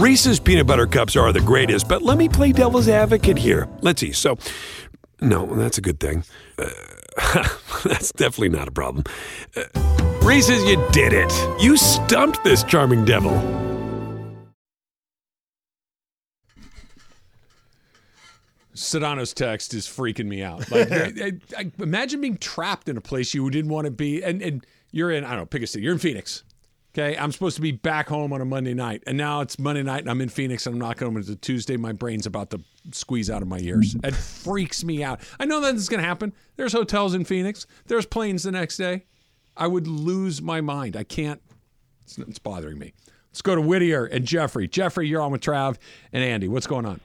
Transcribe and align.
Reese's 0.00 0.40
peanut 0.40 0.66
butter 0.66 0.86
cups 0.86 1.14
are 1.14 1.30
the 1.30 1.42
greatest, 1.42 1.86
but 1.86 2.00
let 2.00 2.16
me 2.16 2.26
play 2.26 2.52
devil's 2.52 2.88
advocate 2.88 3.36
here. 3.36 3.68
Let's 3.82 4.00
see. 4.00 4.12
So, 4.12 4.38
no, 5.20 5.44
that's 5.44 5.76
a 5.76 5.82
good 5.82 6.00
thing. 6.00 6.24
Uh, 6.58 6.70
that's 7.84 8.10
definitely 8.12 8.48
not 8.48 8.66
a 8.66 8.70
problem. 8.70 9.04
Uh, 9.54 9.64
Reese's, 10.22 10.64
you 10.64 10.82
did 10.92 11.12
it. 11.12 11.30
You 11.60 11.76
stumped 11.76 12.42
this 12.44 12.64
charming 12.64 13.04
devil. 13.04 13.32
Sedano's 18.74 19.34
text 19.34 19.74
is 19.74 19.86
freaking 19.86 20.28
me 20.28 20.42
out. 20.42 20.70
Like, 20.70 20.90
I, 20.92 21.12
I, 21.22 21.32
I, 21.58 21.72
imagine 21.78 22.22
being 22.22 22.38
trapped 22.38 22.88
in 22.88 22.96
a 22.96 23.02
place 23.02 23.34
you 23.34 23.50
didn't 23.50 23.70
want 23.70 23.84
to 23.84 23.90
be, 23.90 24.24
and 24.24 24.40
and 24.40 24.64
you're 24.92 25.10
in. 25.10 25.24
I 25.24 25.32
don't 25.32 25.40
know. 25.40 25.46
Pick 25.46 25.62
a 25.62 25.66
city. 25.66 25.84
You're 25.84 25.92
in 25.92 25.98
Phoenix. 25.98 26.42
Okay, 26.92 27.16
I'm 27.16 27.30
supposed 27.30 27.54
to 27.54 27.62
be 27.62 27.70
back 27.70 28.08
home 28.08 28.32
on 28.32 28.40
a 28.40 28.44
Monday 28.44 28.74
night, 28.74 29.04
and 29.06 29.16
now 29.16 29.42
it's 29.42 29.60
Monday 29.60 29.84
night, 29.84 30.00
and 30.00 30.10
I'm 30.10 30.20
in 30.20 30.28
Phoenix, 30.28 30.66
and 30.66 30.74
I'm 30.74 30.80
not 30.80 30.98
home 30.98 31.16
until 31.16 31.36
Tuesday. 31.36 31.76
My 31.76 31.92
brain's 31.92 32.26
about 32.26 32.50
to 32.50 32.60
squeeze 32.90 33.30
out 33.30 33.42
of 33.42 33.48
my 33.48 33.60
ears. 33.60 33.94
It 34.02 34.12
freaks 34.12 34.82
me 34.82 35.04
out. 35.04 35.20
I 35.38 35.44
know 35.44 35.60
that 35.60 35.72
this 35.74 35.82
is 35.82 35.88
going 35.88 36.02
to 36.02 36.06
happen. 36.06 36.32
There's 36.56 36.72
hotels 36.72 37.14
in 37.14 37.24
Phoenix. 37.24 37.68
There's 37.86 38.06
planes 38.06 38.42
the 38.42 38.50
next 38.50 38.76
day. 38.76 39.04
I 39.56 39.68
would 39.68 39.86
lose 39.86 40.42
my 40.42 40.60
mind. 40.60 40.96
I 40.96 41.04
can't. 41.04 41.40
It's, 42.02 42.18
it's 42.18 42.40
bothering 42.40 42.78
me. 42.78 42.92
Let's 43.30 43.42
go 43.42 43.54
to 43.54 43.60
Whittier 43.60 44.06
and 44.06 44.24
Jeffrey. 44.24 44.66
Jeffrey, 44.66 45.06
you're 45.06 45.22
on 45.22 45.30
with 45.30 45.42
Trav 45.42 45.76
and 46.12 46.24
Andy. 46.24 46.48
What's 46.48 46.66
going 46.66 46.86
on? 46.86 47.00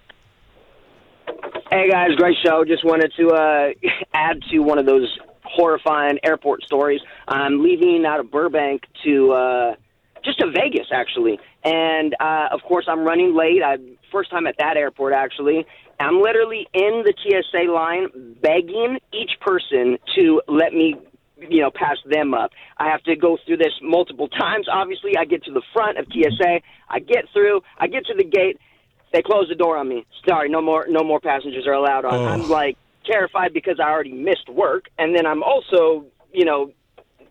Hey 1.70 1.90
guys, 1.92 2.16
great 2.18 2.38
show. 2.44 2.66
Just 2.66 2.84
wanted 2.84 3.14
to 3.18 3.30
uh, 3.30 3.68
add 4.16 4.42
to 4.50 4.60
one 4.60 4.80
of 4.80 4.88
those 4.88 5.16
horrifying 5.56 6.20
airport 6.24 6.64
stories. 6.64 7.02
I'm 7.28 7.64
leaving 7.64 8.06
out 8.06 8.20
of 8.20 8.30
Burbank 8.30 8.84
to 9.04 9.32
uh, 9.32 9.76
just 10.24 10.40
to 10.40 10.52
Vegas 10.52 10.88
actually, 10.92 11.40
and 11.64 12.16
uh, 12.20 12.48
of 12.52 12.62
course 12.64 12.86
I'm 12.88 13.06
running 13.06 13.36
late. 13.36 13.62
I 13.64 13.78
first 14.12 14.30
time 14.30 14.48
at 14.48 14.56
that 14.60 14.78
airport 14.78 15.14
actually. 15.14 15.66
I'm 16.00 16.22
literally 16.22 16.68
in 16.74 17.04
the 17.06 17.14
TSA 17.24 17.72
line 17.72 18.36
begging 18.42 19.00
each 19.14 19.40
person 19.40 19.98
to 20.16 20.42
let 20.48 20.74
me 20.74 20.96
you 21.38 21.62
know 21.62 21.72
pass 21.72 21.98
them 22.06 22.34
up. 22.34 22.52
I 22.78 22.90
have 22.90 23.04
to 23.04 23.16
go 23.16 23.38
through 23.46 23.58
this 23.58 23.74
multiple 23.82 24.28
times. 24.28 24.68
Obviously, 24.72 25.18
I 25.18 25.26
get 25.26 25.44
to 25.46 25.52
the 25.52 25.62
front 25.74 25.98
of 25.98 26.06
TSA. 26.12 26.62
I 26.90 27.00
get 27.00 27.26
through. 27.34 27.62
I 27.78 27.88
get 27.88 28.06
to 28.08 28.14
the 28.14 28.24
gate. 28.26 28.60
They 29.14 29.22
close 29.22 29.48
the 29.48 29.56
door 29.56 29.78
on 29.78 29.88
me. 29.88 30.06
Sorry, 30.28 30.50
no 30.50 30.62
more 30.62 30.86
no 30.90 31.04
more 31.04 31.20
passengers 31.20 31.66
are 31.68 31.74
allowed 31.74 32.04
on. 32.06 32.14
Oh. 32.14 32.28
I'm 32.28 32.50
like 32.50 32.78
terrified 33.06 33.54
because 33.54 33.80
I 33.80 33.90
already 33.90 34.14
missed 34.14 34.50
work, 34.50 34.90
and 34.98 35.16
then 35.16 35.26
I'm 35.26 35.44
also 35.44 36.06
you 36.34 36.46
know 36.46 36.72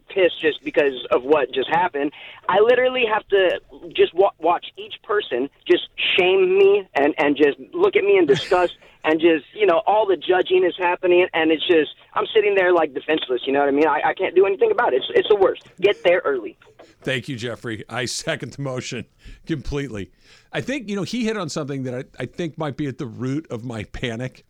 pissed 0.08 0.41
just 0.41 0.62
because 0.62 1.06
of 1.11 1.22
what 1.22 1.53
just 1.53 1.69
happened. 1.69 2.12
I 2.48 2.61
literally 2.61 3.05
have 3.12 3.27
to 3.28 3.61
just 3.97 4.14
wa- 4.14 4.33
watch 4.39 4.67
each 4.77 4.95
person 5.02 5.48
just 5.67 5.89
shame 6.17 6.58
me 6.58 6.89
and 6.95 7.14
and 7.19 7.36
just 7.36 7.58
look 7.72 7.97
at 7.97 8.05
me 8.05 8.19
in 8.19 8.27
disgust 8.27 8.75
and 9.05 9.20
just 9.20 9.45
you 9.55 9.67
know 9.67 9.83
all 9.86 10.06
the 10.06 10.17
judging 10.17 10.64
is 10.64 10.75
happening 10.78 11.27
and 11.33 11.50
it's 11.50 11.67
just 11.67 11.91
I'm 12.14 12.27
sitting 12.34 12.55
there 12.55 12.72
like 12.72 12.95
defenseless. 12.95 13.42
You 13.47 13.52
know 13.52 13.61
what 13.61 13.69
I 13.69 13.72
mean? 13.72 13.86
I, 13.86 14.00
I 14.11 14.14
can't 14.14 14.34
do 14.34 14.47
anything 14.47 14.70
about 14.70 14.95
it. 14.95 14.98
It's 14.98 15.06
it's 15.14 15.28
the 15.28 15.36
worst. 15.36 15.62
Get 15.80 16.02
there 16.05 16.22
early. 16.25 16.56
Thank 17.02 17.28
you, 17.28 17.36
Jeffrey. 17.36 17.84
I 17.89 18.05
second 18.06 18.52
the 18.52 18.62
motion 18.62 19.06
completely. 19.47 20.11
I 20.52 20.61
think, 20.61 20.89
you 20.89 20.97
know, 20.97 21.02
he 21.02 21.25
hit 21.25 21.36
on 21.36 21.48
something 21.48 21.83
that 21.84 21.95
I, 21.95 22.22
I 22.22 22.27
think 22.27 22.56
might 22.58 22.77
be 22.77 22.86
at 22.86 22.98
the 22.98 23.06
root 23.06 23.47
of 23.50 23.64
my 23.64 23.84
panic. 23.84 24.45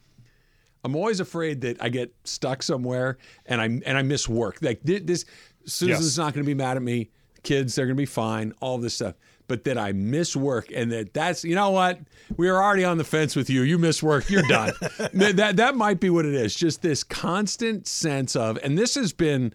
I'm 0.84 0.94
always 0.94 1.18
afraid 1.20 1.62
that 1.62 1.82
I 1.82 1.88
get 1.88 2.14
stuck 2.24 2.62
somewhere 2.62 3.18
and 3.46 3.60
I 3.60 3.64
and 3.64 3.98
I 3.98 4.02
miss 4.02 4.28
work. 4.28 4.58
Like 4.62 4.82
thi- 4.82 4.98
this, 5.00 5.24
Susan's 5.64 6.04
Yes. 6.04 6.18
not 6.18 6.34
going 6.34 6.44
to 6.44 6.46
be 6.46 6.54
mad 6.54 6.76
at 6.76 6.82
me. 6.82 7.10
Kids, 7.42 7.74
they're 7.74 7.86
going 7.86 7.96
to 7.96 8.00
be 8.00 8.06
fine. 8.06 8.52
All 8.60 8.78
this 8.78 8.94
stuff, 8.96 9.14
but 9.48 9.64
that 9.64 9.76
I 9.78 9.92
miss 9.92 10.34
work 10.36 10.66
and 10.74 10.90
that 10.92 11.12
that's 11.14 11.44
you 11.44 11.54
know 11.54 11.70
what 11.70 11.98
we 12.36 12.48
are 12.48 12.62
already 12.62 12.84
on 12.84 12.98
the 12.98 13.04
fence 13.04 13.34
with 13.36 13.48
you. 13.50 13.62
You 13.62 13.78
miss 13.78 14.02
work, 14.02 14.28
you're 14.30 14.42
done. 14.42 14.72
that, 15.14 15.36
that 15.36 15.56
that 15.56 15.74
might 15.76 16.00
be 16.00 16.10
what 16.10 16.24
it 16.26 16.34
is. 16.34 16.54
Just 16.54 16.82
this 16.82 17.02
constant 17.04 17.86
sense 17.86 18.36
of, 18.36 18.58
and 18.62 18.76
this 18.78 18.94
has 18.94 19.12
been 19.12 19.52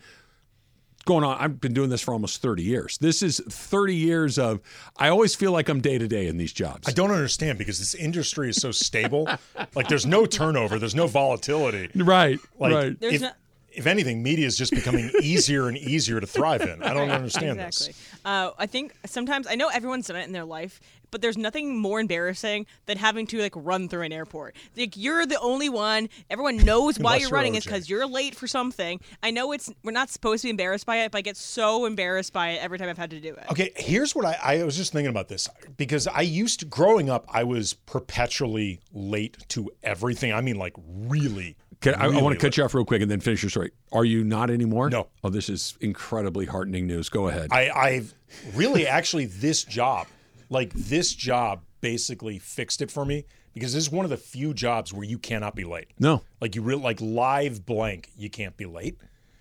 going 1.10 1.24
on. 1.24 1.38
I've 1.40 1.60
been 1.60 1.74
doing 1.74 1.90
this 1.90 2.02
for 2.02 2.14
almost 2.14 2.40
30 2.40 2.62
years. 2.62 3.00
This 3.00 3.24
is 3.24 3.42
30 3.50 3.96
years 3.96 4.38
of, 4.38 4.62
I 4.96 5.10
always 5.10 5.34
feel 5.36 5.52
like 5.52 5.68
I'm 5.68 5.82
day 5.82 5.98
to 5.98 6.08
day 6.08 6.28
in 6.28 6.38
these 6.38 6.54
jobs. 6.54 6.88
I 6.88 6.92
don't 6.92 7.10
understand 7.10 7.58
because 7.58 7.80
this 7.80 7.96
industry 7.96 8.50
is 8.50 8.58
so 8.58 8.72
stable. 8.72 9.28
like 9.76 9.88
there's 9.88 10.06
no 10.06 10.28
turnover, 10.28 10.78
there's 10.78 10.94
no 10.94 11.08
volatility. 11.08 11.90
Right, 11.96 12.40
Like 12.60 12.74
right. 12.74 13.00
There's 13.00 13.16
if, 13.16 13.22
no- 13.22 13.32
if 13.72 13.88
anything, 13.88 14.22
media 14.22 14.46
is 14.46 14.58
just 14.58 14.72
becoming 14.72 15.10
easier 15.22 15.68
and 15.68 15.78
easier 15.78 16.20
to 16.20 16.28
thrive 16.28 16.62
in. 16.62 16.84
I 16.84 16.94
don't 16.94 17.10
understand 17.10 17.60
exactly. 17.60 17.94
this. 17.94 18.20
Uh, 18.26 18.52
I 18.58 18.66
think 18.66 18.94
sometimes 19.06 19.48
I 19.48 19.56
know 19.56 19.70
everyone's 19.70 20.08
done 20.08 20.18
it 20.18 20.26
in 20.28 20.32
their 20.32 20.46
life, 20.46 20.80
but 21.12 21.22
there's 21.22 21.38
nothing 21.38 21.78
more 21.78 22.00
embarrassing 22.00 22.66
than 22.86 22.98
having 22.98 23.28
to 23.28 23.40
like 23.40 23.54
run 23.56 23.88
through 23.88 24.04
an 24.04 24.12
airport. 24.12 24.56
Like 24.76 24.98
you're 24.98 25.26
the 25.26 25.40
only 25.40 25.70
one. 25.70 26.10
Everyone 26.30 26.58
knows 26.66 27.00
why 27.00 27.16
you're 27.16 27.30
you're 27.30 27.36
running. 27.36 27.56
is 27.56 27.64
because 27.64 27.90
you're 27.90 28.08
late 28.08 28.36
for 28.36 28.48
something. 28.48 29.00
I 29.24 29.32
know 29.32 29.52
it's 29.52 29.72
we're 29.84 29.92
not 29.92 30.10
supposed 30.10 30.42
to 30.42 30.48
be 30.48 30.52
embarrassed 30.52 30.86
by 30.86 30.98
it, 30.98 31.12
but 31.12 31.20
I 31.20 31.22
get 31.22 31.38
so 31.38 31.86
embarrassed 31.86 32.34
by 32.34 32.50
it 32.52 32.64
every 32.64 32.78
time 32.78 32.90
I've 32.90 32.98
had 32.98 33.12
to 33.12 33.20
do 33.20 33.34
it. 33.34 33.46
Okay, 33.52 33.72
here's 33.76 34.16
what 34.16 34.26
I, 34.26 34.38
I 34.42 34.64
was 34.64 34.76
just 34.76 34.92
thinking 34.92 35.10
about 35.10 35.28
this 35.28 35.48
because 35.78 36.08
I 36.08 36.22
used 36.22 36.60
to, 36.62 36.66
growing 36.66 37.10
up, 37.10 37.26
I 37.30 37.44
was 37.44 37.74
perpetually 37.74 38.82
late 38.94 39.38
to 39.50 39.70
everything. 39.84 40.34
I 40.34 40.42
mean, 40.42 40.58
like 40.58 40.74
really. 40.88 41.56
Can, 41.82 41.96
I, 41.96 42.08
I 42.08 42.22
want 42.22 42.38
to 42.38 42.46
cut 42.46 42.58
you 42.58 42.66
off 42.66 42.74
real 42.74 42.84
quick 42.84 43.02
and 43.02 43.10
then 43.10 43.22
finish 43.22 43.42
your 43.42 43.50
story. 43.50 43.72
Are 43.94 44.04
you 44.04 44.26
not 44.26 44.50
anymore? 44.50 44.90
No. 44.90 45.08
Oh, 45.24 45.30
this 45.30 45.48
is 45.48 45.78
incredibly 45.80 46.46
heartening 46.46 46.88
news. 46.88 47.08
Go 47.08 47.30
ahead. 47.30 47.48
I, 47.52 47.70
I've 47.70 48.14
really 48.54 48.86
actually 48.86 49.28
this 49.28 49.64
job, 49.64 50.08
like 50.50 50.74
this 50.74 51.14
job, 51.14 51.64
basically 51.82 52.40
fixed 52.40 52.82
it 52.82 52.92
for 52.92 53.06
me 53.06 53.26
because 53.54 53.74
this 53.74 53.84
is 53.84 53.92
one 53.92 54.06
of 54.06 54.10
the 54.10 54.18
few 54.18 54.54
jobs 54.54 54.94
where 54.94 55.06
you 55.06 55.18
cannot 55.18 55.56
be 55.56 55.64
late. 55.64 55.88
no. 56.00 56.22
Like 56.42 56.56
you 56.56 56.62
really 56.62 56.82
like 56.82 57.00
live 57.02 57.66
blank, 57.66 58.10
you 58.18 58.30
can't 58.30 58.56
be 58.58 58.66
late. 58.66 58.98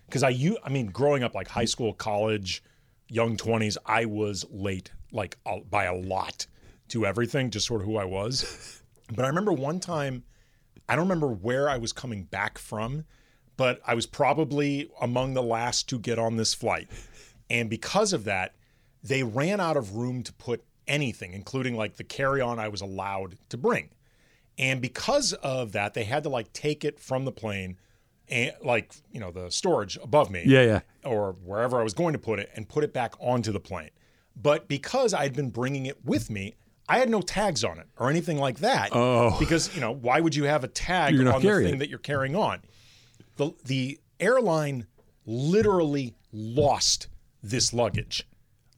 Because 0.06 0.22
I 0.22 0.30
you 0.30 0.58
I 0.64 0.70
mean, 0.70 0.86
growing 0.86 1.22
up 1.22 1.34
like 1.34 1.48
high 1.48 1.64
school, 1.66 1.92
college, 1.92 2.62
young 3.08 3.36
twenties, 3.36 3.76
I 3.86 4.04
was 4.04 4.44
late 4.50 4.90
like 5.12 5.36
a, 5.46 5.60
by 5.60 5.84
a 5.84 5.94
lot 5.94 6.46
to 6.88 7.06
everything, 7.06 7.50
just 7.50 7.66
sort 7.66 7.80
of 7.80 7.86
who 7.86 7.96
I 7.96 8.04
was. 8.04 8.74
But 9.14 9.24
I 9.24 9.28
remember 9.28 9.52
one 9.52 9.80
time, 9.80 10.22
I 10.86 10.94
don't 10.94 11.06
remember 11.06 11.28
where 11.28 11.68
I 11.68 11.78
was 11.78 11.94
coming 11.94 12.24
back 12.24 12.58
from, 12.58 13.04
but 13.56 13.80
I 13.86 13.94
was 13.94 14.06
probably 14.06 14.90
among 15.00 15.32
the 15.32 15.42
last 15.42 15.88
to 15.88 15.98
get 15.98 16.18
on 16.18 16.36
this 16.36 16.52
flight. 16.52 16.88
And 17.48 17.70
because 17.70 18.12
of 18.12 18.24
that, 18.24 18.54
they 19.02 19.22
ran 19.22 19.60
out 19.60 19.78
of 19.78 19.96
room 19.96 20.22
to 20.24 20.32
put 20.34 20.62
anything, 20.88 21.32
including 21.34 21.76
like 21.76 21.96
the 21.96 22.04
carry 22.04 22.40
on 22.40 22.58
I 22.58 22.68
was 22.68 22.80
allowed 22.80 23.36
to 23.50 23.56
bring. 23.56 23.90
And 24.58 24.82
because 24.82 25.32
of 25.34 25.72
that, 25.72 25.94
they 25.94 26.04
had 26.04 26.24
to 26.24 26.28
like 26.28 26.52
take 26.52 26.84
it 26.84 26.98
from 26.98 27.24
the 27.24 27.32
plane 27.32 27.78
and 28.28 28.52
like, 28.62 28.92
you 29.12 29.20
know, 29.20 29.30
the 29.30 29.50
storage 29.50 29.96
above 30.02 30.30
me 30.30 30.42
Yeah, 30.44 30.62
yeah. 30.62 30.80
or 31.04 31.36
wherever 31.44 31.80
I 31.80 31.84
was 31.84 31.94
going 31.94 32.12
to 32.14 32.18
put 32.18 32.38
it 32.38 32.50
and 32.54 32.68
put 32.68 32.84
it 32.84 32.92
back 32.92 33.14
onto 33.20 33.52
the 33.52 33.60
plane. 33.60 33.90
But 34.34 34.68
because 34.68 35.14
I 35.14 35.22
had 35.22 35.34
been 35.34 35.50
bringing 35.50 35.86
it 35.86 36.04
with 36.04 36.28
me, 36.30 36.56
I 36.88 36.98
had 36.98 37.10
no 37.10 37.20
tags 37.20 37.64
on 37.64 37.78
it 37.78 37.86
or 37.98 38.10
anything 38.10 38.38
like 38.38 38.58
that. 38.60 38.90
Oh. 38.92 39.36
Because, 39.38 39.74
you 39.74 39.80
know, 39.80 39.92
why 39.92 40.20
would 40.20 40.34
you 40.34 40.44
have 40.44 40.64
a 40.64 40.68
tag 40.68 41.18
on 41.18 41.24
the 41.24 41.32
thing 41.40 41.74
it. 41.74 41.78
that 41.78 41.88
you're 41.88 41.98
carrying 41.98 42.34
on? 42.34 42.62
The 43.36 43.52
the 43.64 44.00
airline 44.18 44.86
literally 45.26 46.14
lost 46.32 47.08
this 47.42 47.72
luggage. 47.72 48.26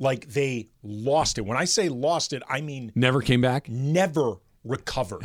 Like 0.00 0.26
they 0.30 0.68
lost 0.82 1.38
it. 1.38 1.42
When 1.42 1.56
I 1.56 1.66
say 1.66 1.88
lost 1.88 2.32
it, 2.32 2.42
I 2.48 2.60
mean 2.62 2.90
Never 2.96 3.20
came 3.20 3.40
back. 3.40 3.68
never 3.68 4.36
recovered. 4.64 5.22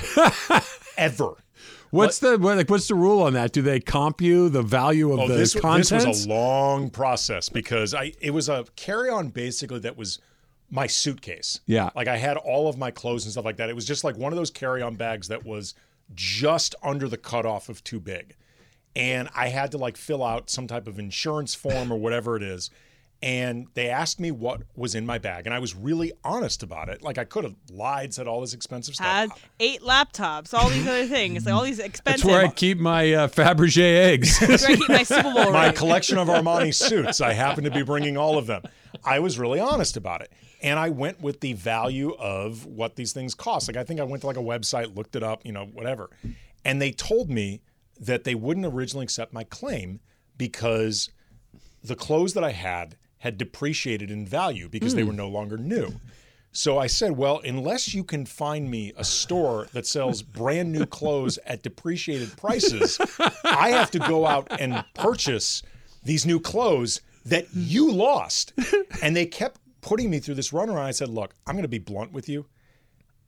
ever. 0.98 1.34
What's 1.92 2.20
the 2.20 2.38
what, 2.38 2.58
like? 2.58 2.70
What's 2.70 2.88
the 2.90 2.96
rule 2.96 3.22
on 3.22 3.34
that? 3.34 3.54
Do 3.54 3.62
they 3.62 3.80
comp 3.80 4.20
you 4.22 4.50
the 4.50 4.62
value 4.62 5.14
of 5.14 5.20
Oh, 5.22 5.28
the 5.30 5.36
this, 5.36 5.54
contents? 5.58 5.90
this 5.90 6.06
was 6.06 6.26
a 6.26 6.30
long 6.30 6.90
process 6.90 7.48
because 7.48 7.94
I 7.94 8.12
it 8.20 8.32
was 8.32 8.50
a 8.50 8.66
carry 8.76 9.10
on 9.10 9.30
basically 9.30 9.80
that 9.80 9.96
was 9.96 10.20
my 10.70 10.88
suitcase. 10.88 11.62
Yeah. 11.68 11.90
Like 11.96 12.08
I 12.10 12.18
had 12.18 12.36
all 12.38 12.68
of 12.68 12.78
my 12.78 12.92
clothes 12.92 13.24
and 13.24 13.32
stuff 13.32 13.46
like 13.46 13.58
that. 13.58 13.70
It 13.70 13.76
was 13.76 13.86
just 13.86 14.04
like 14.04 14.18
one 14.18 14.34
of 14.34 14.38
those 14.38 14.52
carry 14.52 14.82
on 14.82 14.96
bags 14.96 15.30
that 15.30 15.46
was 15.46 15.74
just 16.14 16.76
under 16.84 17.08
the 17.08 17.18
cutoff 17.18 17.70
of 17.70 17.82
too 17.84 18.00
big. 18.02 18.36
And 18.96 19.30
I 19.36 19.48
had 19.50 19.72
to 19.72 19.78
like 19.78 19.96
fill 19.96 20.24
out 20.24 20.50
some 20.50 20.68
type 20.68 20.88
of 20.88 21.00
insurance 21.00 21.56
form 21.56 21.92
or 21.94 21.98
whatever 21.98 22.36
it 22.36 22.44
is. 22.44 22.72
And 23.22 23.68
they 23.74 23.90
asked 23.90 24.20
me 24.20 24.30
what 24.30 24.62
was 24.76 24.94
in 24.94 25.06
my 25.06 25.18
bag. 25.18 25.48
And 25.48 25.54
I 25.54 25.60
was 25.60 25.74
really 25.74 26.12
honest 26.24 26.62
about 26.62 26.90
it. 26.90 27.02
Like 27.02 27.18
I 27.18 27.24
could 27.24 27.44
have 27.44 27.56
lied, 27.72 28.14
said 28.14 28.28
all 28.28 28.42
this 28.42 28.54
expensive 28.54 28.96
stuff. 28.96 29.08
Had 29.08 29.30
eight 29.60 29.82
laptops, 29.82 30.54
all 30.54 30.70
these 30.70 30.86
other 30.86 31.08
things, 31.08 31.46
like 31.46 31.56
all 31.56 31.64
these 31.64 31.80
expensive. 31.80 32.24
That's 32.24 32.26
where 32.26 32.46
I 32.46 32.52
keep 32.52 32.78
my 32.78 33.14
uh, 33.14 33.28
Fabergé 33.28 33.80
eggs. 33.80 34.40
That's 34.46 34.68
where 34.68 34.74
I 34.74 34.76
keep 34.76 34.90
my 34.90 35.04
Super 35.04 35.34
Bowl 35.34 35.52
my 35.52 35.68
ring. 35.68 35.76
collection 35.76 36.18
of 36.18 36.28
Armani 36.28 36.74
suits. 36.88 37.20
I 37.22 37.34
happen 37.34 37.64
to 37.64 37.72
be 37.72 37.82
bringing 37.84 38.18
all 38.18 38.38
of 38.38 38.48
them. 38.48 38.62
I 39.04 39.20
was 39.20 39.40
really 39.40 39.60
honest 39.60 39.98
about 39.98 40.22
it. 40.22 40.32
And 40.62 40.78
I 40.78 40.90
went 40.90 41.22
with 41.22 41.40
the 41.40 41.54
value 41.54 42.14
of 42.16 42.66
what 42.66 42.96
these 42.96 43.14
things 43.14 43.34
cost. 43.34 43.68
Like 43.68 43.78
I 43.78 43.84
think 43.84 44.00
I 44.00 44.04
went 44.04 44.22
to 44.22 44.28
like 44.28 44.38
a 44.38 44.42
website, 44.42 44.96
looked 44.96 45.16
it 45.16 45.24
up, 45.24 45.46
you 45.46 45.52
know, 45.52 45.66
whatever. 45.66 46.10
And 46.64 46.82
they 46.82 46.92
told 46.92 47.30
me 47.30 47.62
that 48.00 48.24
they 48.24 48.36
wouldn't 48.36 48.66
originally 48.66 49.04
accept 49.04 49.34
my 49.34 49.44
claim 49.44 50.00
because 50.38 51.10
the 51.84 51.96
clothes 51.96 52.34
that 52.34 52.44
I 52.44 52.52
had 52.52 52.98
had 53.26 53.40
depreciated 53.40 54.12
in 54.12 54.24
value 54.24 54.70
because 54.70 54.94
they 54.94 55.02
hmm. 55.02 55.08
were 55.08 55.14
no 55.14 55.28
longer 55.28 55.58
new. 55.58 55.92
So 56.52 56.78
I 56.78 56.86
said, 56.86 57.18
well, 57.18 57.42
unless 57.44 57.92
you 57.96 58.04
can 58.04 58.24
find 58.24 58.70
me 58.70 58.94
a 58.96 59.04
store 59.04 59.68
that 59.74 59.88
sells 59.88 60.22
brand 60.22 60.72
new 60.72 60.86
clothes 60.86 61.40
at 61.48 61.64
depreciated 61.64 62.38
prices, 62.38 63.00
I 63.44 63.72
have 63.72 63.90
to 63.92 64.00
go 64.00 64.28
out 64.28 64.48
and 64.62 64.86
purchase 64.94 65.64
these 66.04 66.24
new 66.24 66.40
clothes 66.40 67.02
that 67.26 67.48
you 67.52 67.92
lost. 67.92 68.54
And 69.02 69.16
they 69.16 69.26
kept 69.26 69.60
putting 69.82 70.12
me 70.12 70.20
through 70.20 70.36
this 70.36 70.52
runaround. 70.52 70.84
I 70.84 70.92
said, 70.92 71.10
look, 71.10 71.34
I'm 71.48 71.56
going 71.56 71.64
to 71.64 71.68
be 71.68 71.80
blunt 71.80 72.14
with 72.14 72.30
you. 72.30 72.46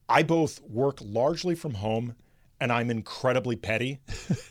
I 0.08 0.22
both 0.22 0.62
work 0.62 1.00
largely 1.02 1.56
from 1.56 1.74
home 1.74 2.16
and 2.62 2.72
I'm 2.72 2.92
incredibly 2.92 3.56
petty. 3.56 4.00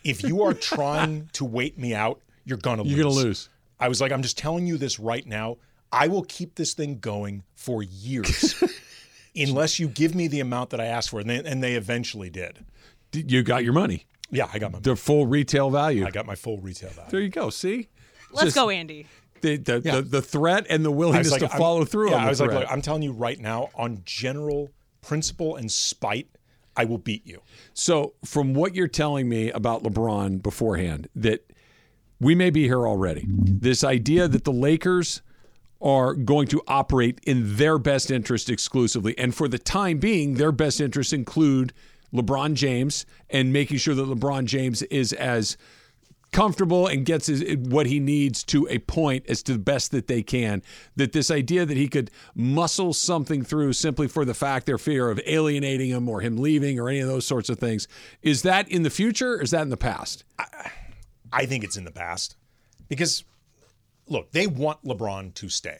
If 0.04 0.24
you 0.24 0.42
are 0.42 0.52
trying 0.52 1.30
to 1.34 1.44
wait 1.44 1.78
me 1.78 1.94
out, 1.94 2.20
you're 2.44 2.58
going 2.58 2.78
to 2.78 2.82
lose. 2.82 2.92
You're 2.92 3.04
gonna 3.04 3.14
lose. 3.14 3.48
I 3.78 3.88
was 3.88 4.00
like, 4.00 4.12
I'm 4.12 4.22
just 4.22 4.38
telling 4.38 4.66
you 4.66 4.76
this 4.78 4.98
right 4.98 5.26
now. 5.26 5.56
I 5.92 6.08
will 6.08 6.24
keep 6.24 6.54
this 6.56 6.74
thing 6.74 6.98
going 6.98 7.44
for 7.54 7.82
years 7.82 8.62
unless 9.36 9.78
you 9.78 9.88
give 9.88 10.14
me 10.14 10.28
the 10.28 10.40
amount 10.40 10.70
that 10.70 10.80
I 10.80 10.86
asked 10.86 11.10
for. 11.10 11.20
And 11.20 11.30
they, 11.30 11.36
and 11.44 11.62
they 11.62 11.74
eventually 11.74 12.30
did. 12.30 12.64
You 13.12 13.42
got 13.42 13.64
your 13.64 13.72
money, 13.72 14.04
Yeah, 14.30 14.48
I 14.52 14.58
got 14.58 14.72
my 14.72 14.80
the 14.80 14.96
full 14.96 15.26
retail 15.26 15.70
value. 15.70 16.06
I 16.06 16.10
got 16.10 16.26
my 16.26 16.34
full 16.34 16.58
retail 16.58 16.90
value. 16.90 17.10
There 17.10 17.20
you 17.20 17.28
go. 17.30 17.50
See, 17.50 17.88
Let's 18.32 18.46
Just 18.46 18.56
go, 18.56 18.68
Andy. 18.68 19.06
the 19.40 19.56
the, 19.56 19.80
Yeah. 19.84 19.96
the 19.96 20.02
the 20.02 20.22
threat 20.22 20.66
and 20.68 20.84
the 20.84 20.90
willingness 20.90 21.30
like, 21.30 21.40
to 21.40 21.48
I'm- 21.50 21.58
follow 21.58 21.84
through 21.84 22.10
Yeah, 22.10 22.16
on 22.16 22.22
the 22.22 22.26
I 22.26 22.30
was 22.30 22.38
threat. 22.38 22.50
like, 22.50 22.60
look, 22.64 22.72
I'm 22.72 22.82
telling 22.82 23.02
you 23.02 23.12
right 23.12 23.38
now, 23.38 23.68
on 23.76 24.02
general 24.04 24.70
principle 25.00 25.56
and 25.56 25.70
spite, 25.70 26.28
I 26.76 26.84
will 26.84 26.98
beat 26.98 27.24
you. 27.26 27.40
So, 27.72 28.14
from 28.24 28.52
what 28.52 28.74
you're 28.74 28.88
telling 28.88 29.28
me 29.28 29.50
about 29.52 29.82
LeBron 29.84 30.42
beforehand, 30.42 31.08
that 31.14 31.48
we 32.20 32.34
may 32.34 32.50
be 32.50 32.64
here 32.64 32.86
already. 32.86 33.22
Mm-hmm. 33.22 33.58
This 33.58 33.84
idea 33.84 34.28
that 34.28 34.44
the 34.44 34.52
Lakers 34.52 35.22
are 35.80 36.14
going 36.14 36.48
to 36.48 36.62
operate 36.66 37.20
in 37.26 37.56
their 37.56 37.78
best 37.78 38.10
interest 38.10 38.48
exclusively, 38.48 39.16
and 39.18 39.34
for 39.34 39.48
the 39.48 39.58
time 39.58 39.98
being, 39.98 40.34
their 40.34 40.52
best 40.52 40.80
interests 40.80 41.12
include 41.12 41.72
LeBron 42.14 42.54
James 42.54 43.04
and 43.28 43.52
making 43.52 43.78
sure 43.78 43.94
that 43.94 44.06
LeBron 44.06 44.46
James 44.46 44.82
is 44.82 45.12
as 45.12 45.56
comfortable 46.32 46.86
and 46.86 47.06
gets 47.06 47.26
his, 47.28 47.56
what 47.56 47.86
he 47.86 48.00
needs 48.00 48.42
to 48.44 48.66
a 48.68 48.78
point 48.80 49.24
as 49.28 49.42
to 49.44 49.52
the 49.52 49.58
best 49.58 49.90
that 49.90 50.06
they 50.06 50.22
can. 50.22 50.62
That 50.96 51.12
this 51.12 51.30
idea 51.30 51.64
that 51.64 51.76
he 51.76 51.88
could 51.88 52.10
muscle 52.34 52.92
something 52.92 53.42
through 53.42 53.74
simply 53.74 54.08
for 54.08 54.24
the 54.24 54.34
fact 54.34 54.66
their 54.66 54.78
fear 54.78 55.08
of 55.10 55.20
alienating 55.26 55.90
him 55.90 56.08
or 56.08 56.20
him 56.20 56.36
leaving 56.36 56.78
or 56.78 56.88
any 56.88 57.00
of 57.00 57.08
those 57.08 57.26
sorts 57.26 57.48
of 57.48 57.58
things 57.58 57.86
is 58.22 58.42
that 58.42 58.68
in 58.68 58.82
the 58.82 58.90
future 58.90 59.34
or 59.34 59.42
is 59.42 59.50
that 59.52 59.62
in 59.62 59.70
the 59.70 59.76
past? 59.76 60.24
I 60.38 60.70
think 61.46 61.64
it's 61.64 61.76
in 61.76 61.84
the 61.84 61.90
past 61.90 62.36
because, 62.88 63.24
look, 64.08 64.32
they 64.32 64.46
want 64.46 64.84
LeBron 64.84 65.34
to 65.34 65.48
stay. 65.48 65.78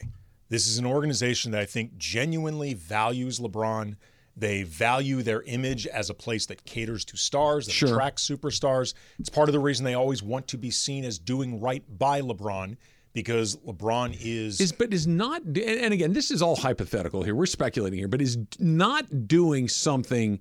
This 0.49 0.67
is 0.67 0.79
an 0.79 0.87
organization 0.87 1.51
that 1.53 1.61
I 1.61 1.67
think 1.67 1.97
genuinely 1.99 2.75
values 2.75 3.41
LeBron. 3.41 3.97
They 4.37 4.63
value 4.65 5.23
their 5.23 5.43
image 5.43 5.87
as 5.87 6.11
a 6.11 6.15
place 6.15 6.47
that 6.47 6.65
caters 6.65 7.05
to 7.07 7.17
stars, 7.17 7.67
that 7.67 7.73
Sure. 7.73 7.89
attracts 7.89 8.29
superstars. 8.29 8.95
It's 9.19 9.31
part 9.31 9.49
of 9.49 9.55
the 9.55 9.59
reason 9.61 9.85
they 9.85 9.95
always 9.95 10.23
want 10.23 10.47
to 10.49 10.59
be 10.59 10.71
seen 10.71 11.05
as 11.05 11.19
doing 11.19 11.61
right 11.61 11.83
by 11.99 12.21
LeBron 12.21 12.77
because 13.15 13.57
LeBron 13.67 14.15
is, 14.21 14.61
Is 14.61 14.73
but 14.73 14.93
is 14.93 15.07
not 15.07 15.43
and 15.43 15.57
and 15.57 15.95
again 15.95 16.13
this 16.13 16.31
is 16.31 16.43
all 16.43 16.55
hypothetical 16.55 17.23
here. 17.23 17.35
We're 17.35 17.47
speculating 17.47 17.99
here, 17.99 18.09
but 18.09 18.21
is 18.21 18.37
not 18.59 19.27
doing 19.27 19.69
something 19.69 20.39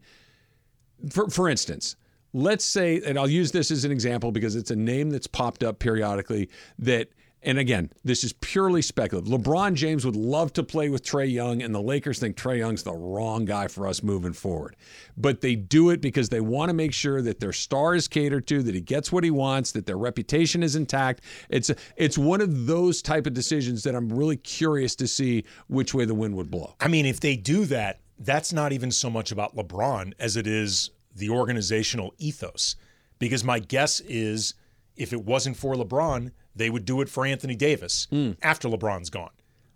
for 1.09 1.29
for 1.29 1.47
instance, 1.47 1.95
let's 2.35 2.65
say 2.65 3.01
and 3.05 3.17
I'll 3.17 3.29
use 3.29 3.51
this 3.53 3.71
as 3.71 3.85
an 3.85 3.91
example 3.91 4.31
because 4.31 4.57
it's 4.57 4.69
a 4.69 4.75
name 4.75 5.09
that's 5.09 5.27
popped 5.27 5.63
up 5.63 5.79
periodically 5.79 6.49
that 6.79 7.07
and 7.41 7.59
again, 7.59 7.91
this 8.03 8.23
is 8.23 8.33
purely 8.33 8.81
speculative. 8.81 9.31
LeBron 9.31 9.75
James 9.75 10.03
would 10.03 10.15
love 10.15 10.51
to 10.53 10.63
play 10.63 10.89
with 10.89 11.03
Trae 11.05 11.31
Young, 11.31 11.61
and 11.61 11.75
the 11.75 11.81
Lakers 11.81 12.17
think 12.17 12.35
Trae 12.35 12.57
Young's 12.57 12.81
the 12.81 12.91
wrong 12.91 13.45
guy 13.45 13.67
for 13.67 13.87
us 13.87 14.01
moving 14.01 14.33
forward. 14.33 14.75
But 15.15 15.41
they 15.41 15.55
do 15.55 15.91
it 15.91 16.01
because 16.01 16.29
they 16.29 16.41
want 16.41 16.69
to 16.69 16.73
make 16.73 16.91
sure 16.91 17.21
that 17.21 17.39
their 17.39 17.53
star 17.53 17.93
is 17.93 18.07
catered 18.07 18.47
to, 18.47 18.63
that 18.63 18.73
he 18.73 18.81
gets 18.81 19.11
what 19.11 19.23
he 19.23 19.29
wants, 19.29 19.73
that 19.73 19.85
their 19.85 19.97
reputation 19.97 20.63
is 20.63 20.75
intact. 20.75 21.21
It's 21.49 21.69
it's 21.95 22.17
one 22.17 22.41
of 22.41 22.65
those 22.65 23.03
type 23.03 23.27
of 23.27 23.35
decisions 23.35 23.83
that 23.83 23.93
I'm 23.93 24.11
really 24.11 24.37
curious 24.37 24.95
to 24.95 25.07
see 25.07 25.45
which 25.67 25.93
way 25.93 26.05
the 26.05 26.15
wind 26.15 26.35
would 26.37 26.49
blow. 26.49 26.73
I 26.79 26.87
mean, 26.87 27.05
if 27.05 27.19
they 27.19 27.35
do 27.35 27.65
that, 27.65 27.99
that's 28.17 28.53
not 28.53 28.71
even 28.71 28.89
so 28.89 29.09
much 29.09 29.31
about 29.31 29.55
LeBron 29.55 30.13
as 30.19 30.35
it 30.35 30.47
is 30.47 30.89
the 31.15 31.29
organizational 31.29 32.13
ethos. 32.17 32.75
Because 33.17 33.43
my 33.43 33.59
guess 33.59 34.01
is 34.01 34.53
if 34.95 35.13
it 35.13 35.23
wasn't 35.23 35.57
for 35.57 35.75
LeBron, 35.75 36.31
they 36.55 36.69
would 36.69 36.85
do 36.85 37.01
it 37.01 37.09
for 37.09 37.25
Anthony 37.25 37.55
Davis 37.55 38.07
hmm. 38.09 38.31
after 38.41 38.67
LeBron's 38.67 39.09
gone. 39.09 39.31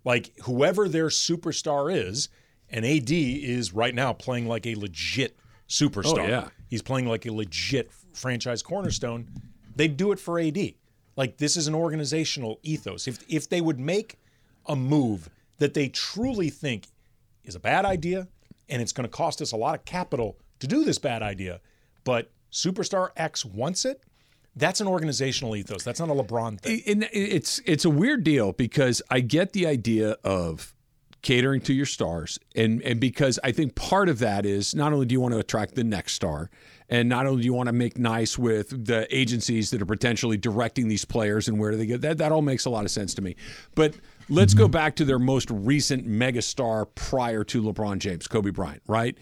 Like 0.05 0.31
whoever 0.43 0.87
their 0.87 1.07
superstar 1.07 1.93
is, 1.93 2.29
and 2.69 2.85
AD 2.85 3.11
is 3.11 3.73
right 3.73 3.95
now 3.95 4.13
playing 4.13 4.47
like 4.47 4.65
a 4.65 4.75
legit 4.75 5.37
superstar. 5.67 6.19
Oh, 6.19 6.27
yeah. 6.27 6.47
He's 6.67 6.81
playing 6.81 7.07
like 7.07 7.25
a 7.25 7.33
legit 7.33 7.91
franchise 8.13 8.61
cornerstone. 8.61 9.27
They'd 9.75 9.97
do 9.97 10.11
it 10.11 10.19
for 10.19 10.39
AD. 10.39 10.73
Like 11.15 11.37
this 11.37 11.57
is 11.57 11.67
an 11.67 11.75
organizational 11.75 12.59
ethos. 12.63 13.07
If 13.07 13.23
if 13.27 13.49
they 13.49 13.61
would 13.61 13.79
make 13.79 14.19
a 14.65 14.75
move 14.75 15.29
that 15.57 15.73
they 15.73 15.89
truly 15.89 16.49
think 16.49 16.87
is 17.43 17.55
a 17.55 17.59
bad 17.59 17.85
idea 17.85 18.27
and 18.69 18.81
it's 18.81 18.93
going 18.93 19.03
to 19.03 19.09
cost 19.09 19.41
us 19.41 19.51
a 19.51 19.57
lot 19.57 19.75
of 19.75 19.83
capital 19.83 20.37
to 20.59 20.67
do 20.67 20.83
this 20.83 20.97
bad 20.97 21.21
idea, 21.21 21.61
but 22.03 22.31
superstar 22.51 23.11
X 23.15 23.45
wants 23.45 23.85
it, 23.85 24.03
that's 24.55 24.81
an 24.81 24.87
organizational 24.87 25.55
ethos. 25.55 25.83
That's 25.83 25.99
not 25.99 26.09
a 26.09 26.13
LeBron 26.13 26.59
thing. 26.59 26.81
and 26.85 27.09
it's 27.13 27.61
it's 27.65 27.85
a 27.85 27.89
weird 27.89 28.23
deal 28.23 28.51
because 28.51 29.01
I 29.09 29.21
get 29.21 29.53
the 29.53 29.67
idea 29.67 30.17
of 30.23 30.73
catering 31.21 31.59
to 31.59 31.73
your 31.73 31.85
stars 31.85 32.39
and 32.55 32.81
and 32.83 32.99
because 32.99 33.39
I 33.43 33.51
think 33.51 33.75
part 33.75 34.07
of 34.07 34.19
that 34.19 34.45
is 34.45 34.73
not 34.73 34.93
only 34.93 35.05
do 35.05 35.13
you 35.13 35.19
want 35.19 35.33
to 35.33 35.39
attract 35.39 35.75
the 35.75 35.83
next 35.83 36.13
star 36.13 36.49
and 36.87 37.09
not 37.09 37.25
only 37.25 37.41
do 37.41 37.45
you 37.45 37.53
want 37.53 37.67
to 37.67 37.73
make 37.73 37.97
nice 37.97 38.37
with 38.37 38.85
the 38.85 39.05
agencies 39.15 39.69
that 39.71 39.81
are 39.81 39.85
potentially 39.85 40.37
directing 40.37 40.87
these 40.87 41.03
players 41.03 41.49
and 41.49 41.59
where 41.59 41.71
do 41.71 41.77
they 41.77 41.85
get 41.85 41.99
that 42.01 42.19
that 42.19 42.31
all 42.31 42.41
makes 42.41 42.63
a 42.63 42.69
lot 42.69 42.85
of 42.85 42.91
sense 42.91 43.13
to 43.15 43.21
me 43.21 43.35
but 43.75 43.95
let's 44.29 44.53
go 44.53 44.63
mm-hmm. 44.63 44.71
back 44.71 44.95
to 44.95 45.03
their 45.03 45.19
most 45.19 45.51
recent 45.51 46.07
megastar 46.07 46.87
prior 46.95 47.43
to 47.43 47.61
LeBron 47.61 47.99
James 47.99 48.25
Kobe 48.25 48.51
Bryant 48.51 48.81
right 48.87 49.17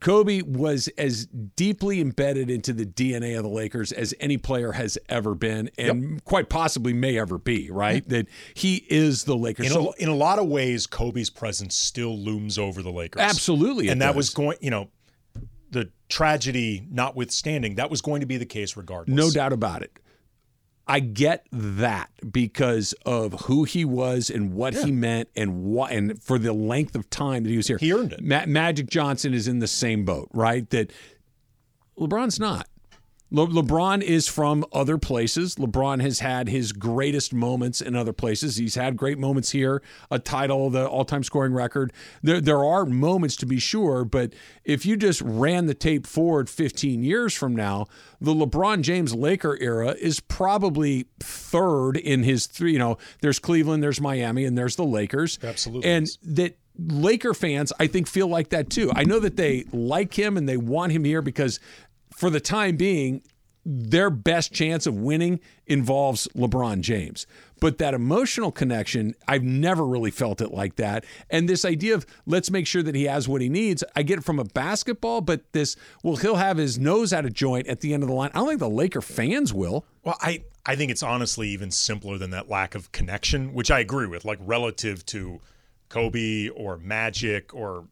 Kobe 0.00 0.42
was 0.42 0.88
as 0.96 1.26
deeply 1.26 2.00
embedded 2.00 2.50
into 2.50 2.72
the 2.72 2.86
DNA 2.86 3.36
of 3.36 3.42
the 3.42 3.48
Lakers 3.50 3.92
as 3.92 4.14
any 4.20 4.38
player 4.38 4.72
has 4.72 4.96
ever 5.08 5.34
been, 5.34 5.70
and 5.78 6.24
quite 6.24 6.48
possibly 6.48 6.92
may 6.92 7.18
ever 7.18 7.38
be. 7.38 7.70
Right? 7.70 8.08
That 8.08 8.26
he 8.54 8.84
is 8.88 9.24
the 9.24 9.36
Lakers. 9.36 9.66
In 9.66 9.72
So- 9.72 9.92
a, 9.98 10.02
in 10.02 10.08
a 10.08 10.14
lot 10.14 10.38
of 10.38 10.46
ways, 10.48 10.86
Kobe's 10.86 11.30
presence 11.30 11.74
still 11.76 12.18
looms 12.18 12.58
over 12.58 12.82
the 12.82 12.92
Lakers. 12.92 13.20
Absolutely, 13.22 13.88
it 13.88 13.92
and 13.92 14.00
that 14.02 14.08
does. 14.08 14.16
was 14.16 14.30
going. 14.30 14.56
You 14.60 14.70
know, 14.70 14.88
the 15.70 15.90
tragedy 16.08 16.86
notwithstanding, 16.90 17.76
that 17.76 17.90
was 17.90 18.00
going 18.02 18.20
to 18.20 18.26
be 18.26 18.36
the 18.36 18.46
case 18.46 18.76
regardless. 18.76 19.16
no 19.16 19.30
doubt 19.30 19.52
about 19.52 19.82
it. 19.82 19.92
I 20.86 21.00
get 21.00 21.46
that 21.52 22.10
because 22.32 22.92
of 23.06 23.42
who 23.42 23.64
he 23.64 23.84
was 23.84 24.30
and 24.30 24.52
what 24.52 24.74
he 24.74 24.90
meant 24.90 25.28
and 25.36 25.62
what 25.64 25.92
and 25.92 26.20
for 26.22 26.38
the 26.38 26.52
length 26.52 26.96
of 26.96 27.08
time 27.08 27.44
that 27.44 27.50
he 27.50 27.56
was 27.56 27.68
here. 27.68 27.78
He 27.78 27.92
earned 27.92 28.12
it. 28.12 28.22
Ma- 28.22 28.46
Magic 28.46 28.88
Johnson 28.90 29.32
is 29.32 29.46
in 29.46 29.60
the 29.60 29.68
same 29.68 30.04
boat, 30.04 30.28
right? 30.32 30.68
That 30.70 30.92
LeBron's 31.98 32.40
not. 32.40 32.68
Le- 33.32 33.46
LeBron 33.46 34.02
is 34.02 34.28
from 34.28 34.64
other 34.72 34.98
places. 34.98 35.54
LeBron 35.54 36.02
has 36.02 36.18
had 36.18 36.48
his 36.48 36.72
greatest 36.72 37.32
moments 37.32 37.80
in 37.80 37.96
other 37.96 38.12
places. 38.12 38.56
He's 38.56 38.74
had 38.74 38.96
great 38.96 39.18
moments 39.18 39.50
here, 39.50 39.82
a 40.10 40.18
title, 40.18 40.68
the 40.68 40.86
all-time 40.86 41.24
scoring 41.24 41.54
record. 41.54 41.94
There, 42.22 42.42
there 42.42 42.62
are 42.62 42.84
moments 42.84 43.34
to 43.36 43.46
be 43.46 43.58
sure, 43.58 44.04
but 44.04 44.34
if 44.64 44.84
you 44.84 44.98
just 44.98 45.22
ran 45.22 45.66
the 45.66 45.74
tape 45.74 46.06
forward 46.06 46.50
15 46.50 47.02
years 47.02 47.34
from 47.34 47.56
now, 47.56 47.86
the 48.20 48.34
LeBron 48.34 48.82
James 48.82 49.14
Laker 49.14 49.56
era 49.60 49.96
is 49.98 50.20
probably 50.20 51.06
third 51.18 51.96
in 51.96 52.22
his 52.24 52.46
three. 52.46 52.74
You 52.74 52.78
know, 52.78 52.98
there's 53.22 53.38
Cleveland, 53.38 53.82
there's 53.82 54.00
Miami, 54.00 54.44
and 54.44 54.58
there's 54.58 54.76
the 54.76 54.84
Lakers. 54.84 55.38
Absolutely 55.42 55.90
and 55.90 56.06
that 56.22 56.58
Laker 56.78 57.34
fans, 57.34 57.72
I 57.78 57.86
think, 57.86 58.08
feel 58.08 58.28
like 58.28 58.50
that 58.50 58.70
too. 58.70 58.90
I 58.94 59.04
know 59.04 59.20
that 59.20 59.36
they 59.36 59.64
like 59.72 60.18
him 60.18 60.36
and 60.36 60.48
they 60.48 60.56
want 60.56 60.92
him 60.92 61.04
here 61.04 61.20
because, 61.20 61.60
for 62.14 62.30
the 62.30 62.40
time 62.40 62.76
being, 62.76 63.22
their 63.64 64.10
best 64.10 64.52
chance 64.52 64.86
of 64.86 64.96
winning 64.96 65.40
involves 65.66 66.26
LeBron 66.34 66.80
James. 66.80 67.26
But 67.60 67.78
that 67.78 67.94
emotional 67.94 68.50
connection, 68.50 69.14
I've 69.28 69.44
never 69.44 69.86
really 69.86 70.10
felt 70.10 70.40
it 70.40 70.52
like 70.52 70.76
that. 70.76 71.04
And 71.30 71.48
this 71.48 71.64
idea 71.64 71.94
of 71.94 72.04
let's 72.26 72.50
make 72.50 72.66
sure 72.66 72.82
that 72.82 72.96
he 72.96 73.04
has 73.04 73.28
what 73.28 73.40
he 73.40 73.48
needs, 73.48 73.84
I 73.94 74.02
get 74.02 74.18
it 74.18 74.24
from 74.24 74.40
a 74.40 74.44
basketball, 74.44 75.20
but 75.20 75.52
this, 75.52 75.76
well, 76.02 76.16
he'll 76.16 76.36
have 76.36 76.56
his 76.56 76.78
nose 76.78 77.12
out 77.12 77.24
of 77.24 77.34
joint 77.34 77.68
at 77.68 77.80
the 77.80 77.94
end 77.94 78.02
of 78.02 78.08
the 78.08 78.14
line. 78.14 78.30
I 78.34 78.38
don't 78.38 78.48
think 78.48 78.60
the 78.60 78.68
Laker 78.68 79.00
fans 79.00 79.54
will. 79.54 79.84
Well, 80.02 80.16
I, 80.20 80.42
I 80.66 80.74
think 80.74 80.90
it's 80.90 81.04
honestly 81.04 81.48
even 81.50 81.70
simpler 81.70 82.18
than 82.18 82.30
that 82.30 82.48
lack 82.48 82.74
of 82.74 82.90
connection, 82.90 83.54
which 83.54 83.70
I 83.70 83.78
agree 83.78 84.08
with, 84.08 84.24
like 84.24 84.38
relative 84.40 85.06
to 85.06 85.40
Kobe 85.88 86.48
or 86.48 86.78
Magic 86.78 87.54
or 87.54 87.84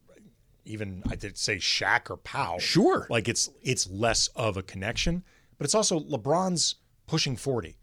even 0.65 1.03
I 1.09 1.15
did 1.15 1.37
say 1.37 1.57
Shaq 1.57 2.09
or 2.09 2.17
Pau. 2.17 2.57
Sure. 2.59 3.07
Like 3.09 3.27
it's 3.27 3.49
it's 3.61 3.89
less 3.89 4.27
of 4.35 4.57
a 4.57 4.63
connection, 4.63 5.23
but 5.57 5.65
it's 5.65 5.75
also 5.75 5.99
LeBron's 5.99 6.75
pushing 7.07 7.35
40. 7.35 7.77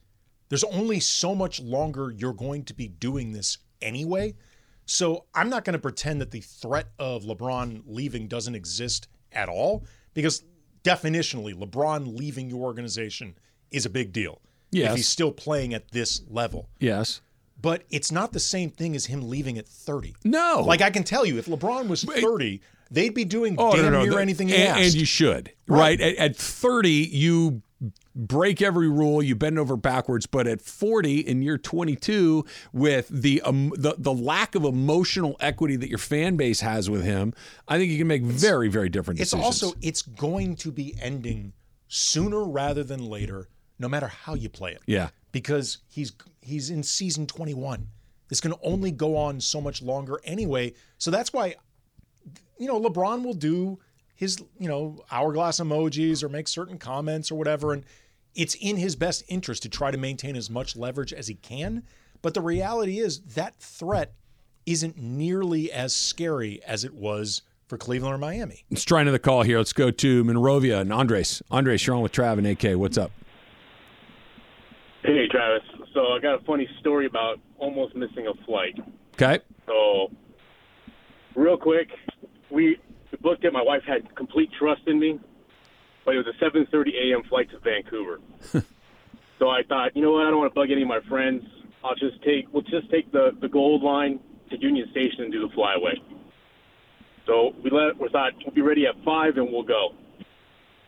There's 0.48 0.64
only 0.64 1.00
so 1.00 1.34
much 1.34 1.60
longer 1.60 2.10
you're 2.10 2.32
going 2.32 2.64
to 2.64 2.74
be 2.74 2.88
doing 2.88 3.32
this 3.32 3.58
anyway. 3.82 4.34
So 4.86 5.26
I'm 5.34 5.50
not 5.50 5.64
going 5.64 5.74
to 5.74 5.78
pretend 5.78 6.20
that 6.22 6.30
the 6.30 6.40
threat 6.40 6.88
of 6.98 7.24
LeBron 7.24 7.82
leaving 7.86 8.26
doesn't 8.26 8.54
exist 8.54 9.08
at 9.32 9.50
all 9.50 9.84
because 10.14 10.42
definitionally, 10.82 11.54
LeBron 11.54 12.16
leaving 12.16 12.48
your 12.48 12.62
organization 12.62 13.34
is 13.70 13.84
a 13.84 13.90
big 13.90 14.12
deal. 14.12 14.40
Yes. 14.70 14.90
If 14.90 14.96
he's 14.96 15.08
still 15.08 15.32
playing 15.32 15.74
at 15.74 15.90
this 15.90 16.22
level. 16.28 16.68
Yes. 16.78 17.20
But 17.60 17.82
it's 17.90 18.12
not 18.12 18.32
the 18.32 18.40
same 18.40 18.70
thing 18.70 18.94
as 18.94 19.06
him 19.06 19.28
leaving 19.28 19.58
at 19.58 19.66
30. 19.66 20.14
No. 20.24 20.62
Like 20.66 20.80
I 20.80 20.90
can 20.90 21.02
tell 21.04 21.26
you, 21.26 21.38
if 21.38 21.46
LeBron 21.46 21.88
was 21.88 22.04
30, 22.04 22.60
they'd 22.90 23.14
be 23.14 23.24
doing 23.24 23.56
Oh, 23.58 23.72
damn 23.74 23.86
no, 23.86 23.90
no, 23.90 24.02
near 24.02 24.12
the- 24.12 24.18
anything 24.20 24.48
he 24.48 24.54
and, 24.56 24.80
and 24.80 24.94
you 24.94 25.04
should, 25.04 25.52
right? 25.66 26.00
At, 26.00 26.16
at 26.16 26.36
30, 26.36 26.88
you 26.90 27.62
break 28.14 28.60
every 28.62 28.88
rule, 28.88 29.22
you 29.22 29.34
bend 29.36 29.58
over 29.58 29.76
backwards. 29.76 30.26
But 30.26 30.46
at 30.46 30.60
40, 30.60 31.26
and 31.28 31.42
you're 31.42 31.58
22, 31.58 32.44
with 32.72 33.08
the 33.08 33.42
um, 33.42 33.72
the 33.76 33.94
the 33.98 34.12
lack 34.12 34.54
of 34.54 34.64
emotional 34.64 35.36
equity 35.40 35.74
that 35.76 35.88
your 35.88 35.98
fan 35.98 36.36
base 36.36 36.60
has 36.60 36.88
with 36.88 37.02
him, 37.04 37.34
I 37.66 37.76
think 37.78 37.90
you 37.90 37.98
can 37.98 38.06
make 38.06 38.22
very, 38.22 38.68
very 38.68 38.88
different 38.88 39.18
it's 39.20 39.30
decisions. 39.32 39.62
also 39.62 39.78
it's 39.82 40.02
going 40.02 40.54
to 40.56 40.70
be 40.70 40.94
ending 41.00 41.52
sooner 41.88 42.44
rather 42.44 42.84
than 42.84 43.04
later, 43.06 43.48
no 43.80 43.88
matter 43.88 44.06
how 44.08 44.34
you 44.34 44.48
play 44.48 44.72
it. 44.72 44.82
yeah. 44.86 45.08
because 45.32 45.78
he's 45.88 46.12
he's 46.48 46.70
in 46.70 46.82
season 46.82 47.26
21. 47.26 47.86
This 48.28 48.40
can 48.40 48.54
only 48.62 48.90
go 48.90 49.16
on 49.16 49.40
so 49.40 49.60
much 49.60 49.80
longer 49.82 50.20
anyway. 50.24 50.74
So 50.98 51.10
that's 51.10 51.32
why 51.32 51.56
you 52.58 52.66
know 52.66 52.80
LeBron 52.80 53.24
will 53.24 53.34
do 53.34 53.78
his 54.14 54.42
you 54.58 54.68
know 54.68 55.04
hourglass 55.10 55.60
emojis 55.60 56.22
or 56.22 56.28
make 56.28 56.48
certain 56.48 56.78
comments 56.78 57.30
or 57.30 57.36
whatever 57.36 57.72
and 57.72 57.84
it's 58.34 58.54
in 58.54 58.76
his 58.76 58.94
best 58.94 59.24
interest 59.28 59.62
to 59.64 59.68
try 59.68 59.90
to 59.90 59.98
maintain 59.98 60.36
as 60.36 60.48
much 60.48 60.76
leverage 60.76 61.12
as 61.12 61.26
he 61.26 61.34
can, 61.34 61.82
but 62.22 62.34
the 62.34 62.40
reality 62.40 63.00
is 63.00 63.20
that 63.34 63.56
threat 63.56 64.14
isn't 64.64 64.96
nearly 64.96 65.72
as 65.72 65.94
scary 65.94 66.62
as 66.64 66.84
it 66.84 66.94
was 66.94 67.42
for 67.66 67.76
Cleveland 67.76 68.14
or 68.14 68.18
Miami. 68.18 68.64
Let's 68.70 68.84
try 68.84 69.00
another 69.00 69.18
call 69.18 69.42
here. 69.42 69.58
Let's 69.58 69.72
go 69.72 69.90
to 69.90 70.24
Monrovia 70.24 70.80
and 70.80 70.92
Andres. 70.92 71.42
Andres, 71.50 71.86
you're 71.86 71.96
on 71.96 72.02
with 72.02 72.12
Trav 72.12 72.38
and 72.38 72.46
AK. 72.46 72.78
What's 72.78 72.96
up? 72.96 73.10
Hey, 75.02 75.26
Travis. 75.30 75.62
So 75.94 76.12
I 76.12 76.18
got 76.20 76.40
a 76.40 76.44
funny 76.44 76.68
story 76.80 77.06
about 77.06 77.40
almost 77.58 77.94
missing 77.94 78.26
a 78.26 78.44
flight. 78.44 78.78
Okay. 79.14 79.40
So, 79.66 80.10
real 81.34 81.56
quick, 81.56 81.88
we 82.50 82.78
booked 83.20 83.44
it. 83.44 83.52
My 83.52 83.62
wife 83.62 83.82
had 83.86 84.14
complete 84.16 84.50
trust 84.58 84.82
in 84.86 84.98
me, 84.98 85.18
but 86.04 86.14
it 86.14 86.24
was 86.24 86.26
a 86.26 86.44
7:30 86.44 86.90
a.m. 86.94 87.22
flight 87.28 87.50
to 87.50 87.58
Vancouver. 87.58 88.20
so 89.38 89.48
I 89.48 89.62
thought, 89.68 89.96
you 89.96 90.02
know 90.02 90.12
what? 90.12 90.26
I 90.26 90.30
don't 90.30 90.38
want 90.38 90.52
to 90.52 90.54
bug 90.54 90.70
any 90.70 90.82
of 90.82 90.88
my 90.88 91.00
friends. 91.08 91.42
I'll 91.84 91.94
just 91.94 92.22
take 92.22 92.52
we'll 92.52 92.62
just 92.62 92.90
take 92.90 93.10
the 93.12 93.30
the 93.40 93.48
gold 93.48 93.82
line 93.82 94.20
to 94.50 94.60
Union 94.60 94.88
Station 94.90 95.22
and 95.24 95.32
do 95.32 95.46
the 95.46 95.54
flyaway. 95.54 95.94
So 97.26 97.54
we 97.62 97.70
let 97.70 97.98
we 98.00 98.08
thought 98.08 98.32
we'll 98.44 98.54
be 98.54 98.62
ready 98.62 98.86
at 98.86 98.94
five 99.04 99.36
and 99.36 99.50
we'll 99.50 99.62
go. 99.62 99.94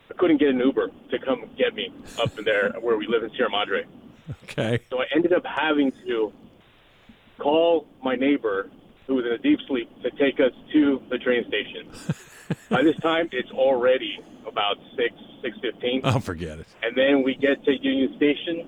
I 0.09 0.13
couldn't 0.17 0.37
get 0.37 0.49
an 0.49 0.59
Uber 0.59 0.89
to 1.11 1.19
come 1.19 1.49
get 1.57 1.73
me 1.73 1.93
up 2.21 2.37
in 2.37 2.43
there 2.43 2.71
where 2.81 2.97
we 2.97 3.07
live 3.07 3.23
in 3.23 3.31
Sierra 3.31 3.49
Madre. 3.49 3.85
Okay. 4.43 4.79
So 4.89 5.01
I 5.01 5.05
ended 5.15 5.33
up 5.33 5.45
having 5.45 5.91
to 6.05 6.31
call 7.39 7.87
my 8.03 8.15
neighbor, 8.15 8.69
who 9.07 9.15
was 9.15 9.25
in 9.25 9.31
a 9.31 9.37
deep 9.37 9.59
sleep, 9.67 9.89
to 10.03 10.11
take 10.11 10.39
us 10.39 10.51
to 10.73 11.01
the 11.09 11.17
train 11.17 11.45
station. 11.47 11.89
By 12.69 12.83
this 12.83 12.95
time, 12.97 13.29
it's 13.31 13.49
already 13.51 14.19
about 14.45 14.77
six 14.97 15.13
six 15.41 15.57
fifteen, 15.61 16.01
Oh, 16.03 16.19
forget 16.19 16.59
it. 16.59 16.67
and 16.83 16.95
then 16.95 17.23
we 17.23 17.33
get 17.35 17.63
to 17.65 17.71
Union 17.71 18.13
Station, 18.17 18.67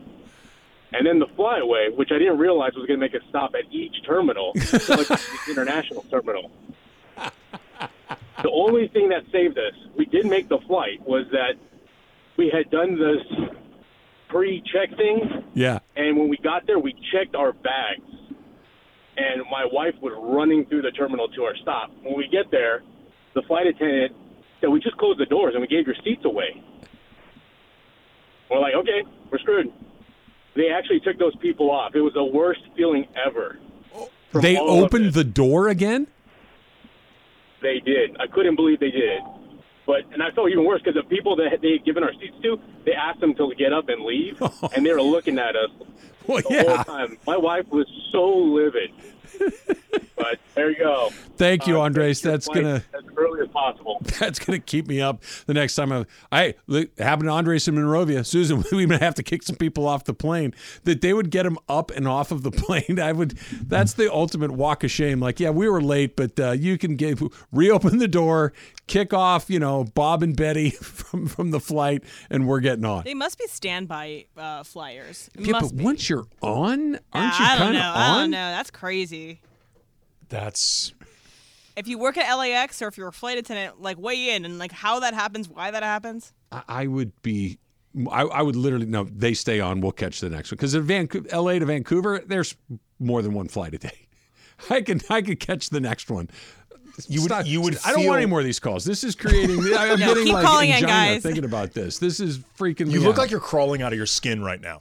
and 0.94 1.06
then 1.06 1.20
the 1.20 1.28
flyaway, 1.36 1.90
which 1.94 2.10
I 2.12 2.18
didn't 2.18 2.38
realize 2.38 2.74
was 2.76 2.86
going 2.88 3.00
to 3.00 3.06
make 3.06 3.14
a 3.14 3.24
stop 3.30 3.54
at 3.56 3.66
each 3.72 4.04
terminal, 4.06 4.54
like 4.56 5.08
the 5.08 5.20
international 5.50 6.04
terminal. 6.10 6.50
The 7.18 8.50
only 8.52 8.88
thing 8.88 9.10
that 9.10 9.24
saved 9.32 9.58
us, 9.58 9.74
we 9.96 10.06
did 10.06 10.26
make 10.26 10.50
the 10.50 10.60
flight, 10.60 11.02
was 11.06 11.26
that 11.32 11.54
we 12.38 12.50
had 12.50 12.70
done 12.72 12.98
this 13.00 13.22
pre-check 14.34 14.98
things. 14.98 15.46
Yeah. 15.54 15.80
and 15.96 16.18
when 16.18 16.28
we 16.28 16.38
got 16.38 16.66
there, 16.66 16.80
we 16.80 16.94
checked 17.14 17.36
our 17.36 17.54
bags. 17.54 18.02
And 19.16 19.44
my 19.52 19.66
wife 19.72 19.94
was 20.02 20.14
running 20.20 20.66
through 20.66 20.82
the 20.82 20.92
terminal 20.92 21.28
to 21.28 21.44
our 21.44 21.56
stop. 21.62 21.92
When 22.02 22.18
we 22.18 22.28
get 22.28 22.50
there, 22.50 22.82
the 23.36 23.44
flight 23.44 23.68
attendant 23.68 24.16
said, 24.60 24.70
We 24.70 24.80
just 24.80 24.98
closed 24.98 25.20
the 25.20 25.28
doors 25.28 25.54
and 25.54 25.62
we 25.62 25.68
gave 25.68 25.86
your 25.86 25.96
seats 26.04 26.26
away. 26.26 26.64
We're 28.50 28.60
like, 28.60 28.74
Okay, 28.74 29.04
we're 29.32 29.38
screwed. 29.38 29.72
They 30.56 30.70
actually 30.70 31.00
took 31.00 31.20
those 31.20 31.36
people 31.38 31.70
off. 31.70 31.94
It 31.94 32.02
was 32.02 32.14
the 32.14 32.24
worst 32.24 32.62
feeling 32.76 33.06
ever. 33.24 33.60
They 34.34 34.58
opened 34.58 35.14
the 35.14 35.24
door 35.24 35.68
again? 35.68 36.08
They 37.62 37.80
did. 37.86 38.18
I 38.20 38.26
couldn't 38.28 38.56
believe 38.56 38.80
they 38.80 38.92
did. 38.92 39.22
But 39.86 40.06
and 40.14 40.24
I 40.24 40.32
felt 40.32 40.50
even 40.50 40.66
worse 40.66 40.82
because 40.82 40.96
the 41.02 41.08
people 41.08 41.36
that 41.38 41.60
they 41.62 41.74
had 41.74 41.86
given 41.86 42.04
our 42.04 42.14
seats 42.14 42.36
to, 42.44 42.60
they 42.86 42.94
asked 42.94 43.20
them 43.20 43.36
to 43.36 43.54
get 43.58 43.74
up 43.74 43.90
and 43.90 44.04
leave, 44.04 44.38
oh. 44.42 44.70
and 44.76 44.86
they 44.86 44.92
were 44.94 45.02
looking 45.02 45.38
at 45.40 45.56
us 45.56 45.70
Well, 46.28 46.42
the 46.42 46.54
yeah. 46.54 46.76
whole 46.76 46.84
time. 46.86 47.18
My 47.28 47.38
wife 47.38 47.68
was 47.70 47.88
so 48.12 48.26
livid. 48.26 48.92
but 50.16 50.40
there 50.56 50.70
you 50.70 50.78
go. 50.78 51.10
Thank 51.38 51.68
you, 51.68 51.78
Uh, 51.80 51.86
Andres. 51.86 52.22
take 52.22 52.32
That's 52.32 52.48
gonna 52.48 52.84
as 52.94 53.04
early 53.18 53.42
as 53.42 53.48
possible. 53.50 53.98
that's 54.20 54.40
gonna 54.40 54.60
keep 54.60 54.88
me 54.88 55.02
up 55.02 55.24
the 55.48 55.54
next 55.54 55.76
time 55.76 55.92
I. 55.92 56.06
I 56.32 56.54
look, 56.68 56.98
happened 57.00 57.28
to 57.30 57.34
Andres 57.34 57.68
in 57.68 57.76
Monrovia. 57.76 58.24
Susan, 58.34 58.64
we 58.72 58.86
may 58.86 58.98
have 58.98 59.16
to 59.16 59.24
kick 59.24 59.44
some 59.44 59.56
people 59.56 59.88
off 59.88 60.04
the 60.06 60.14
plane. 60.14 60.54
That 60.84 61.02
they 61.02 61.14
would 61.14 61.30
get 61.32 61.44
them 61.44 61.58
up 61.68 61.92
and 61.92 62.08
off 62.08 62.32
of 62.32 62.44
the 62.44 62.52
plane. 62.64 63.00
I 63.00 63.12
would. 63.12 63.32
That's 63.62 63.94
the 63.94 64.12
ultimate 64.14 64.52
walk 64.52 64.84
of 64.84 64.92
shame. 64.92 65.20
Like, 65.20 65.40
yeah, 65.40 65.50
we 65.50 65.68
were 65.70 65.82
late, 65.82 66.16
but 66.16 66.40
uh, 66.40 66.52
you 66.52 66.78
can 66.78 66.96
get 66.96 67.20
reopen 67.52 67.98
the 67.98 68.08
door, 68.08 68.54
kick 68.88 69.14
off, 69.14 69.50
you 69.50 69.60
know, 69.60 69.84
Bob 69.96 70.22
and 70.24 70.36
Betty 70.36 70.70
from 70.72 71.28
from 71.28 71.52
the 71.52 71.60
flight, 71.60 72.04
and 72.30 72.48
we're 72.48 72.60
getting 72.60 72.86
on. 72.86 73.04
They 73.04 73.14
must 73.14 73.38
be 73.40 73.48
standby 73.48 74.26
uh, 74.38 74.64
flyers. 74.64 75.30
It 75.36 75.48
Yeah, 75.48 75.60
but 75.60 75.76
be. 75.76 75.84
once 75.84 76.10
you're 76.10 76.26
on, 76.42 77.00
aren't 77.14 77.40
you 77.40 77.46
kind 77.46 77.74
know. 77.74 77.80
of 77.80 77.96
I 77.96 78.08
on? 78.10 78.20
don't 78.22 78.32
know. 78.32 78.52
That's 78.52 78.72
crazy. 78.72 79.42
That's 80.30 80.94
If 81.76 81.88
you 81.88 81.98
work 81.98 82.18
at 82.18 82.34
LAX 82.36 82.82
or 82.82 82.88
if 82.88 82.98
you're 82.98 83.08
a 83.08 83.14
flight 83.14 83.38
attendant, 83.38 83.82
like 83.82 83.98
weigh 83.98 84.36
in 84.36 84.46
and 84.46 84.60
like 84.60 84.72
how 84.72 85.00
that 85.00 85.14
happens, 85.14 85.50
why 85.50 85.72
that 85.72 85.84
happens. 85.84 86.34
I, 86.52 86.64
I 86.68 86.88
would 86.88 87.12
be. 87.22 87.58
I, 88.12 88.24
I 88.24 88.42
would 88.42 88.56
literally 88.56 88.86
no. 88.88 89.04
They 89.04 89.34
stay 89.36 89.60
on. 89.60 89.80
We'll 89.82 89.92
catch 89.92 90.20
the 90.20 90.30
next 90.30 90.52
one 90.52 90.58
because 90.58 90.74
in 90.74 90.84
Vancouver, 90.84 91.28
L.A. 91.32 91.60
to 91.60 91.66
Vancouver, 91.66 92.22
there's 92.26 92.56
more 93.00 93.22
than 93.22 93.34
one 93.34 93.48
flight 93.48 93.74
a 93.76 93.78
day. 93.78 94.08
I 94.70 94.82
can 94.82 95.00
I 95.10 95.22
could 95.22 95.40
catch 95.40 95.70
the 95.70 95.80
next 95.80 96.10
one. 96.10 96.30
You 97.08 97.22
would- 97.22 97.30
Stop. 97.32 97.46
you 97.48 97.60
would 97.62 97.78
I 97.86 97.92
don't 97.92 98.06
want 98.06 98.18
any 98.22 98.28
more 98.28 98.40
of 98.40 98.46
these 98.46 98.60
calls. 98.60 98.86
This 98.86 99.04
is 99.04 99.16
creating. 99.16 99.60
I'm 99.78 100.00
Yeah, 100.00 100.08
getting 100.08 100.26
keep 100.26 100.34
like 100.34 100.46
calling 100.46 100.70
in, 100.70 100.82
guys. 100.84 101.24
thinking 101.24 101.44
about 101.44 101.74
this. 101.74 101.98
This 102.00 102.20
is 102.20 102.38
freaking. 102.38 102.92
you 102.92 103.00
me 103.00 103.06
look 103.06 103.16
out. 103.16 103.18
like 103.20 103.32
you're 103.32 103.40
crawling 103.40 103.82
out 103.82 103.92
of 103.94 103.98
your 103.98 104.06
skin 104.06 104.44
right 104.44 104.62
now. 104.62 104.80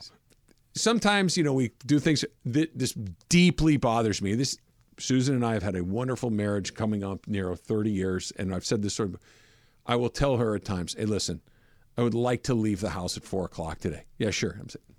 sometimes 0.75 1.37
you 1.37 1.43
know 1.43 1.53
we 1.53 1.71
do 1.85 1.99
things 1.99 2.25
that 2.45 2.77
this 2.77 2.93
deeply 3.29 3.77
bothers 3.77 4.21
me 4.21 4.33
this 4.35 4.57
susan 4.99 5.35
and 5.35 5.45
i 5.45 5.53
have 5.53 5.63
had 5.63 5.75
a 5.75 5.83
wonderful 5.83 6.29
marriage 6.29 6.73
coming 6.73 7.03
up 7.03 7.27
near 7.27 7.55
30 7.55 7.91
years 7.91 8.31
and 8.37 8.53
i've 8.53 8.65
said 8.65 8.81
this 8.81 8.93
sort 8.93 9.09
of 9.09 9.19
i 9.85 9.95
will 9.95 10.09
tell 10.09 10.37
her 10.37 10.55
at 10.55 10.65
times 10.65 10.95
hey 10.97 11.05
listen 11.05 11.41
i 11.97 12.01
would 12.01 12.13
like 12.13 12.43
to 12.43 12.53
leave 12.53 12.81
the 12.81 12.91
house 12.91 13.17
at 13.17 13.23
four 13.23 13.45
o'clock 13.45 13.79
today. 13.79 14.03
Yeah 14.17 14.29
sure. 14.29 14.57
I'm 14.59 14.69
saying 14.69 14.92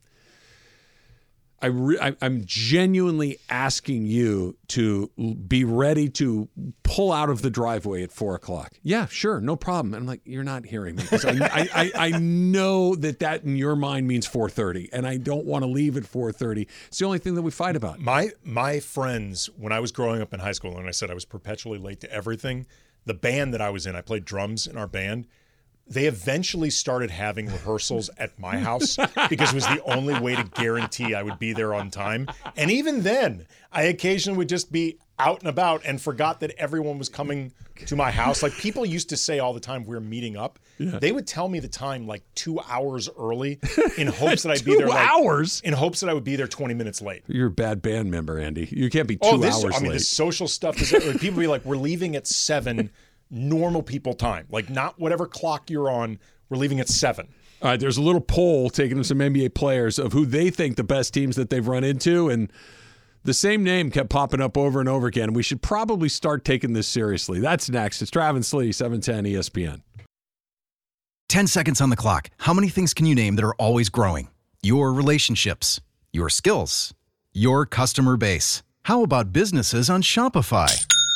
I 1.65 1.69
re- 1.69 1.99
I, 1.99 2.15
I'm 2.21 2.43
genuinely 2.45 3.39
asking 3.49 4.05
you 4.05 4.57
to 4.69 5.09
be 5.49 5.65
ready 5.65 6.11
to 6.11 6.49
pull 6.83 7.11
out 7.11 7.31
of 7.31 7.41
the 7.41 7.49
driveway 7.49 8.03
at 8.03 8.13
four 8.13 8.35
o'clock. 8.35 8.73
Yeah, 8.83 9.07
sure, 9.07 9.41
no 9.41 9.57
problem. 9.57 9.95
And 9.95 10.03
I'm 10.03 10.07
like, 10.07 10.21
you're 10.27 10.45
not 10.45 10.67
hearing 10.67 10.97
me 10.97 11.05
'Cause 11.05 11.25
I, 11.25 11.33
I, 11.33 11.69
I, 11.75 11.93
I 11.97 12.11
know 12.19 12.95
that 12.97 13.21
that 13.21 13.45
in 13.45 13.57
your 13.57 13.77
mind 13.77 14.07
means 14.07 14.29
4:30, 14.29 14.91
and 14.93 15.07
I 15.07 15.17
don't 15.17 15.47
want 15.47 15.63
to 15.65 15.67
leave 15.71 15.97
at 15.97 16.03
4:30. 16.03 16.67
It's 16.89 16.99
the 16.99 17.07
only 17.07 17.19
thing 17.19 17.35
that 17.37 17.43
we 17.43 17.51
fight 17.51 17.77
about. 17.77 17.99
My 17.99 18.31
my 18.45 18.79
friends, 18.81 19.49
when 19.57 19.73
I 19.73 19.81
was 19.81 19.91
growing 19.91 20.21
up 20.21 20.35
in 20.35 20.41
high 20.41 20.53
school, 20.53 20.77
and 20.77 20.87
I 20.87 20.91
said 20.91 21.11
I 21.11 21.15
was 21.15 21.25
perpetually 21.25 21.79
late 21.79 22.01
to 22.01 22.13
everything, 22.13 22.67
the 23.07 23.15
band 23.15 23.55
that 23.55 23.63
I 23.63 23.71
was 23.71 23.87
in, 23.87 23.97
I 23.97 24.03
played 24.03 24.27
drums 24.27 24.67
in 24.67 24.77
our 24.77 24.87
band. 24.87 25.27
They 25.87 26.07
eventually 26.07 26.71
started 26.71 27.11
having 27.11 27.47
rehearsals 27.47 28.09
at 28.19 28.39
my 28.39 28.59
house 28.59 28.97
because 29.29 29.51
it 29.51 29.55
was 29.55 29.67
the 29.67 29.83
only 29.85 30.19
way 30.19 30.35
to 30.35 30.45
guarantee 30.45 31.15
I 31.15 31.23
would 31.23 31.39
be 31.39 31.53
there 31.53 31.75
on 31.75 31.91
time. 31.91 32.29
And 32.57 32.71
even 32.71 33.03
then, 33.03 33.47
I 33.71 33.83
occasionally 33.85 34.39
would 34.39 34.49
just 34.49 34.73
be 34.73 34.99
out 35.19 35.41
and 35.41 35.49
about 35.49 35.83
and 35.85 36.01
forgot 36.01 36.41
that 36.41 36.53
everyone 36.59 36.99
was 36.99 37.09
coming 37.09 37.53
to 37.87 37.97
my 37.97 38.11
house. 38.11 38.43
Like 38.43 38.53
people 38.55 38.87
used 38.87 39.11
to 39.11 39.17
say 39.17 39.39
all 39.41 39.53
the 39.53 39.61
time, 39.61 39.85
we're 39.85 40.01
meeting 40.01 40.37
up. 40.37 40.59
They 40.79 41.13
would 41.13 41.27
tell 41.27 41.49
me 41.49 41.61
the 41.61 41.69
time 41.69 42.07
like 42.07 42.23
two 42.35 42.59
hours 42.61 43.09
early 43.19 43.61
in 43.99 44.07
hopes 44.09 44.43
that 44.43 44.51
I'd 44.53 44.65
be 44.65 44.75
there 44.79 44.89
like 44.89 45.09
hours? 45.09 45.61
in 45.65 45.73
hopes 45.75 46.01
that 46.01 46.09
I 46.09 46.15
would 46.15 46.25
be 46.25 46.35
there 46.35 46.49
20 46.49 46.75
minutes 46.75 47.01
late. 47.03 47.23
You're 47.29 47.47
a 47.49 47.51
bad 47.51 47.81
band 47.83 48.11
member, 48.11 48.39
Andy. 48.39 48.69
You 48.73 48.91
can't 48.91 49.07
be 49.07 49.19
oh, 49.21 49.33
two 49.33 49.37
Oh, 49.37 49.39
this, 49.39 49.63
hours 49.63 49.75
I 49.77 49.81
mean, 49.81 49.91
late. 49.91 49.99
the 49.99 50.05
social 50.05 50.49
stuff 50.49 50.81
is 50.81 50.93
like, 50.93 51.21
people 51.21 51.39
be 51.41 51.47
like, 51.47 51.65
we're 51.65 51.77
leaving 51.77 52.17
at 52.17 52.27
seven, 52.27 52.91
normal 53.31 53.83
people 53.83 54.15
time, 54.15 54.47
like 54.51 54.71
not 54.71 54.99
whatever 54.99 55.27
clock 55.27 55.71
you're 55.71 55.91
on. 55.91 56.19
We're 56.49 56.59
leaving 56.59 56.81
at 56.81 56.89
seven. 56.89 57.29
All 57.63 57.71
right, 57.71 57.81
there's 57.81 57.97
a 57.97 58.03
little 58.03 58.21
poll 58.21 58.69
taking 58.69 58.97
from 58.97 59.05
some 59.05 59.19
NBA 59.19 59.55
players 59.55 59.99
of 59.99 60.13
who 60.13 60.27
they 60.27 60.51
think 60.51 60.77
the 60.77 60.85
best 60.85 61.15
teams 61.15 61.37
that 61.37 61.49
they've 61.51 61.67
run 61.67 61.83
into, 61.85 62.29
and 62.29 62.51
The 63.25 63.33
same 63.33 63.65
name 63.65 63.91
kept 63.91 64.11
popping 64.11 64.43
up 64.43 64.59
over 64.59 64.81
and 64.81 64.89
over 64.89 65.07
again. 65.07 65.33
We 65.33 65.43
should 65.43 65.63
probably 65.63 66.11
start 66.11 66.45
taking 66.45 66.75
this 66.75 66.87
seriously. 66.87 67.41
That's 67.41 67.71
next. 67.71 68.03
It's 68.03 68.11
Travis 68.11 68.53
Lee, 68.53 68.71
710 68.71 69.25
ESPN. 69.33 69.81
10 71.31 71.47
seconds 71.47 71.81
on 71.81 71.89
the 71.89 71.97
clock. 71.97 72.29
How 72.41 72.53
many 72.53 72.69
things 72.69 72.93
can 72.93 73.07
you 73.07 73.15
name 73.15 73.37
that 73.37 73.45
are 73.45 73.55
always 73.55 73.89
growing? 73.89 74.29
Your 74.63 74.93
relationships, 74.93 75.81
your 76.13 76.29
skills, 76.29 76.93
your 77.33 77.65
customer 77.65 78.19
base. 78.19 78.63
How 78.83 79.03
about 79.03 79.33
businesses 79.33 79.89
on 79.89 80.03
Shopify? 80.03 80.87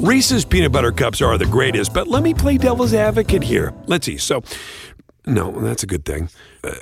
Reese's 0.00 0.46
peanut 0.46 0.72
butter 0.72 0.92
cups 0.92 1.20
are 1.20 1.36
the 1.36 1.44
greatest, 1.44 1.92
but 1.92 2.08
let 2.08 2.22
me 2.22 2.32
play 2.32 2.56
devil's 2.56 2.94
advocate 2.94 3.42
here. 3.42 3.74
Let's 3.86 4.06
see. 4.06 4.16
So, 4.16 4.42
no, 5.26 5.50
that's 5.60 5.82
a 5.82 5.86
good 5.86 6.06
thing. 6.06 6.30
Uh, 6.64 6.72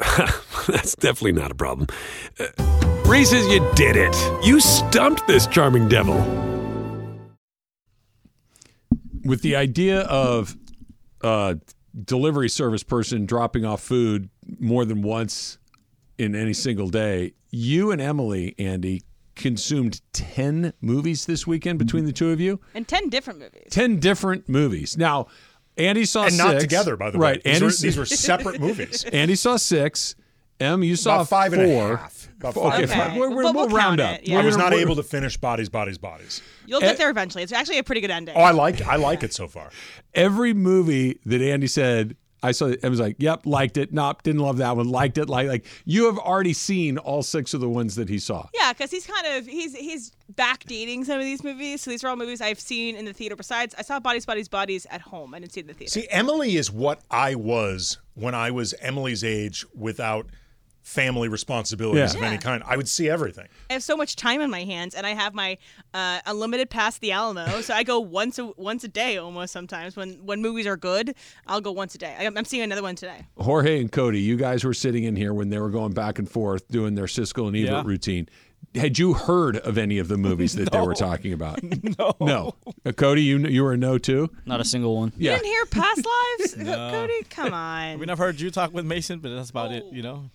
that's 0.68 0.94
definitely 0.94 1.32
not 1.32 1.50
a 1.50 1.56
problem. 1.56 1.88
Uh, 2.38 2.46
Reese's, 3.04 3.48
you 3.48 3.68
did 3.74 3.96
it. 3.96 4.14
You 4.46 4.60
stumped 4.60 5.26
this 5.26 5.48
charming 5.48 5.88
devil. 5.88 6.18
With 9.24 9.42
the 9.42 9.56
idea 9.56 10.02
of 10.02 10.56
uh, 11.20 11.56
delivery 12.04 12.48
service 12.48 12.84
person 12.84 13.26
dropping 13.26 13.64
off 13.64 13.82
food 13.82 14.30
more 14.60 14.84
than 14.84 15.02
once 15.02 15.58
in 16.16 16.36
any 16.36 16.52
single 16.52 16.90
day, 16.90 17.32
you 17.50 17.90
and 17.90 18.00
Emily, 18.00 18.54
Andy, 18.56 19.02
consumed 19.38 20.00
10 20.12 20.74
movies 20.82 21.24
this 21.26 21.46
weekend 21.46 21.78
between 21.78 22.04
the 22.04 22.12
two 22.12 22.30
of 22.30 22.40
you. 22.40 22.60
And 22.74 22.86
10 22.86 23.08
different 23.08 23.38
movies. 23.38 23.68
10 23.70 23.98
different 24.00 24.48
movies. 24.48 24.98
Now, 24.98 25.28
Andy 25.78 26.04
saw 26.04 26.24
and 26.24 26.32
six. 26.32 26.44
not 26.44 26.60
together, 26.60 26.96
by 26.96 27.10
the 27.10 27.18
right. 27.18 27.36
way. 27.36 27.42
These, 27.44 27.54
Andy, 27.54 27.64
were, 27.66 27.70
these 27.72 27.96
were 27.96 28.04
separate 28.06 28.60
movies. 28.60 29.04
Andy 29.12 29.34
saw 29.36 29.56
six. 29.56 30.14
Em, 30.60 30.82
you 30.82 30.96
saw 30.96 31.14
About 31.16 31.28
five 31.28 31.54
four. 31.54 31.62
and 31.62 31.72
a 31.72 31.96
half. 31.96 32.28
About 32.38 32.54
five 32.54 32.64
Okay, 32.64 32.74
and 32.74 32.84
a 32.84 32.88
fine. 32.88 32.96
half. 32.98 33.16
We're, 33.16 33.30
we're, 33.30 33.42
But 33.44 33.54
we'll 33.54 33.66
we'll 33.68 33.76
round 33.76 34.00
count 34.00 34.14
up. 34.14 34.20
it, 34.20 34.26
yeah. 34.28 34.40
I 34.40 34.44
was 34.44 34.56
We're- 34.56 34.64
not 34.64 34.72
we're- 34.72 34.82
able 34.82 34.96
to 34.96 35.04
finish 35.04 35.36
Bodies, 35.36 35.68
Bodies, 35.68 35.98
Bodies. 35.98 36.42
You'll 36.66 36.80
get 36.80 36.98
there 36.98 37.10
eventually. 37.10 37.44
It's 37.44 37.52
actually 37.52 37.78
a 37.78 37.84
pretty 37.84 38.00
good 38.00 38.10
ending. 38.10 38.34
Oh, 38.36 38.40
I 38.40 38.50
like 38.50 38.82
I 38.82 38.96
like 38.96 39.22
it 39.22 39.32
so 39.32 39.46
far. 39.46 39.70
every 40.14 40.52
movie 40.52 41.20
that 41.26 41.40
Andy 41.40 41.68
said, 41.68 42.16
I 42.42 42.52
saw 42.52 42.66
it 42.66 42.80
and 42.82 42.90
was 42.90 43.00
like, 43.00 43.16
yep, 43.18 43.46
liked 43.46 43.76
it. 43.76 43.92
Nope, 43.92 44.22
didn't 44.22 44.40
love 44.40 44.58
that 44.58 44.76
one. 44.76 44.88
Liked 44.88 45.18
it. 45.18 45.28
Like, 45.28 45.48
like 45.48 45.66
you 45.84 46.06
have 46.06 46.18
already 46.18 46.52
seen 46.52 46.98
all 46.98 47.22
six 47.22 47.54
of 47.54 47.60
the 47.60 47.68
ones 47.68 47.96
that 47.96 48.08
he 48.08 48.18
saw. 48.18 48.48
Yeah, 48.54 48.72
because 48.72 48.90
he's 48.90 49.06
kind 49.06 49.26
of 49.26 49.46
he's 49.46 49.74
he's 49.74 50.12
backdating 50.34 51.04
some 51.04 51.18
of 51.18 51.24
these 51.24 51.42
movies. 51.42 51.82
So 51.82 51.90
these 51.90 52.04
are 52.04 52.08
all 52.08 52.16
movies 52.16 52.40
I've 52.40 52.60
seen 52.60 52.96
in 52.96 53.04
the 53.04 53.12
theater. 53.12 53.36
Besides, 53.36 53.74
I 53.78 53.82
saw 53.82 53.98
Bodies, 54.00 54.26
Bodies, 54.26 54.48
Bodies 54.48 54.86
at 54.90 55.00
home. 55.00 55.34
I 55.34 55.40
didn't 55.40 55.52
see 55.52 55.60
it 55.60 55.64
in 55.64 55.68
the 55.68 55.74
theater. 55.74 55.90
See, 55.90 56.06
Emily 56.10 56.56
is 56.56 56.70
what 56.70 57.00
I 57.10 57.34
was 57.34 57.98
when 58.14 58.34
I 58.34 58.50
was 58.50 58.74
Emily's 58.80 59.24
age 59.24 59.64
without 59.74 60.26
family 60.88 61.28
responsibilities 61.28 62.14
Yeah. 62.14 62.18
of 62.20 62.24
any 62.24 62.38
kind. 62.38 62.62
I 62.66 62.76
would 62.76 62.88
see 62.88 63.10
everything. 63.10 63.46
I 63.68 63.74
have 63.74 63.82
so 63.82 63.96
much 63.96 64.16
time 64.16 64.40
in 64.40 64.50
my 64.50 64.64
hands, 64.64 64.94
and 64.94 65.06
I 65.06 65.10
have 65.10 65.34
my 65.34 65.58
uh, 65.92 66.20
unlimited 66.24 66.70
pass 66.70 66.98
the 66.98 67.12
Alamo, 67.12 67.60
so 67.60 67.74
I 67.74 67.82
go 67.82 68.00
once 68.20 68.38
a 68.38 68.46
once 68.56 68.84
a 68.84 68.88
day 68.88 69.18
almost. 69.18 69.52
Sometimes 69.52 69.96
when 69.96 70.14
when 70.24 70.40
movies 70.40 70.66
are 70.66 70.76
good, 70.78 71.14
I'll 71.46 71.60
go 71.60 71.72
once 71.72 71.94
a 71.94 71.98
day. 71.98 72.16
I'm, 72.18 72.36
I'm 72.38 72.44
seeing 72.46 72.62
another 72.62 72.82
one 72.82 72.94
today. 72.96 73.26
Jorge 73.36 73.80
and 73.80 73.92
Kody, 73.92 74.22
you 74.22 74.36
guys 74.36 74.64
were 74.64 74.74
sitting 74.74 75.04
in 75.04 75.14
here 75.14 75.34
when 75.34 75.50
they 75.50 75.58
were 75.58 75.70
going 75.70 75.92
back 75.92 76.18
and 76.18 76.28
forth 76.30 76.66
doing 76.68 76.94
their 76.94 77.04
Siskel 77.06 77.46
and 77.48 77.56
Ebert 77.56 77.70
Yeah. 77.70 77.82
routine. 77.84 78.28
Had 78.74 78.98
you 78.98 79.14
heard 79.14 79.56
of 79.58 79.78
any 79.78 79.98
of 79.98 80.08
the 80.08 80.16
movies 80.18 80.54
that 80.56 80.70
they 80.72 80.80
were 80.80 80.94
talking 81.08 81.32
about? 81.32 81.62
no. 81.98 82.14
No. 82.20 82.54
Uh, 82.84 82.90
Kody, 82.90 83.22
you 83.24 83.38
you 83.46 83.62
were 83.62 83.72
a 83.72 83.76
no 83.76 83.98
too? 83.98 84.30
Not 84.46 84.60
a 84.60 84.64
single 84.64 84.96
one. 84.96 85.12
You 85.16 85.30
didn't 85.30 85.44
hear 85.46 85.66
past 85.66 85.98
lives, 86.04 86.54
Kody? 86.56 87.28
Come 87.30 87.52
on. 87.52 87.82
I 87.82 87.96
mean, 87.96 88.08
I've 88.10 88.18
heard 88.18 88.40
you 88.40 88.50
talk 88.50 88.72
with 88.72 88.84
Mason, 88.86 89.18
but 89.20 89.34
that's 89.34 89.50
about 89.50 89.72
it. 89.72 89.84
You 89.92 90.02
know. 90.02 90.30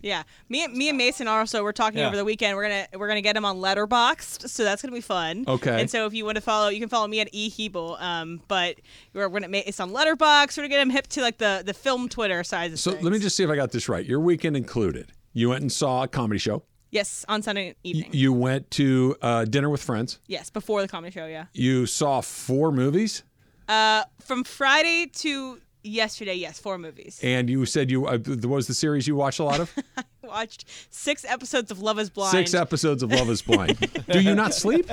Yeah, 0.00 0.22
me, 0.48 0.64
and 0.64 0.74
me 0.74 0.88
and 0.88 0.96
Mason 0.98 1.26
also 1.26 1.62
we're 1.64 1.72
talking 1.72 1.98
Yeah. 1.98 2.06
over 2.06 2.16
the 2.16 2.24
weekend. 2.24 2.56
We're 2.56 2.62
gonna 2.68 2.86
we're 2.96 3.08
gonna 3.08 3.20
get 3.20 3.36
him 3.36 3.44
on 3.44 3.56
Letterboxd, 3.58 4.48
so 4.48 4.62
that's 4.64 4.80
gonna 4.82 4.94
be 4.94 5.00
fun. 5.00 5.44
Okay. 5.48 5.80
And 5.80 5.90
so 5.90 6.06
if 6.06 6.14
you 6.14 6.24
want 6.24 6.36
to 6.36 6.40
follow, 6.40 6.68
you 6.68 6.78
can 6.80 6.88
follow 6.88 7.08
me 7.08 7.20
at 7.20 7.32
ehebel. 7.32 8.00
Um, 8.00 8.40
but 8.48 8.76
we're 9.12 9.28
gonna 9.28 9.48
make 9.48 9.66
it's 9.66 9.80
on 9.80 9.90
Letterboxd. 9.90 10.56
We're 10.56 10.62
gonna 10.62 10.68
get 10.68 10.80
him 10.80 10.90
hip 10.90 11.06
to 11.08 11.20
like 11.22 11.38
the 11.38 11.62
the 11.66 11.74
film 11.74 12.08
Twitter 12.08 12.44
side 12.44 12.72
of 12.72 12.78
So 12.78 12.92
things. 12.92 13.02
let 13.02 13.12
me 13.12 13.18
just 13.18 13.36
see 13.36 13.42
if 13.42 13.50
I 13.50 13.56
got 13.56 13.72
this 13.72 13.88
right. 13.88 14.04
Your 14.06 14.20
weekend 14.20 14.56
included. 14.56 15.12
You 15.32 15.48
went 15.50 15.62
and 15.62 15.72
saw 15.72 16.04
a 16.04 16.08
comedy 16.08 16.38
show. 16.38 16.62
yes 16.90 17.24
on 17.28 17.42
Sunday 17.42 17.74
evening. 17.84 18.10
You 18.12 18.32
went 18.32 18.70
to 18.72 19.16
uh, 19.20 19.44
dinner 19.44 19.68
with 19.68 19.82
friends. 19.82 20.20
yes, 20.26 20.48
before 20.50 20.80
the 20.80 20.88
comedy 20.88 21.12
show. 21.12 21.26
Yeah. 21.26 21.46
You 21.52 21.86
saw 21.86 22.20
four 22.20 22.70
movies, 22.72 23.24
Uh, 23.68 24.04
from 24.20 24.44
Friday 24.44 25.06
to 25.06 25.58
yesterday, 25.88 26.34
yes, 26.34 26.58
four 26.58 26.78
movies. 26.78 27.18
and 27.22 27.48
you 27.50 27.64
said 27.66 27.90
you 27.90 28.06
uh, 28.06 28.18
what 28.18 28.48
was 28.48 28.66
the 28.66 28.74
series 28.74 29.06
you 29.08 29.16
watched 29.16 29.38
a 29.40 29.44
lot 29.44 29.60
of? 29.60 29.74
Watched 30.22 30.66
six 30.90 31.24
episodes 31.24 31.70
of 31.70 31.80
Love 31.80 31.98
Is 31.98 32.10
Blind. 32.10 32.32
Six 32.32 32.52
episodes 32.52 33.02
of 33.02 33.10
Love 33.10 33.30
Is 33.30 33.40
Blind. 33.40 33.78
Do 34.12 34.20
you 34.20 34.34
not 34.34 34.52
sleep? 34.52 34.90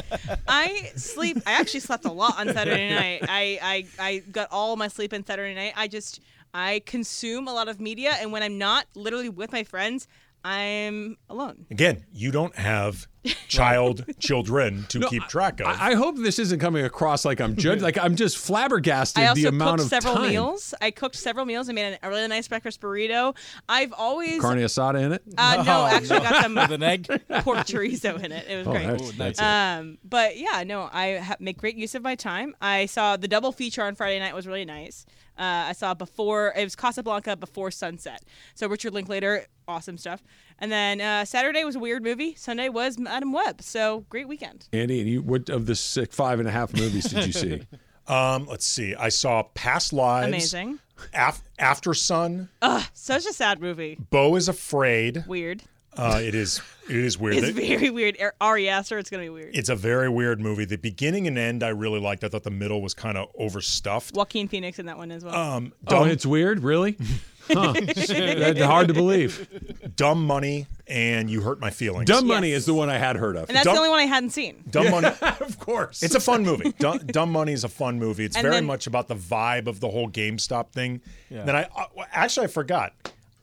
I 0.48 0.92
sleep. 0.96 1.40
I 1.46 1.60
actually 1.60 1.82
slept 1.82 2.06
a 2.06 2.12
lot 2.12 2.40
on 2.40 2.54
Saturday 2.54 2.90
night. 2.90 3.26
I, 3.28 3.60
I 3.62 3.86
I 4.00 4.18
got 4.32 4.48
all 4.50 4.78
my 4.78 4.88
sleep 4.88 5.12
on 5.12 5.26
Saturday 5.26 5.54
night. 5.54 5.74
I 5.76 5.90
just 5.90 6.22
I 6.54 6.82
consume 6.86 7.50
a 7.50 7.54
lot 7.54 7.68
of 7.68 7.82
media, 7.82 8.14
and 8.22 8.32
when 8.32 8.44
I'm 8.44 8.58
not 8.58 8.86
literally 8.96 9.28
with 9.28 9.52
my 9.52 9.66
friends, 9.66 10.08
I'm 10.46 11.18
alone. 11.30 11.66
Again, 11.70 12.06
you 12.14 12.32
don't 12.32 12.56
have 12.56 13.06
child 13.48 14.06
children 14.20 14.86
to 14.90 15.00
keep 15.08 15.24
track 15.28 15.60
of. 15.60 15.68
I, 15.68 15.92
I 15.92 15.94
hope 15.96 16.18
this 16.18 16.40
isn't 16.40 16.60
coming 16.60 16.86
across 16.86 17.26
like 17.26 17.40
I'm 17.42 17.56
judged. 17.56 17.82
Like 17.82 17.98
I'm 17.98 18.16
just 18.16 18.38
flabbergasted 18.38 19.24
I 19.24 19.28
also 19.28 19.42
the 19.42 19.48
amount 19.50 19.80
cooked 19.80 19.84
of 19.84 19.90
several 19.90 20.16
time. 20.16 20.30
meals. 20.30 20.74
I 20.82 20.92
cooked 20.92 21.16
several 21.16 21.46
meals. 21.46 21.70
I 21.70 21.74
made 21.74 21.98
a 22.02 22.10
really 22.10 22.28
nice 22.28 22.48
breakfast 22.48 22.82
burrito. 22.82 23.36
I've 23.70 23.94
always 23.94 24.42
Carne 24.42 24.60
asada 24.60 25.02
in 25.04 25.14
it. 25.14 25.24
uh, 25.38 25.64
no, 25.66 25.86
actually 25.92 26.20
got 26.20 26.44
some 26.44 26.56
With 26.66 26.72
an 26.72 26.84
egg. 26.84 27.08
pork 27.42 27.60
chorizo 27.60 28.22
in 28.24 28.32
it. 28.32 28.48
It 28.48 28.58
was 28.58 28.68
Oh, 28.68 28.72
great. 28.72 28.88
that's, 28.88 29.12
that's 29.18 29.40
it. 29.40 29.44
Um, 29.44 29.98
but 30.04 30.38
yeah, 30.38 30.64
no, 30.66 30.90
I 30.92 31.18
ha- 31.18 31.36
make 31.40 31.58
great 31.58 31.76
use 31.76 31.96
of 31.96 32.02
my 32.04 32.16
time. 32.16 32.56
I 32.62 32.86
saw 32.86 33.18
the 33.18 33.28
double 33.28 33.52
feature 33.52 33.84
on 33.84 33.96
Friday 33.96 34.20
night 34.20 34.34
was 34.36 34.48
really 34.48 34.66
nice. 34.66 35.06
Uh, 35.38 35.68
I 35.68 35.74
saw 35.74 35.94
before 35.94 36.54
it 36.56 36.64
was 36.64 36.76
Casablanca 36.78 37.36
before 37.36 37.70
sunset. 37.70 38.24
So 38.54 38.68
Richard 38.70 38.94
Linklater, 38.94 39.46
awesome 39.68 39.98
stuff. 39.98 40.24
And 40.60 40.72
then 40.72 41.02
uh, 41.02 41.26
Saturday 41.26 41.63
was 41.63 41.76
a 41.76 41.80
weird 41.80 42.04
movie. 42.04 42.34
Sunday 42.36 42.70
was 42.70 42.98
Adam 43.06 43.32
Webb. 43.34 43.62
So 43.62 44.06
great 44.10 44.28
weekend. 44.28 44.68
Andy, 44.72 45.02
and 45.02 45.10
you, 45.10 45.22
what 45.22 45.50
of 45.50 45.65
the 45.65 45.76
six, 45.76 46.15
five 46.15 46.39
and 46.39 46.48
a 46.48 46.52
half 46.52 46.74
movies 46.74 47.06
did 47.06 47.26
you 47.26 47.34
see? 47.34 47.62
um, 48.08 48.46
let's 48.48 48.65
see. 48.65 48.96
I 48.96 49.10
saw 49.10 49.44
Past 49.54 49.91
Lives. 49.94 50.28
Amazing. 50.28 50.80
Af- 51.13 51.44
Aftersun. 51.60 52.48
Such 52.94 53.26
a 53.26 53.34
sad 53.34 53.60
movie. 53.60 53.98
Beau 54.10 54.36
is 54.36 54.48
Afraid. 54.48 55.26
Weird. 55.28 55.62
Uh, 55.98 56.20
it 56.22 56.36
is. 56.36 56.62
It 56.89 56.98
is 56.98 57.18
weird. 57.18 57.36
It's 57.44 57.58
very 57.58 57.89
weird. 57.89 58.18
Ar- 58.22 58.36
Ari 58.41 58.68
Aster, 58.68 58.98
it's 58.98 59.10
gonna 59.10 59.24
be 59.24 59.30
weird. 59.30 59.56
it's 59.56 59.70
a 59.70 59.76
very 59.76 60.10
weird 60.10 60.41
movie. 60.41 60.65
The 60.65 60.78
beginning 60.78 61.26
and 61.28 61.38
end 61.38 61.63
I 61.63 61.70
really 61.70 62.00
liked. 62.00 62.24
I 62.24 62.28
thought 62.28 62.44
the 62.44 62.52
middle 62.52 62.82
was 62.82 62.94
kind 62.94 63.18
of 63.18 63.30
overstuffed. 63.38 64.13
Joaquin 64.13 64.48
Phoenix 64.50 64.78
in 64.78 64.86
that 64.88 64.98
one 64.98 65.10
as 65.12 65.24
well. 65.24 65.36
Um, 65.36 65.74
oh, 65.88 66.04
it's 66.04 66.26
weird, 66.26 66.63
really? 66.63 66.98
Huh. 67.50 67.74
That's 67.74 68.62
hard 68.62 68.88
to 68.88 68.94
believe. 68.94 69.48
dumb 69.96 70.26
money, 70.26 70.68
and 70.88 71.30
you 71.30 71.42
hurt 71.42 71.60
my 71.60 71.70
feelings. 71.70 72.08
Dumb 72.08 72.28
Money 72.28 72.50
Yes. 72.50 72.60
is 72.60 72.66
the 72.66 72.74
one 72.74 72.90
I 72.90 72.98
had 72.98 73.16
heard 73.16 73.36
of. 73.36 73.50
and 73.50 73.56
that's 73.56 73.66
dumb- 73.66 73.76
the 73.76 73.80
only 73.80 73.90
one 73.90 74.00
I 74.00 74.06
hadn't 74.06 74.32
seen. 74.32 74.64
Dumb 74.70 74.92
money. 74.92 75.08
of 75.22 75.60
course. 75.60 76.04
It's 76.04 76.16
a 76.16 76.20
fun 76.20 76.44
movie. 76.44 76.72
Dumb, 76.80 76.98
Dumb 77.00 77.32
Money 77.32 77.54
is 77.54 77.64
a 77.64 77.70
fun 77.70 78.00
movie. 78.00 78.26
It's 78.26 78.36
And 78.36 78.44
very 78.44 78.56
then- 78.56 78.66
much 78.66 78.88
about 78.88 79.08
the 79.08 79.16
vibe 79.16 79.68
of 79.68 79.80
the 79.80 79.90
whole 79.90 80.10
GameStop 80.10 80.70
thing. 80.72 81.02
Then 81.30 81.56
I 81.56 81.64
uh, 81.76 81.86
actually 82.12 82.46
I 82.46 82.48
forgot. 82.50 82.94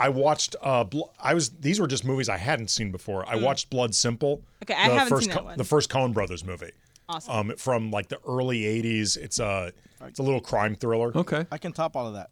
I 0.01 0.09
watched. 0.09 0.57
Uh, 0.61 0.83
Bl- 0.85 1.03
I 1.21 1.35
was. 1.35 1.51
These 1.51 1.79
were 1.79 1.87
just 1.87 2.05
movies 2.05 2.29
I 2.29 2.39
hadn't 2.39 2.69
seen 2.69 2.91
before. 2.91 3.25
I 3.29 3.37
watched 3.37 3.71
Blood 3.71 3.95
Simple. 3.95 4.37
Hmm. 4.37 4.43
Okay, 4.65 4.75
I 4.75 4.89
the 4.89 4.95
haven't 4.95 5.09
first 5.11 5.25
seen 5.27 5.35
that 5.35 5.39
Co- 5.41 5.45
one. 5.45 5.59
The 5.59 5.65
first 5.65 5.91
Coen 5.91 6.13
Brothers 6.13 6.45
movie. 6.45 6.73
Awesome. 7.09 7.51
Um, 7.51 7.57
from 7.57 7.91
like 7.93 8.09
the 8.09 8.19
early 8.27 8.63
'80s. 8.63 9.17
It's 9.17 9.39
a. 9.39 9.73
It's 10.05 10.19
a 10.19 10.23
little 10.25 10.41
crime 10.41 10.75
thriller. 10.75 11.17
okay. 11.17 11.47
I 11.53 11.59
can 11.59 11.71
top 11.73 11.95
all 11.95 12.09
of 12.09 12.15
that. 12.15 12.31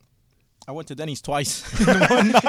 I 0.71 0.73
went 0.73 0.87
to 0.89 0.95
Denny's 0.95 1.21
twice. 1.21 1.65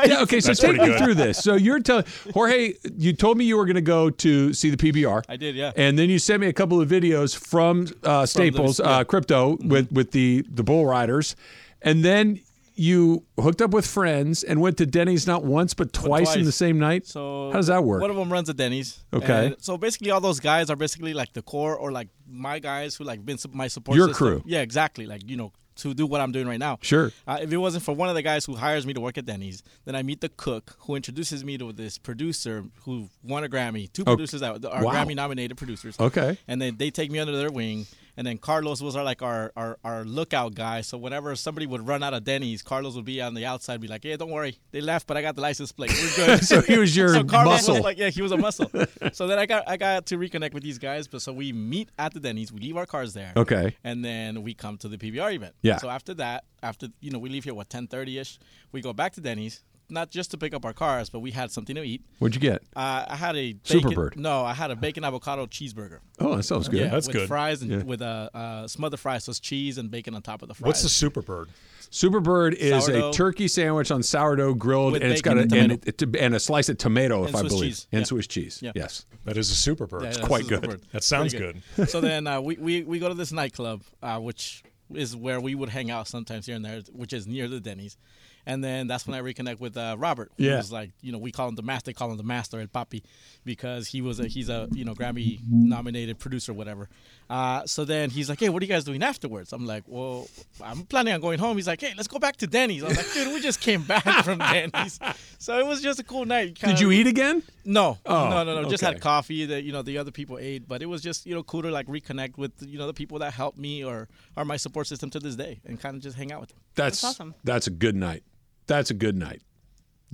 Yeah, 0.06 0.22
okay, 0.22 0.40
so 0.40 0.50
That's 0.50 0.60
take 0.60 0.74
me 0.74 0.86
good. 0.86 1.00
through 1.00 1.16
this. 1.16 1.38
So 1.40 1.56
you're 1.56 1.80
telling 1.80 2.06
Jorge, 2.34 2.74
you 2.98 3.14
told 3.14 3.38
me 3.38 3.46
you 3.46 3.58
were 3.58 3.66
going 3.66 3.76
to 3.76 3.82
go 3.82 4.10
to 4.10 4.54
see 4.54 4.70
the 4.70 4.78
PBR. 4.78 5.24
I 5.28 5.38
did, 5.38 5.56
yeah. 5.56 5.72
And 5.76 5.98
then 5.98 6.10
you 6.10 6.20
sent 6.20 6.40
me 6.42 6.48
a 6.48 6.54
couple 6.54 6.80
of 6.80 6.88
videos 6.88 7.36
from 7.36 7.88
uh, 8.04 8.26
Staples 8.26 8.80
yeah. 8.80 8.86
uh, 8.86 9.04
Crypto 9.04 9.58
with 9.62 9.92
with 9.92 10.12
the 10.12 10.46
the 10.50 10.64
Bull 10.64 10.86
Riders, 10.86 11.36
and 11.82 12.06
then 12.06 12.42
you 12.76 13.24
hooked 13.40 13.62
up 13.62 13.72
with 13.72 13.86
friends 13.86 14.44
and 14.44 14.62
went 14.62 14.78
to 14.78 14.86
Denny's 14.86 15.28
not 15.28 15.44
once 15.44 15.74
but 15.74 15.94
twice, 15.94 16.30
in 16.30 16.36
twice. 16.36 16.46
the 16.46 16.52
same 16.52 16.80
night. 16.80 17.06
So 17.06 17.52
How 17.52 17.58
does 17.58 17.68
that 17.68 17.84
work? 17.84 18.02
One 18.02 18.10
of 18.10 18.16
them 18.16 18.32
runs 18.32 18.50
a 18.50 18.54
Denny's. 18.54 19.04
Okay. 19.14 19.48
And 19.48 19.56
so 19.60 19.78
basically, 19.78 20.12
all 20.12 20.22
those 20.22 20.40
guys 20.40 20.70
are 20.70 20.76
basically 20.76 21.14
like 21.14 21.34
the 21.34 21.42
core 21.42 21.76
or 21.76 21.92
like 21.92 22.10
my 22.28 22.60
guys 22.60 22.96
who 22.96 23.04
like 23.04 23.26
been 23.26 23.38
my 23.52 23.68
support. 23.68 23.98
Your 23.98 24.10
system. 24.10 24.28
crew. 24.28 24.44
Yeah, 24.46 24.62
exactly. 24.62 25.06
Like 25.06 25.30
you 25.30 25.38
know 25.38 25.54
to 25.78 25.94
do 25.94 26.06
what 26.06 26.22
I'm 26.22 26.32
doing 26.32 26.48
right 26.48 26.60
now. 26.60 26.78
Sure. 26.82 27.12
Uh, 27.28 27.40
if 27.42 27.52
it 27.52 27.58
wasn't 27.58 27.84
for 27.84 27.96
one 27.96 28.10
of 28.10 28.16
the 28.16 28.22
guys 28.22 28.46
who 28.46 28.56
hires 28.56 28.86
me 28.86 28.94
to 28.94 29.02
work 29.02 29.18
at 29.18 29.26
Denny's, 29.26 29.64
then 29.86 29.96
I 29.96 30.04
meet 30.04 30.22
the 30.22 30.30
cook 30.30 30.76
who 30.82 30.96
introduces 30.96 31.44
me 31.44 31.58
to 31.58 31.72
this 31.72 31.98
producer 31.98 32.66
who 32.84 33.10
won 33.24 33.44
a 33.44 33.50
Grammy. 33.50 33.92
Two 33.92 34.04
Oh, 34.06 34.16
producers 34.16 34.42
that 34.42 34.64
are 34.66 34.84
wow. 34.84 34.94
Grammy 34.94 35.16
nominated 35.16 35.58
producers. 35.58 36.00
Okay. 36.00 36.38
And 36.48 36.62
then 36.62 36.78
they 36.78 36.92
take 36.92 37.10
me 37.12 37.20
under 37.20 37.36
their 37.36 37.52
wing. 37.52 37.88
And 38.18 38.28
then 38.28 38.38
Carlos 38.38 38.82
was 38.82 38.96
our 38.96 39.04
like 39.04 39.22
our, 39.22 39.52
our 39.56 39.78
our 39.84 40.04
lookout 40.04 40.56
guy. 40.56 40.82
So 40.82 40.98
whenever 40.98 41.36
somebody 41.36 41.66
would 41.66 41.88
run 41.88 42.04
out 42.04 42.14
of 42.14 42.24
Denny's, 42.24 42.62
Carlos 42.62 42.96
would 42.96 43.06
be 43.06 43.22
on 43.22 43.34
the 43.34 43.46
outside, 43.46 43.80
be 43.82 43.88
like, 43.88 44.04
"Yeah, 44.04 44.18
don't 44.18 44.32
worry, 44.32 44.58
they 44.72 44.82
left, 44.82 45.08
but 45.08 45.18
I 45.18 45.22
got 45.22 45.36
the 45.36 45.42
license 45.42 45.72
plate. 45.72 45.92
We're 45.92 46.26
good." 46.26 46.42
So 46.52 46.62
he 46.62 46.78
was 46.78 46.96
your 46.96 47.10
so 47.14 47.24
Carlos 47.24 47.54
muscle. 47.54 47.76
Was 47.76 47.84
like, 47.84 47.98
yeah, 47.98 48.10
he 48.10 48.22
was 48.22 48.32
a 48.32 48.38
muscle. 48.38 48.70
so 49.14 49.28
then 49.28 49.40
I 49.40 49.46
got 49.46 49.68
I 49.68 49.78
got 49.78 50.06
to 50.08 50.18
reconnect 50.18 50.54
with 50.54 50.64
these 50.64 50.78
guys. 50.78 51.08
But 51.08 51.22
so 51.22 51.32
we 51.32 51.54
meet 51.54 51.90
at 51.98 52.14
the 52.14 52.20
Denny's. 52.20 52.52
We 52.52 52.60
leave 52.60 52.78
our 52.78 52.86
cars 52.86 53.14
there. 53.14 53.32
Okay. 53.36 53.76
And 53.84 54.04
then 54.04 54.44
we 54.44 54.54
come 54.54 54.78
to 54.80 54.88
the 54.88 54.98
PBR 54.98 55.34
event. 55.36 55.56
Yeah. 55.62 55.78
So 55.78 55.90
after 55.90 56.14
that, 56.16 56.44
after 56.62 56.88
you 57.00 57.12
know, 57.12 57.20
we 57.20 57.30
leave 57.30 57.44
here 57.44 57.54
what 57.54 57.70
ten 57.70 57.88
thirty 57.88 58.18
ish. 58.18 58.40
We 58.72 58.82
go 58.82 58.94
back 58.94 59.14
to 59.14 59.22
Denny's, 59.22 59.64
not 59.92 60.10
just 60.10 60.32
to 60.32 60.38
pick 60.38 60.54
up 60.54 60.66
our 60.66 60.74
cars, 60.74 61.10
but 61.10 61.20
we 61.20 61.32
had 61.32 61.52
something 61.52 61.76
to 61.76 61.84
eat. 61.84 62.04
What'd 62.20 62.36
you 62.36 62.42
get? 62.42 62.64
Uh, 62.76 63.06
I 63.08 63.16
had 63.16 63.36
a 63.36 63.54
bacon, 63.54 63.82
Superbird. 63.92 64.16
No, 64.16 64.44
I 64.44 64.54
had 64.54 64.72
a 64.72 64.76
bacon 64.76 65.04
avocado 65.04 65.46
cheeseburger. 65.46 66.00
Oh, 66.20 66.36
that 66.38 66.44
sounds 66.44 66.68
good. 66.70 66.80
Yeah, 66.80 66.88
that's 66.90 67.08
with 67.08 67.16
good. 67.16 67.28
fries 67.28 67.62
and 67.62 67.72
Yeah. 67.72 67.84
with 67.84 68.02
a 68.02 68.30
uh, 68.34 68.38
uh, 68.38 68.68
smothered 68.68 69.00
fries, 69.00 69.26
so 69.26 69.30
it's 69.32 69.40
cheese 69.40 69.78
and 69.78 69.92
bacon 69.92 70.16
on 70.16 70.22
top 70.22 70.42
of 70.42 70.48
the 70.48 70.54
fries. 70.56 70.68
What's 70.68 70.82
the 70.84 70.90
Superbird? 70.90 71.48
Superbird 71.92 72.54
is 72.54 72.88
a 72.88 73.12
turkey 73.12 73.48
sandwich 73.50 73.92
on 73.92 74.02
sourdough 74.02 74.54
grilled, 74.54 74.94
With 74.94 75.04
and 75.04 75.12
it's 75.12 75.22
got 75.22 75.38
a 75.38 75.42
bacon 75.42 75.58
and, 75.58 75.72
and 75.72 75.88
it, 75.88 76.16
and 76.22 76.36
a 76.36 76.40
slice 76.40 76.70
of 76.70 76.78
tomato, 76.78 77.24
if 77.24 77.30
And 77.30 77.36
I 77.36 77.40
Swiss 77.42 77.54
believe, 77.54 77.70
cheese. 77.72 77.88
and 77.92 78.00
Yeah. 78.02 78.06
Swiss 78.06 78.28
cheese. 78.28 78.60
Yeah. 78.62 78.72
Yes. 78.76 79.06
That 79.26 79.36
is 79.36 79.52
a 79.52 79.54
Superbird. 79.76 80.04
Yeah, 80.04 80.08
it's 80.08 80.18
that's 80.18 80.28
quite 80.28 80.46
a 80.46 80.48
good. 80.48 80.62
Superbird. 80.64 80.82
That 80.94 81.04
sounds 81.04 81.34
Pretty 81.34 81.62
good. 81.76 81.90
so 81.90 82.00
then 82.00 82.28
uh, 82.28 82.40
we, 82.40 82.56
we 82.56 82.84
we 82.84 83.00
go 83.00 83.10
to 83.10 83.14
this 83.14 83.32
nightclub, 83.34 83.82
uh, 84.02 84.20
which 84.20 84.64
is 84.94 85.16
where 85.16 85.40
we 85.42 85.54
would 85.56 85.70
hang 85.70 85.92
out 85.92 86.08
sometimes 86.08 86.46
here 86.46 86.56
and 86.56 86.64
there, 86.64 86.82
which 86.94 87.12
is 87.14 87.28
near 87.28 87.48
the 87.50 87.60
Denny's. 87.60 87.98
And 88.46 88.64
then 88.64 88.88
that's 88.88 89.06
when 89.08 89.16
I 89.16 89.22
reconnect 89.22 89.60
with 89.60 89.78
uh, 89.78 89.96
Robert. 90.00 90.32
Who 90.38 90.44
Yeah. 90.46 90.58
was 90.58 90.72
like, 90.72 90.92
you 91.02 91.12
know, 91.12 91.18
we 91.18 91.32
call 91.32 91.48
him 91.48 91.56
the 91.56 91.62
master, 91.62 91.90
they 91.90 91.94
call 91.94 92.10
him 92.12 92.18
the 92.18 92.24
master, 92.24 92.60
El 92.60 92.68
Papi, 92.68 93.04
because 93.46 93.88
he 93.88 94.02
was 94.02 94.20
a 94.20 94.28
he's 94.28 94.50
a 94.50 94.68
you 94.72 94.84
know 94.86 94.94
Grammy 94.94 95.40
nominated 95.50 96.20
producer, 96.20 96.54
whatever. 96.54 96.90
Uh, 97.30 97.66
so 97.66 97.86
then 97.86 98.10
he's 98.10 98.28
like, 98.30 98.40
hey, 98.42 98.50
what 98.50 98.62
are 98.62 98.66
you 98.66 98.72
guys 98.72 98.84
doing 98.84 99.02
afterwards? 99.02 99.54
I'm 99.54 99.66
like, 99.66 99.84
well, 99.88 100.28
I'm 100.62 100.84
planning 100.84 101.14
on 101.14 101.22
going 101.22 101.40
home. 101.40 101.56
He's 101.56 101.68
like, 101.68 101.80
hey, 101.80 101.94
let's 101.96 102.10
go 102.10 102.20
back 102.20 102.36
to 102.38 102.48
Denny's. 102.48 102.84
I'm 102.84 102.90
like, 102.94 103.14
dude, 103.14 103.34
we 103.34 103.40
just 103.40 103.62
came 103.62 103.84
back 103.84 104.04
from 104.26 104.40
Denny's, 104.40 105.00
so 105.40 105.58
it 105.58 105.66
was 105.66 105.82
just 105.82 106.00
a 106.00 106.04
cool 106.04 106.26
night. 106.26 106.56
Did 106.56 106.80
you 106.80 106.92
eat 106.92 107.08
again? 107.08 107.44
No, 107.64 108.00
Oh, 108.06 108.30
no, 108.30 108.44
no, 108.44 108.62
no. 108.64 108.70
Just 108.70 108.84
okay. 108.84 108.94
had 108.94 109.02
coffee. 109.02 109.46
That 109.46 109.64
you 109.64 109.72
know 109.72 109.82
the 109.82 109.98
other 109.98 110.12
people 110.12 110.38
ate, 110.40 110.68
but 110.68 110.82
it 110.82 110.88
was 110.88 111.02
just 111.02 111.26
you 111.26 111.34
know 111.36 111.44
cool 111.44 111.62
to 111.62 111.70
like 111.72 111.88
reconnect 111.88 112.38
with 112.38 112.52
you 112.62 112.78
know 112.80 112.88
the 112.88 112.94
people 112.94 113.20
that 113.20 113.34
helped 113.34 113.58
me 113.58 113.84
or 113.84 114.08
are 114.36 114.46
my 114.46 114.58
support 114.58 114.88
system 114.88 115.10
to 115.12 115.20
this 115.20 115.36
day, 115.36 115.62
and 115.66 115.80
kind 115.80 115.96
of 115.96 116.02
just 116.02 116.18
hang 116.18 116.32
out 116.32 116.42
with 116.42 116.50
them. 116.50 116.58
That's, 116.76 117.02
That's 117.02 117.16
awesome. 117.16 117.36
That's 117.44 117.68
a 117.68 117.72
good 117.72 117.96
night. 117.96 118.24
That's 118.68 118.90
a 118.92 118.94
good 118.94 119.16
night. 119.18 119.42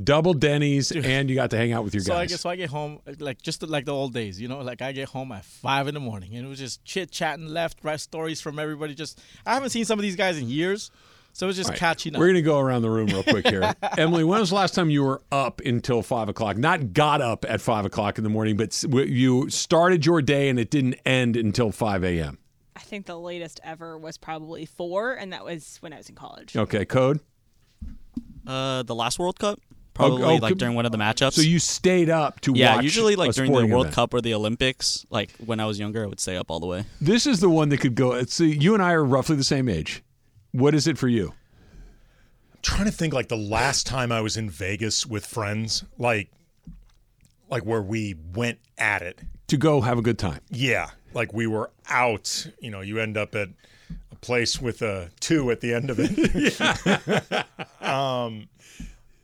Double 0.04 0.36
Denny's, 0.36 0.92
and 0.92 1.28
you 1.28 1.36
got 1.36 1.50
to 1.50 1.58
hang 1.58 1.74
out 1.74 1.84
with 1.84 1.96
your 1.96 2.04
So 2.04 2.14
I 2.14 2.20
guys. 2.24 2.30
get 2.30 2.40
so 2.40 2.50
I 2.52 2.56
get 2.56 2.70
home 2.70 3.00
like 3.20 3.42
just 3.42 3.64
like 3.68 3.86
the 3.86 3.94
old 3.94 4.14
days, 4.14 4.40
you 4.40 4.48
know, 4.48 4.60
like 4.60 4.82
I 4.82 4.92
get 4.92 5.10
home 5.10 5.32
at 5.32 5.44
five 5.44 5.88
in 5.88 5.96
the 5.96 6.00
morning, 6.00 6.36
and 6.36 6.46
it 6.46 6.50
was 6.50 6.60
just 6.60 6.86
chit 6.86 7.10
chatting, 7.10 7.48
left, 7.48 7.80
right 7.84 8.00
stories 8.00 8.40
from 8.40 8.60
everybody. 8.60 8.94
Just 8.94 9.20
I 9.46 9.56
haven't 9.56 9.72
seen 9.72 9.86
some 9.86 9.98
of 9.98 10.04
these 10.04 10.16
guys 10.16 10.38
in 10.38 10.50
years, 10.50 10.92
so 11.34 11.46
it 11.46 11.50
was 11.50 11.56
just 11.56 11.70
All 11.70 11.72
right, 11.72 11.80
catching 11.80 12.14
up. 12.16 12.20
We're 12.20 12.28
going 12.28 12.36
to 12.36 12.42
go 12.44 12.60
around 12.60 12.84
the 12.84 12.92
room 12.92 13.08
real 13.08 13.24
quick 13.24 13.48
here. 13.48 13.74
Emily, 13.98 14.24
when 14.24 14.40
was 14.40 14.50
the 14.50 14.56
last 14.56 14.76
time 14.76 14.92
you 14.92 15.02
were 15.04 15.24
up 15.32 15.62
until 15.66 16.04
five 16.04 16.30
o'clock? 16.30 16.58
Not 16.58 16.94
got 16.94 17.20
up 17.22 17.44
at 17.50 17.60
five 17.60 17.84
o'clock 17.84 18.20
in 18.20 18.24
the 18.24 18.30
morning, 18.30 18.56
but 18.56 18.84
you 18.88 19.50
started 19.50 20.06
your 20.06 20.22
day 20.22 20.50
and 20.50 20.60
it 20.60 20.70
didn't 20.70 20.96
end 21.08 21.36
until 21.36 21.72
5 21.72 22.04
a.m. 22.04 22.38
I 22.76 22.82
think 22.82 23.08
the 23.08 23.18
latest 23.20 23.60
ever 23.64 23.98
was 23.98 24.20
probably 24.20 24.68
four, 24.68 25.14
and 25.16 25.34
that 25.34 25.44
was 25.44 25.78
when 25.80 25.92
I 25.92 25.98
was 25.98 26.08
in 26.10 26.14
college. 26.14 26.56
Okay, 26.56 26.86
code. 26.86 27.20
Uh, 28.48 28.84
the 28.84 28.96
last 28.96 29.20
World 29.20 29.38
Cup, 29.38 29.60
probably 29.94 30.24
oh, 30.24 30.36
like 30.36 30.52
could- 30.52 30.58
during 30.58 30.76
one 30.76 30.86
of 30.86 30.92
the 30.92 30.98
matchups. 30.98 31.34
So 31.34 31.42
you 31.42 31.60
stayed 31.60 32.10
up 32.10 32.40
to 32.42 32.54
yeah, 32.56 32.76
watch 32.76 32.84
usually 32.84 33.16
like 33.16 33.32
a 33.32 33.34
during 33.34 33.52
the 33.52 33.66
World 33.66 33.88
event. 33.88 33.96
Cup 33.96 34.14
or 34.14 34.22
the 34.22 34.34
Olympics. 34.34 35.06
Like 35.10 35.32
when 35.46 35.60
I 35.60 35.66
was 35.66 35.80
younger, 35.80 36.04
I 36.04 36.08
would 36.08 36.20
stay 36.20 36.38
up 36.38 36.50
all 36.50 36.60
the 36.60 36.66
way. 36.66 36.86
This 37.02 37.28
is 37.28 37.42
the 37.42 37.50
one 37.50 37.70
that 37.70 37.80
could 37.80 37.96
go. 37.96 38.24
See, 38.24 38.56
you 38.56 38.74
and 38.74 38.82
I 38.82 38.94
are 38.94 39.04
roughly 39.04 39.36
the 39.36 39.44
same 39.44 39.68
age. 39.68 40.04
What 40.52 40.74
is 40.74 40.88
it 40.88 40.98
for 40.98 41.08
you? 41.08 41.34
I'm 42.54 42.62
trying 42.62 42.86
to 42.86 42.92
think 42.92 43.14
like 43.14 43.28
the 43.28 43.36
last 43.36 43.86
time 43.86 44.12
I 44.12 44.22
was 44.22 44.38
in 44.38 44.50
Vegas 44.50 45.06
with 45.06 45.26
friends, 45.26 45.84
like 45.98 46.32
like 47.50 47.66
where 47.66 47.82
we 47.82 48.16
went 48.34 48.60
at 48.78 49.02
it. 49.02 49.20
To 49.48 49.58
go 49.58 49.82
have 49.82 49.98
a 49.98 50.02
good 50.02 50.20
time. 50.20 50.42
Yeah, 50.50 50.90
like 51.14 51.34
we 51.34 51.48
were 51.48 51.72
out. 51.90 52.48
You 52.60 52.72
know, 52.72 52.82
you 52.82 53.00
end 53.00 53.18
up 53.18 53.36
at 53.36 53.50
a 53.50 53.52
place 54.28 54.62
with 54.62 54.82
a 54.82 55.10
two 55.22 55.50
at 55.52 55.62
the 55.62 55.74
end 55.74 55.90
of 55.90 55.98
it. 56.00 56.12
um, 57.82 58.50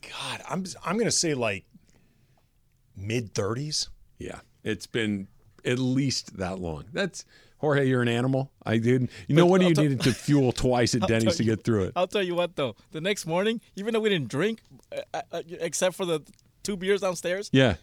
God, 0.01 0.41
I'm 0.49 0.63
I'm 0.85 0.97
gonna 0.97 1.11
say 1.11 1.33
like 1.33 1.65
mid 2.95 3.33
thirties. 3.35 3.89
Yeah, 4.17 4.39
it's 4.63 4.87
been 4.87 5.27
at 5.65 5.77
least 5.79 6.37
that 6.37 6.59
long. 6.59 6.85
That's 6.93 7.25
Jorge. 7.57 7.85
You're 7.87 8.01
an 8.01 8.07
animal. 8.07 8.51
I 8.65 8.77
didn't. 8.77 9.11
You 9.27 9.35
know 9.35 9.45
But 9.45 9.51
when 9.51 9.61
I'll 9.63 9.67
you 9.69 9.75
tell- 9.75 9.83
needed 9.83 10.01
to 10.01 10.13
fuel 10.13 10.51
twice 10.65 10.95
at 10.95 11.01
Denny's 11.01 11.23
tell 11.25 11.33
to 11.33 11.43
you- 11.43 11.55
get 11.55 11.63
through 11.65 11.83
it. 11.85 11.93
I'll 11.97 12.07
tell 12.07 12.23
you 12.23 12.35
what 12.35 12.55
though, 12.55 12.75
the 12.91 13.01
next 13.01 13.25
morning, 13.25 13.59
even 13.75 13.93
though 13.93 13.99
we 13.99 14.09
didn't 14.09 14.29
drink, 14.29 14.61
uh, 15.13 15.21
uh, 15.31 15.41
except 15.59 15.95
for 15.95 16.05
the 16.05 16.21
two 16.63 16.77
beers 16.77 17.01
downstairs, 17.01 17.49
Yeah. 17.51 17.75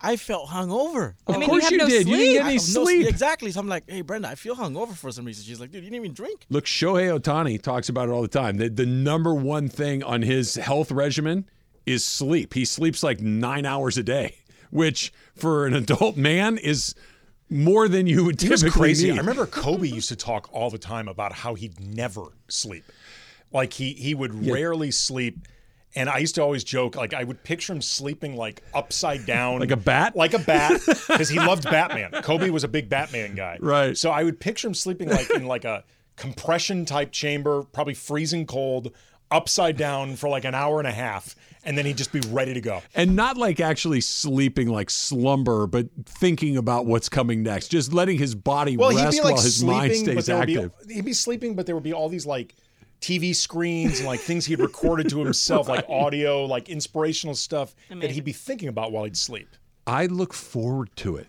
I 0.00 0.16
felt 0.16 0.48
hungover. 0.48 1.14
Of 1.26 1.34
I 1.36 1.38
mean, 1.38 1.42
you 1.42 1.46
course 1.48 1.62
have 1.64 1.72
you 1.72 1.78
no 1.78 1.88
did. 1.88 2.06
You 2.08 2.16
didn't 2.16 2.32
get 2.34 2.40
any 2.44 2.50
I- 2.50 2.56
no- 2.56 2.58
sleep. 2.58 3.06
exactly. 3.08 3.50
So 3.52 3.60
I'm 3.60 3.68
like, 3.68 3.84
hey, 3.88 4.02
Brenda, 4.02 4.28
I 4.28 4.34
feel 4.34 4.54
hungover 4.54 4.94
for 4.94 5.10
some 5.10 5.24
reason. 5.24 5.44
She's 5.44 5.60
like, 5.60 5.70
dude, 5.70 5.82
you 5.84 5.90
didn't 5.90 6.04
even 6.04 6.14
drink. 6.14 6.44
Look, 6.50 6.66
Shohei 6.66 7.18
Ohtani 7.18 7.60
talks 7.62 7.88
about 7.88 8.08
it 8.08 8.12
all 8.12 8.22
the 8.22 8.28
time. 8.28 8.58
The, 8.58 8.68
the 8.68 8.84
number 8.86 9.34
one 9.34 9.68
thing 9.68 10.02
on 10.02 10.22
his 10.22 10.56
health 10.56 10.92
regimen 10.92 11.48
is 11.86 12.04
sleep. 12.04 12.52
He 12.54 12.64
sleeps 12.64 13.02
like 13.02 13.20
nine 13.20 13.64
hours 13.64 13.96
a 13.96 14.02
day, 14.02 14.36
which 14.70 15.12
for 15.34 15.66
an 15.66 15.74
adult 15.74 16.16
man 16.16 16.58
is 16.58 16.94
more 17.48 17.88
than 17.88 18.06
you 18.06 18.24
would 18.24 18.42
It 18.42 18.48
typically 18.48 18.70
crazy. 18.70 19.06
need. 19.10 19.14
I 19.14 19.18
remember 19.20 19.46
Kobe 19.46 19.86
used 19.88 20.08
to 20.08 20.16
talk 20.16 20.48
all 20.52 20.70
the 20.70 20.78
time 20.78 21.08
about 21.08 21.32
how 21.32 21.54
he'd 21.54 21.78
never 21.80 22.24
sleep. 22.48 22.84
Like 23.52 23.72
he 23.74 23.92
he 23.92 24.14
would 24.14 24.46
rarely 24.46 24.90
sleep. 24.90 25.46
And 25.96 26.08
I 26.08 26.18
used 26.18 26.34
to 26.34 26.42
always 26.42 26.64
joke, 26.64 26.96
like 26.96 27.14
I 27.14 27.22
would 27.24 27.42
picture 27.44 27.72
him 27.72 27.80
sleeping 27.82 28.36
like 28.36 28.62
upside 28.74 29.26
down, 29.26 29.60
Like 29.60 29.70
a 29.70 29.76
bat? 29.76 30.16
like 30.16 30.34
a 30.34 30.38
bat, 30.40 30.80
because 30.86 31.28
he 31.28 31.38
loved 31.38 31.64
Batman. 31.64 32.10
Kobe 32.22 32.50
was 32.50 32.64
a 32.64 32.68
big 32.68 32.88
Batman 32.88 33.34
guy, 33.36 33.58
Right. 33.60 33.96
So 33.96 34.10
I 34.10 34.24
would 34.24 34.40
picture 34.40 34.66
him 34.66 34.74
sleeping 34.74 35.08
like 35.08 35.30
in 35.30 35.46
like 35.46 35.64
a 35.64 35.84
compression 36.16 36.84
type 36.84 37.12
chamber, 37.12 37.62
probably 37.62 37.94
freezing 37.94 38.46
cold, 38.46 38.92
upside 39.30 39.76
down 39.76 40.16
for 40.16 40.28
like 40.28 40.44
an 40.44 40.54
hour 40.54 40.78
and 40.78 40.86
a 40.88 40.92
half, 40.92 41.34
and 41.64 41.76
then 41.78 41.86
he'd 41.86 41.96
just 41.96 42.12
be 42.12 42.20
ready 42.30 42.54
to 42.54 42.60
go. 42.60 42.82
and 42.94 43.16
not 43.16 43.36
like 43.36 43.58
actually 43.60 44.00
sleeping 44.00 44.68
like 44.68 44.90
slumber, 44.90 45.66
but 45.66 45.86
thinking 46.06 46.56
about 46.56 46.86
what's 46.86 47.08
coming 47.08 47.42
next. 47.42 47.68
Just 47.68 47.92
letting 47.92 48.18
his 48.18 48.34
body 48.34 48.76
Well, 48.76 48.90
rest 48.94 49.22
like 49.22 49.34
while 49.34 49.42
his 49.42 49.62
mind 49.64 49.92
sleeping, 49.94 50.14
but 50.16 50.24
stays 50.24 50.38
would 50.38 50.46
be 50.46 50.56
active. 50.58 50.72
he'd 50.90 51.04
be 51.04 51.12
sleeping, 51.12 51.54
but 51.54 51.66
there 51.66 51.74
would 51.74 51.84
be 51.84 51.92
all 51.92 52.08
these 52.08 52.26
like 52.26 52.54
TV 53.04 53.36
screens 53.36 53.98
and 53.98 54.08
like 54.08 54.20
things 54.20 54.46
he'd 54.46 54.60
recorded 54.60 55.10
to 55.10 55.18
himself, 55.24 55.68
like 55.68 55.84
audio, 55.90 56.46
like 56.46 56.70
inspirational 56.70 57.34
stuff 57.34 57.74
that 57.90 58.10
he'd 58.10 58.24
be 58.24 58.32
thinking 58.32 58.68
about 58.68 58.92
while 58.92 59.04
he'd 59.04 59.16
sleep. 59.16 59.48
I 59.86 60.06
look 60.06 60.32
forward 60.32 60.88
to 60.96 61.16
it 61.16 61.26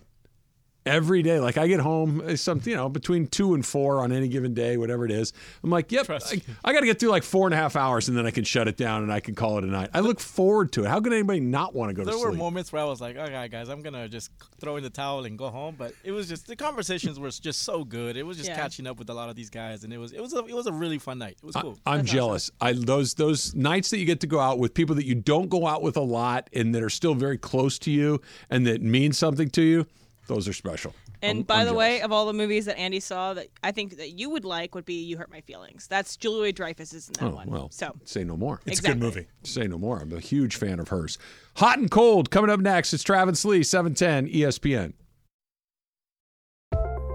every 0.86 1.22
day. 1.24 1.40
Like 1.40 1.58
I 1.58 1.68
get 1.68 1.80
home, 1.80 2.22
uh, 2.26 2.36
some 2.36 2.62
you 2.64 2.76
know 2.76 2.90
between 2.90 3.28
two 3.28 3.54
and 3.54 3.66
four 3.66 4.00
on 4.02 4.12
any 4.12 4.28
given 4.28 4.54
day, 4.54 4.78
whatever 4.78 5.06
it 5.06 5.12
is. 5.12 5.34
I'm 5.64 5.70
like, 5.70 5.92
yep, 5.92 6.10
I, 6.10 6.20
I 6.64 6.74
got 6.74 6.82
to 6.82 6.86
get 6.86 7.00
through 7.00 7.10
like 7.10 7.24
four 7.24 7.48
and 7.48 7.54
a 7.54 7.58
half 7.58 7.76
hours, 7.76 8.08
and 8.08 8.18
then 8.18 8.26
I 8.26 8.32
can 8.32 8.44
shut 8.44 8.68
it 8.68 8.78
down 8.78 9.04
and 9.04 9.12
I 9.12 9.20
can 9.20 9.36
call 9.36 9.58
it 9.58 9.64
a 9.64 9.68
night. 9.68 9.90
I 9.94 10.00
look 10.02 10.20
forward 10.20 10.72
to 10.74 10.84
it. 10.86 10.88
How 10.88 11.00
could 11.02 11.14
anybody 11.14 11.40
not 11.40 11.74
want 11.74 11.90
to 11.90 11.94
go 11.94 12.04
There 12.04 12.14
to 12.14 12.20
were 12.20 12.28
sleep? 12.30 12.40
moments 12.40 12.72
where 12.72 12.82
I 12.82 12.86
was 12.86 13.02
like, 13.02 13.16
okay, 13.18 13.48
guys, 13.48 13.70
I'm 13.70 13.82
gonna 13.82 14.08
just 14.08 14.32
throw 14.60 14.76
in 14.78 14.84
the 14.84 14.90
towel 14.90 15.26
and 15.26 15.38
go 15.38 15.50
home. 15.50 15.76
But 15.78 15.94
it 16.04 16.12
was 16.12 16.28
just 16.28 16.48
the 16.48 16.56
conversations 16.56 17.20
were 17.20 17.30
just 17.30 17.64
so 17.64 17.84
good. 17.84 18.18
It 18.18 18.24
was 18.24 18.38
just 18.38 18.50
Yeah. 18.50 18.56
catching 18.56 18.88
up 18.88 18.98
with 19.00 19.10
a 19.10 19.14
lot 19.14 19.30
of 19.30 19.36
these 19.36 19.50
guys, 19.50 19.84
and 19.84 19.92
it 19.94 19.98
was 19.98 20.12
it 20.14 20.22
was 20.22 20.34
a, 20.34 20.40
it 20.46 20.54
was 20.56 20.68
a 20.68 20.74
really 20.74 21.00
fun 21.00 21.18
night. 21.18 21.38
It 21.42 21.46
was 21.46 21.56
cool. 21.56 21.78
I'm 21.86 22.00
That's 22.00 22.12
jealous. 22.12 22.52
I 22.62 22.74
those 22.74 23.14
those 23.16 23.56
nights 23.56 23.90
that 23.90 23.98
you 23.98 24.06
get 24.06 24.20
to 24.22 24.28
go 24.28 24.40
out 24.40 24.60
with 24.60 24.74
people 24.74 24.96
that 24.96 25.06
you 25.06 25.16
don't 25.16 25.50
go 25.50 25.66
out 25.68 25.82
with 25.82 25.98
a 25.98 26.02
lot 26.02 26.50
and 26.54 26.74
that 26.76 26.84
are 26.84 26.90
still 26.90 27.16
very 27.16 27.38
close 27.38 27.80
to 27.80 27.92
you 27.92 28.22
and 28.50 28.66
that 28.68 28.82
mean 28.82 29.12
something 29.12 29.50
to 29.52 29.62
you. 29.62 29.86
Those 30.28 30.48
are 30.48 30.54
special. 30.54 30.94
And 31.22 31.38
I'm- 31.38 31.44
by 31.44 31.62
I'm 31.62 31.68
the 31.68 31.74
way, 31.74 32.02
of 32.02 32.12
all 32.12 32.26
the 32.26 32.34
movies 32.34 32.66
that 32.66 32.78
Andy 32.80 33.00
saw 33.00 33.34
that 33.36 33.48
I 33.64 33.72
think 33.72 33.98
that 33.98 34.18
you 34.18 34.30
would 34.32 34.44
like 34.46 34.74
would 34.76 34.86
be 34.86 35.04
You 35.04 35.18
Hurt 35.18 35.30
My 35.32 35.42
Feelings. 35.42 35.88
That's 35.88 36.18
Julia 36.18 36.52
Dreyfus 36.52 36.94
is 36.94 37.08
in 37.10 37.14
that 37.14 37.24
oh 37.32 37.36
one. 37.36 37.48
well, 37.50 37.70
so 37.72 37.94
say 38.06 38.24
no 38.24 38.36
more. 38.36 38.60
It's 38.66 38.80
Exactly. 38.80 38.92
a 38.92 38.94
good 38.96 39.16
movie. 39.16 39.28
Say 39.44 39.68
no 39.68 39.78
more. 39.78 40.00
I'm 40.00 40.12
a 40.14 40.20
huge 40.20 40.56
fan 40.56 40.80
of 40.80 40.88
hers. 40.90 41.18
Hot 41.58 41.78
and 41.78 41.90
cold 41.92 42.32
coming 42.32 42.50
up 42.50 42.60
next. 42.60 42.94
It's 42.94 43.04
Travis 43.04 43.46
Lee, 43.46 43.60
E 43.60 43.64
710 43.64 44.28
ESPN. 44.28 44.94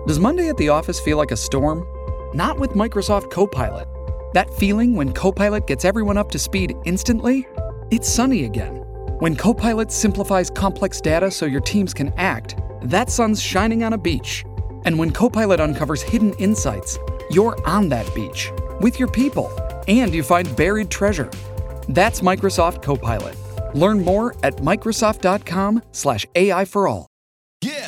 Does 0.06 0.18
Monday 0.18 0.48
at 0.48 0.56
the 0.56 0.68
office 0.70 0.98
feel 1.00 1.16
like 1.18 1.30
a 1.30 1.36
storm? 1.36 1.84
Not 2.34 2.58
with 2.58 2.70
Microsoft 2.70 3.30
Copilot. 3.30 3.86
That 4.34 4.52
feeling 4.54 4.94
when 4.94 5.12
Copilot 5.12 5.66
gets 5.66 5.84
everyone 5.84 6.16
up 6.16 6.30
to 6.30 6.38
speed 6.38 6.74
instantly? 6.84 7.46
It's 7.90 8.08
sunny 8.08 8.44
again. 8.44 8.76
When 9.18 9.36
Copilot 9.36 9.90
simplifies 9.92 10.48
complex 10.48 11.00
data 11.00 11.30
so 11.30 11.44
your 11.44 11.60
teams 11.60 11.92
can 11.92 12.12
act, 12.16 12.56
that 12.82 13.10
sun's 13.10 13.42
shining 13.42 13.84
on 13.84 13.92
a 13.92 13.98
beach. 13.98 14.44
And 14.84 14.98
when 14.98 15.10
Copilot 15.10 15.60
uncovers 15.60 16.02
hidden 16.02 16.32
insights, 16.34 16.98
you're 17.30 17.56
on 17.66 17.88
that 17.90 18.12
beach 18.14 18.50
with 18.80 18.98
your 18.98 19.08
people 19.08 19.52
and 19.88 20.14
you 20.14 20.22
find 20.22 20.54
buried 20.56 20.90
treasure. 20.90 21.30
That's 21.88 22.20
Microsoft 22.20 22.82
Copilot. 22.82 23.36
Learn 23.74 24.04
more 24.04 24.34
at 24.42 24.56
Microsoft.com/slash 24.56 26.26
AI 26.34 26.64
for 26.64 26.88
all. 26.88 27.09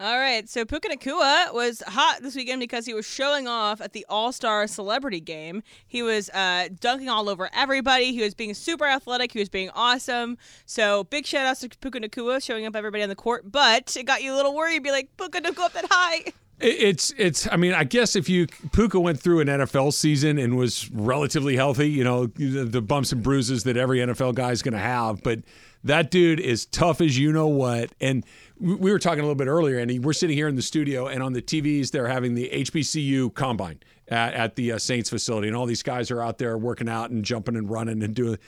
All 0.00 0.16
right, 0.16 0.48
so 0.48 0.64
Puka 0.64 0.90
Nacua 0.90 1.52
was 1.52 1.82
hot 1.84 2.18
this 2.22 2.36
weekend 2.36 2.60
because 2.60 2.86
he 2.86 2.94
was 2.94 3.04
showing 3.04 3.48
off 3.48 3.80
at 3.80 3.94
the 3.94 4.06
All 4.08 4.30
Star 4.30 4.68
Celebrity 4.68 5.18
Game. 5.18 5.64
He 5.88 6.04
was 6.04 6.30
uh, 6.30 6.68
dunking 6.80 7.08
all 7.08 7.28
over 7.28 7.50
everybody. 7.52 8.12
He 8.12 8.22
was 8.22 8.32
being 8.32 8.54
super 8.54 8.84
athletic. 8.84 9.32
He 9.32 9.40
was 9.40 9.48
being 9.48 9.70
awesome. 9.70 10.38
So 10.66 11.02
big 11.02 11.26
shout 11.26 11.46
outs 11.46 11.60
to 11.62 11.68
Puka 11.68 11.98
Nacua 11.98 12.40
showing 12.40 12.64
up 12.64 12.76
everybody 12.76 13.02
on 13.02 13.08
the 13.08 13.16
court. 13.16 13.50
But 13.50 13.96
it 13.96 14.04
got 14.04 14.22
you 14.22 14.32
a 14.32 14.36
little 14.36 14.54
worried. 14.54 14.84
Be 14.84 14.92
like, 14.92 15.16
Puka 15.16 15.40
Nacua 15.40 15.64
up 15.64 15.72
that 15.72 15.86
high. 15.90 16.32
It's 16.60 17.12
it's. 17.18 17.48
I 17.50 17.56
mean, 17.56 17.72
I 17.72 17.82
guess 17.82 18.14
if 18.14 18.28
you 18.28 18.46
Puka 18.72 18.98
went 18.98 19.20
through 19.20 19.40
an 19.40 19.48
NFL 19.48 19.92
season 19.92 20.38
and 20.38 20.56
was 20.56 20.90
relatively 20.92 21.56
healthy, 21.56 21.90
you 21.90 22.02
know, 22.02 22.26
the, 22.26 22.64
the 22.64 22.82
bumps 22.82 23.10
and 23.10 23.22
bruises 23.22 23.64
that 23.64 23.76
every 23.76 23.98
NFL 23.98 24.34
guy 24.34 24.50
is 24.50 24.62
going 24.62 24.74
to 24.74 24.80
have, 24.80 25.22
but 25.22 25.40
that 25.84 26.10
dude 26.10 26.40
is 26.40 26.66
tough 26.66 27.00
as 27.00 27.16
you 27.18 27.32
know 27.32 27.46
what. 27.46 27.90
And 28.00 28.24
we 28.60 28.74
we 28.74 28.92
were 28.92 28.98
talking 28.98 29.20
a 29.20 29.22
little 29.22 29.34
bit 29.34 29.48
earlier, 29.48 29.78
and 29.78 30.04
we're 30.04 30.12
sitting 30.12 30.36
here 30.36 30.48
in 30.48 30.56
the 30.56 30.62
studio, 30.62 31.06
and 31.06 31.22
on 31.22 31.32
the 31.32 31.42
TVs 31.42 31.90
they're 31.90 32.08
having 32.08 32.34
the 32.34 32.50
HBCU 32.52 33.34
combine 33.34 33.80
at, 34.08 34.34
at 34.34 34.56
the 34.56 34.72
uh, 34.72 34.78
Saints 34.78 35.10
facility, 35.10 35.48
and 35.48 35.56
all 35.56 35.66
these 35.66 35.82
guys 35.82 36.10
are 36.10 36.22
out 36.22 36.38
there 36.38 36.56
working 36.56 36.88
out 36.88 37.10
and 37.10 37.24
jumping 37.24 37.56
and 37.56 37.70
running 37.70 38.02
and 38.02 38.14
doing 38.14 38.38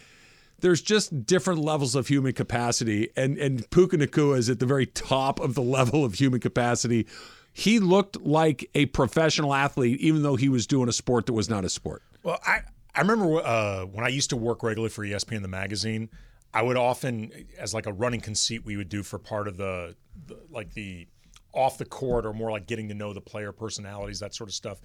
there's 0.60 0.82
just 0.82 1.26
different 1.26 1.60
levels 1.60 1.94
of 1.94 2.08
human 2.08 2.32
capacity, 2.32 3.10
and 3.16 3.38
and 3.38 3.68
Puka 3.70 3.98
Nacua 3.98 4.38
is 4.38 4.50
at 4.50 4.58
the 4.60 4.66
very 4.66 4.86
top 4.86 5.40
of 5.40 5.54
the 5.54 5.62
level 5.78 6.04
of 6.04 6.14
human 6.14 6.40
capacity. 6.40 7.06
He 7.52 7.80
looked 7.80 8.20
like 8.20 8.70
a 8.74 8.86
professional 8.86 9.54
athlete, 9.54 10.00
even 10.00 10.22
though 10.22 10.36
he 10.36 10.48
was 10.48 10.66
doing 10.66 10.88
a 10.88 10.92
sport 10.92 11.26
that 11.26 11.32
was 11.32 11.50
not 11.50 11.64
a 11.64 11.68
sport. 11.68 12.02
Well, 12.22 12.38
I 12.46 12.60
I 12.94 13.00
remember 13.00 13.36
uh, 13.36 13.86
when 13.86 14.04
I 14.04 14.08
used 14.08 14.30
to 14.30 14.36
work 14.36 14.62
regularly 14.62 14.90
for 14.90 15.04
ESPN 15.04 15.42
the 15.42 15.48
magazine. 15.48 16.10
I 16.52 16.62
would 16.62 16.76
often, 16.76 17.32
as 17.58 17.72
like 17.74 17.86
a 17.86 17.92
running 17.92 18.20
conceit, 18.20 18.64
we 18.64 18.76
would 18.76 18.88
do 18.88 19.02
for 19.02 19.18
part 19.18 19.46
of 19.48 19.56
the, 19.56 19.94
the 20.26 20.38
like 20.50 20.74
the 20.74 21.06
off 21.52 21.78
the 21.78 21.84
court 21.84 22.26
or 22.26 22.32
more 22.32 22.50
like 22.50 22.66
getting 22.66 22.88
to 22.88 22.94
know 22.94 23.12
the 23.12 23.20
player 23.20 23.52
personalities, 23.52 24.20
that 24.20 24.34
sort 24.34 24.48
of 24.50 24.54
stuff. 24.54 24.80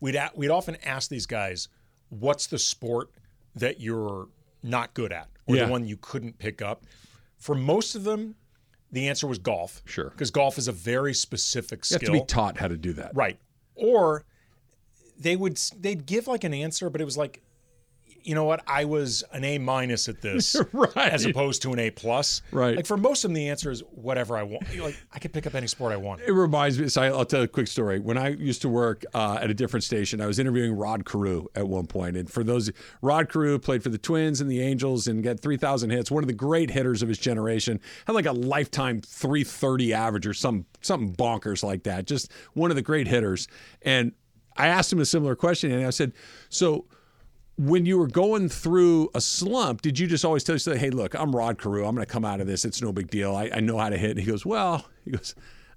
We'd 0.00 0.16
a- 0.16 0.30
we'd 0.34 0.50
often 0.50 0.76
ask 0.84 1.08
these 1.10 1.26
guys, 1.26 1.68
"What's 2.08 2.46
the 2.48 2.58
sport 2.58 3.10
that 3.54 3.80
you're 3.80 4.28
not 4.62 4.94
good 4.94 5.12
at, 5.12 5.28
or 5.46 5.56
Yeah. 5.56 5.66
the 5.66 5.70
one 5.72 5.86
you 5.86 5.96
couldn't 5.96 6.38
pick 6.38 6.60
up?" 6.62 6.84
For 7.38 7.54
most 7.54 7.94
of 7.94 8.04
them, 8.04 8.34
the 8.90 9.08
answer 9.08 9.26
was 9.26 9.38
golf. 9.38 9.82
Sure. 9.84 10.10
because 10.10 10.30
golf 10.30 10.58
is 10.58 10.66
a 10.68 10.72
very 10.72 11.14
specific 11.14 11.84
skill. 11.84 11.98
You 12.00 12.06
have 12.06 12.20
to 12.20 12.24
be 12.24 12.26
taught 12.26 12.58
how 12.58 12.68
to 12.68 12.76
do 12.76 12.92
that. 12.94 13.12
Right. 13.14 13.38
Or 13.76 14.24
they 15.16 15.36
would 15.36 15.56
they'd 15.78 16.06
give 16.06 16.26
like 16.26 16.42
an 16.42 16.54
answer, 16.54 16.90
but 16.90 17.00
it 17.00 17.04
was 17.04 17.16
like, 17.16 17.40
you 18.24 18.34
know 18.34 18.44
what? 18.44 18.62
I 18.66 18.86
was 18.86 19.22
an 19.32 19.44
A 19.44 19.58
minus 19.58 20.08
at 20.08 20.20
this, 20.22 20.56
Right. 20.72 20.96
as 20.96 21.24
opposed 21.26 21.62
to 21.62 21.72
an 21.72 21.78
A 21.78 21.90
plus. 21.90 22.40
Right. 22.50 22.74
Like 22.76 22.86
for 22.86 22.96
most 22.96 23.22
of 23.24 23.28
them, 23.30 23.34
the 23.34 23.48
answer 23.48 23.70
is 23.70 23.80
whatever 23.90 24.36
I 24.36 24.42
want. 24.42 24.64
Like 24.78 24.96
I 25.12 25.18
could 25.18 25.32
pick 25.32 25.46
up 25.46 25.54
any 25.54 25.66
sport 25.66 25.92
I 25.92 25.96
want. 25.96 26.22
It 26.22 26.32
reminds 26.32 26.78
me. 26.78 26.88
So 26.88 27.02
I'll 27.02 27.24
tell 27.24 27.40
you 27.40 27.44
a 27.44 27.48
quick 27.48 27.68
story. 27.68 27.98
When 28.00 28.16
I 28.16 28.30
used 28.30 28.62
to 28.62 28.68
work 28.68 29.04
uh, 29.14 29.38
at 29.40 29.50
a 29.50 29.54
different 29.54 29.84
station, 29.84 30.20
I 30.20 30.26
was 30.26 30.38
interviewing 30.38 30.72
Rod 30.72 31.04
Carew 31.04 31.46
at 31.54 31.68
one 31.68 31.86
point. 31.86 32.16
And 32.16 32.30
for 32.30 32.42
those, 32.42 32.70
Rod 33.02 33.28
Carew 33.30 33.58
played 33.58 33.82
for 33.82 33.90
the 33.90 33.98
Twins 33.98 34.40
and 34.40 34.50
the 34.50 34.60
Angels 34.60 35.06
and 35.06 35.22
got 35.22 35.40
3,000 35.40 35.90
hits. 35.90 36.10
One 36.10 36.24
of 36.24 36.28
the 36.28 36.32
great 36.34 36.70
hitters 36.70 37.02
of 37.02 37.08
his 37.08 37.18
generation. 37.18 37.78
Had 38.06 38.14
like 38.14 38.26
a 38.26 38.32
lifetime 38.32 39.00
330 39.02 39.92
average 39.92 40.26
or 40.26 40.32
some 40.34 40.64
something 40.80 41.14
bonkers 41.14 41.62
like 41.62 41.82
that. 41.84 42.06
Just 42.06 42.32
one 42.54 42.70
of 42.70 42.76
the 42.76 42.82
great 42.82 43.06
hitters. 43.06 43.48
And 43.82 44.12
I 44.56 44.68
asked 44.68 44.92
him 44.92 45.00
a 45.00 45.04
similar 45.04 45.34
question, 45.36 45.70
and 45.72 45.86
I 45.86 45.90
said, 45.90 46.12
"So." 46.48 46.86
When 47.56 47.86
you 47.86 47.98
were 47.98 48.06
going 48.08 48.48
through 48.48 49.10
a 49.14 49.20
slump, 49.20 49.80
did 49.82 49.98
you 49.98 50.06
just 50.06 50.24
always 50.24 50.42
tell 50.44 50.54
yourself, 50.56 50.78
hey, 50.78 50.90
look, 50.90 51.14
I'm 51.14 51.34
Rod 51.34 51.58
Carew. 51.58 51.84
I'm 51.86 51.94
going 51.94 52.06
to 52.06 52.12
come 52.12 52.24
out 52.24 52.40
of 52.40 52.46
this. 52.46 52.64
It's 52.64 52.82
no 52.82 52.92
big 52.92 53.10
deal. 53.10 53.34
I, 53.36 53.50
I 53.54 53.60
know 53.60 53.78
how 53.78 53.88
to 53.90 53.96
hit. 53.96 54.10
And 54.12 54.20
he 54.20 54.26
goes, 54.26 54.44
well, 54.44 54.86
he 55.04 55.12
goes, 55.12 55.34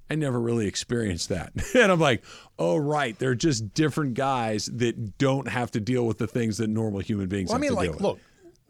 I 0.10 0.16
never 0.16 0.40
really 0.40 0.68
experienced 0.68 1.30
that. 1.30 1.52
And 1.76 1.92
I'm 1.92 2.00
like, 2.00 2.24
oh, 2.58 2.78
right. 2.78 3.18
They're 3.20 3.36
just 3.36 3.74
different 3.74 4.16
guys 4.16 4.66
that 4.74 5.18
don't 5.20 5.48
have 5.48 5.70
to 5.72 5.80
deal 5.80 6.08
with 6.08 6.18
the 6.18 6.28
things 6.28 6.58
that 6.58 6.68
normal 6.70 7.02
human 7.02 7.28
beings 7.28 7.50
Well, 7.50 7.56
I 7.56 7.58
have 7.58 7.62
mean, 7.62 7.70
to 7.72 7.76
like, 7.76 7.98
deal 8.00 8.14
with. 8.14 8.22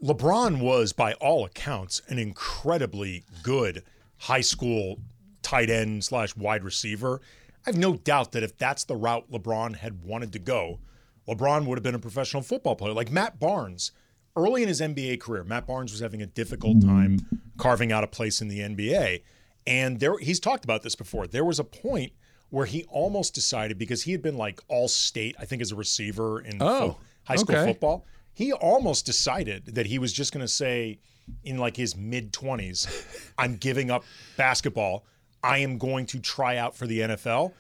look, 0.02 0.18
LeBron 0.20 0.60
was 0.60 0.92
by 0.94 1.14
all 1.14 1.46
accounts 1.46 2.02
an 2.10 2.20
incredibly 2.20 3.24
good 3.44 3.84
high 4.18 4.42
school 4.42 5.00
tight 5.42 5.70
end 5.70 6.04
slash 6.04 6.36
wide 6.36 6.64
receiver. 6.64 7.22
I 7.66 7.70
have 7.70 7.78
no 7.78 7.96
doubt 7.96 8.32
that 8.34 8.44
if 8.44 8.58
that's 8.58 8.84
the 8.84 8.96
route 8.96 9.32
LeBron 9.32 9.78
had 9.78 10.04
wanted 10.04 10.34
to 10.34 10.40
go, 10.40 10.80
LeBron 11.28 11.66
would 11.66 11.78
have 11.78 11.84
been 11.84 11.96
a 11.96 12.00
professional 12.00 12.42
football 12.42 12.76
player. 12.76 12.94
Like 12.94 13.12
Matt 13.12 13.40
Barnes, 13.40 13.92
early 14.36 14.62
in 14.62 14.68
his 14.68 14.82
NBA 14.82 15.20
career, 15.20 15.44
Matt 15.44 15.68
Barnes 15.68 15.92
was 15.92 16.00
having 16.00 16.22
a 16.22 16.26
difficult 16.26 16.78
mm-hmm. 16.78 16.90
time 16.90 17.42
carving 17.58 17.92
out 17.92 18.04
a 18.04 18.08
place 18.08 18.42
in 18.42 18.48
the 18.48 18.60
NBA. 18.60 19.24
And 19.66 20.00
there 20.00 20.18
he's 20.20 20.40
talked 20.40 20.64
about 20.64 20.84
this 20.84 20.96
before. 20.96 21.28
There 21.28 21.44
was 21.44 21.60
a 21.60 21.64
point 21.64 22.14
where 22.50 22.66
he 22.66 22.86
almost 22.86 23.36
decided 23.36 23.78
because 23.78 24.04
he 24.04 24.14
had 24.14 24.22
been 24.22 24.38
like 24.38 24.62
all 24.70 24.88
state, 24.88 25.36
I 25.38 25.46
think, 25.46 25.62
as 25.62 25.72
a 25.72 25.76
receiver 25.76 26.40
in 26.40 26.62
Oh, 26.62 26.80
fo- 26.80 27.00
high 27.26 27.36
school 27.36 27.56
okay. 27.56 27.72
football. 27.72 28.06
He 28.34 28.54
almost 28.54 29.06
decided 29.06 29.66
that 29.76 29.88
he 29.88 30.00
was 30.00 30.14
just 30.14 30.32
going 30.32 30.46
to 30.46 30.48
say 30.48 31.00
in 31.44 31.58
like 31.58 31.76
his 31.76 31.96
mid 31.98 32.32
20s, 32.32 33.32
I'm 33.38 33.58
giving 33.58 33.92
up 33.92 34.06
basketball. 34.38 35.06
I 35.44 35.60
am 35.60 35.78
going 35.78 36.06
to 36.08 36.20
try 36.20 36.58
out 36.58 36.76
for 36.76 36.88
the 36.88 37.00
NFL. 37.02 37.54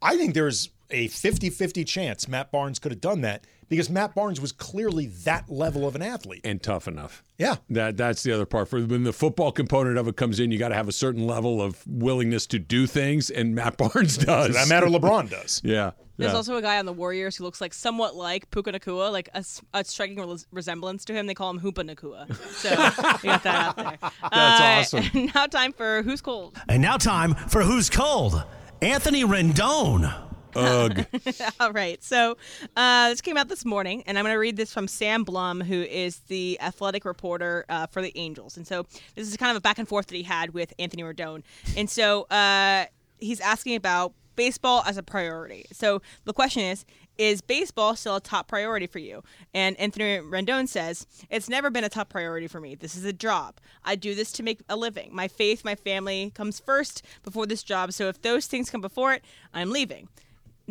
I 0.00 0.16
think 0.16 0.34
there's 0.34 0.70
a 0.90 1.08
50 1.08 1.50
50 1.50 1.84
chance 1.84 2.28
Matt 2.28 2.50
Barnes 2.52 2.78
could 2.78 2.92
have 2.92 3.00
done 3.00 3.20
that 3.22 3.44
because 3.68 3.88
Matt 3.88 4.14
Barnes 4.14 4.40
was 4.40 4.50
clearly 4.52 5.06
that 5.24 5.48
level 5.48 5.86
of 5.86 5.94
an 5.94 6.02
athlete. 6.02 6.40
And 6.44 6.60
tough 6.62 6.88
enough. 6.88 7.22
Yeah. 7.38 7.56
That 7.70 7.96
that's 7.96 8.22
the 8.22 8.32
other 8.32 8.46
part. 8.46 8.68
For 8.68 8.80
when 8.80 9.04
the 9.04 9.12
football 9.12 9.52
component 9.52 9.96
of 9.98 10.08
it 10.08 10.16
comes 10.16 10.40
in, 10.40 10.50
you 10.50 10.58
got 10.58 10.70
to 10.70 10.74
have 10.74 10.88
a 10.88 10.92
certain 10.92 11.26
level 11.26 11.62
of 11.62 11.86
willingness 11.86 12.46
to 12.48 12.58
do 12.58 12.86
things, 12.86 13.30
and 13.30 13.54
Matt 13.54 13.76
Barnes 13.78 14.18
does. 14.18 14.48
For 14.48 14.52
that 14.54 14.68
matter, 14.68 14.86
LeBron 14.86 15.30
does. 15.30 15.60
yeah. 15.64 15.92
There's 16.16 16.32
yeah. 16.32 16.36
also 16.36 16.56
a 16.56 16.62
guy 16.62 16.78
on 16.78 16.84
the 16.84 16.92
Warriors 16.92 17.36
who 17.36 17.44
looks 17.44 17.62
like 17.62 17.72
somewhat 17.72 18.14
like 18.14 18.50
Puka 18.50 18.72
Nacua, 18.72 19.10
like 19.10 19.30
a 19.32 19.84
striking 19.84 20.18
res- 20.20 20.46
resemblance 20.52 21.06
to 21.06 21.14
him. 21.14 21.26
They 21.26 21.32
call 21.32 21.48
him 21.48 21.58
Hoopa 21.60 21.88
Nacua. 21.88 22.26
So 22.52 22.68
we 23.22 23.28
got 23.30 23.42
that 23.44 23.46
out 23.46 23.76
there. 23.76 23.96
That's 24.30 24.92
Uh, 24.92 24.98
awesome. 24.98 25.30
Now 25.34 25.46
time 25.46 25.72
for 25.72 26.02
Who's 26.02 26.20
Cold. 26.20 26.58
And 26.68 26.82
now 26.82 26.98
time 26.98 27.34
for 27.34 27.62
Who's 27.62 27.88
Cold? 27.88 28.44
Anthony 28.82 29.24
Rendon. 29.24 30.12
Ugh. 30.54 31.06
All 31.60 31.72
right. 31.72 32.02
So 32.02 32.36
uh, 32.76 33.10
this 33.10 33.20
came 33.20 33.36
out 33.36 33.48
this 33.48 33.64
morning, 33.64 34.02
and 34.06 34.18
I'm 34.18 34.24
going 34.24 34.34
to 34.34 34.38
read 34.38 34.56
this 34.56 34.72
from 34.72 34.88
Sam 34.88 35.24
Blum, 35.24 35.60
who 35.60 35.82
is 35.82 36.18
the 36.28 36.58
athletic 36.60 37.04
reporter 37.04 37.64
uh, 37.68 37.86
for 37.86 38.02
the 38.02 38.12
Angels. 38.16 38.56
And 38.56 38.66
so 38.66 38.86
this 39.14 39.28
is 39.28 39.36
kind 39.36 39.50
of 39.50 39.56
a 39.56 39.60
back 39.60 39.78
and 39.78 39.88
forth 39.88 40.06
that 40.06 40.16
he 40.16 40.22
had 40.22 40.54
with 40.54 40.72
Anthony 40.78 41.02
Rendon. 41.02 41.42
And 41.76 41.88
so 41.88 42.22
uh, 42.24 42.86
he's 43.18 43.40
asking 43.40 43.76
about 43.76 44.12
baseball 44.36 44.82
as 44.86 44.96
a 44.96 45.02
priority. 45.02 45.66
So 45.72 46.00
the 46.24 46.32
question 46.32 46.62
is, 46.62 46.84
is 47.18 47.42
baseball 47.42 47.96
still 47.96 48.16
a 48.16 48.20
top 48.20 48.48
priority 48.48 48.86
for 48.86 48.98
you? 48.98 49.22
And 49.52 49.78
Anthony 49.78 50.20
Rendon 50.20 50.66
says, 50.66 51.06
It's 51.28 51.50
never 51.50 51.68
been 51.68 51.84
a 51.84 51.90
top 51.90 52.08
priority 52.08 52.46
for 52.46 52.60
me. 52.60 52.74
This 52.74 52.96
is 52.96 53.04
a 53.04 53.12
job. 53.12 53.60
I 53.84 53.94
do 53.96 54.14
this 54.14 54.32
to 54.32 54.42
make 54.42 54.60
a 54.70 54.76
living. 54.76 55.14
My 55.14 55.28
faith, 55.28 55.62
my 55.62 55.74
family 55.74 56.32
comes 56.34 56.58
first 56.58 57.04
before 57.22 57.44
this 57.44 57.62
job. 57.62 57.92
So 57.92 58.08
if 58.08 58.22
those 58.22 58.46
things 58.46 58.70
come 58.70 58.80
before 58.80 59.12
it, 59.12 59.22
I'm 59.52 59.70
leaving. 59.70 60.08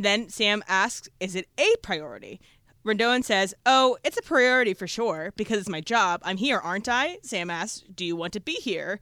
Then 0.02 0.30
Sam 0.30 0.64
asks, 0.68 1.10
Is 1.20 1.36
it 1.36 1.48
a 1.58 1.76
priority? 1.82 2.40
Rendon 2.86 3.24
says, 3.24 3.54
Oh, 3.66 3.98
it's 4.04 4.18
a 4.18 4.22
priority 4.22 4.74
for 4.74 4.88
sure 4.88 5.34
because 5.36 5.60
it's 5.60 5.70
my 5.70 5.82
job. 5.82 6.22
I'm 6.24 6.38
here, 6.38 6.58
aren't 6.58 6.88
I? 6.88 7.18
Sam 7.24 7.50
asks, 7.50 7.84
Do 7.94 8.06
you 8.06 8.16
want 8.16 8.34
to 8.34 8.40
be 8.40 8.54
here? 8.54 9.00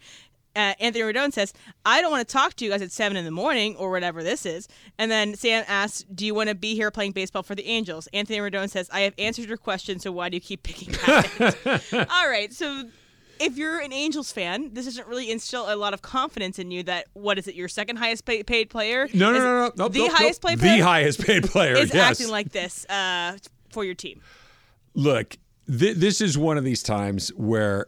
uh, 0.58 0.74
Anthony 0.80 1.04
Rendon 1.04 1.32
says, 1.32 1.54
"I 1.86 2.02
don't 2.02 2.10
want 2.10 2.28
to 2.28 2.34
talk 2.34 2.56
to 2.56 2.66
you 2.66 2.72
guys 2.72 2.82
at 2.82 2.92
seven 2.92 3.16
in 3.16 3.26
the 3.26 3.32
morning 3.32 3.76
or 3.76 3.92
whatever 3.92 4.24
this 4.24 4.44
is." 4.46 4.68
And 4.98 5.12
then 5.12 5.36
Sam 5.36 5.64
asks, 5.68 6.04
"Do 6.14 6.26
you 6.26 6.34
want 6.34 6.50
to 6.50 6.56
be 6.56 6.74
here 6.74 6.90
playing 6.90 7.12
baseball 7.12 7.44
for 7.44 7.54
the 7.54 7.68
Angels?" 7.68 8.08
Anthony 8.12 8.40
Rendon 8.40 8.68
says, 8.68 8.90
"I 8.92 9.02
have 9.02 9.14
answered 9.20 9.48
your 9.48 9.58
question, 9.58 10.00
so 10.00 10.12
why 10.12 10.30
do 10.30 10.36
you 10.36 10.42
keep 10.42 10.64
picking 10.64 10.96
at 11.08 11.30
it?" 11.40 11.94
All 12.10 12.28
right, 12.28 12.52
so 12.52 12.86
if 13.40 13.58
you're 13.58 13.80
an 13.80 13.94
Angels 13.94 14.32
fan, 14.32 14.74
this 14.74 14.86
doesn't 14.86 15.08
really 15.08 15.32
instill 15.32 15.72
a 15.72 15.76
lot 15.76 15.94
of 15.94 16.02
confidence 16.02 16.60
in 16.60 16.72
you 16.72 16.84
that 16.84 17.08
what 17.14 17.38
is 17.38 17.48
it, 17.48 17.56
your 17.56 17.68
second 17.68 17.98
highest 17.98 18.26
pay- 18.26 18.44
paid 18.44 18.70
player? 18.70 19.08
No, 19.14 19.32
no, 19.32 19.40
no, 19.40 19.44
no, 19.68 19.72
no. 19.76 19.88
The 19.88 20.00
nope, 20.00 20.12
highest 20.14 20.44
nope. 20.44 20.52
paid 20.52 20.60
player 20.60 20.78
The 20.78 20.84
highest 20.84 21.22
paid 21.26 21.44
player. 21.44 21.76
is 21.76 21.94
yes. 21.94 22.12
acting 22.12 22.30
like 22.30 22.52
this 22.52 22.86
uh, 22.90 23.38
for 23.72 23.84
your 23.84 23.96
team. 23.96 24.22
Look, 24.94 25.38
th- 25.68 25.98
this 25.98 26.22
is 26.22 26.38
one 26.38 26.58
of 26.58 26.64
these 26.64 26.84
times 26.84 27.30
where 27.30 27.88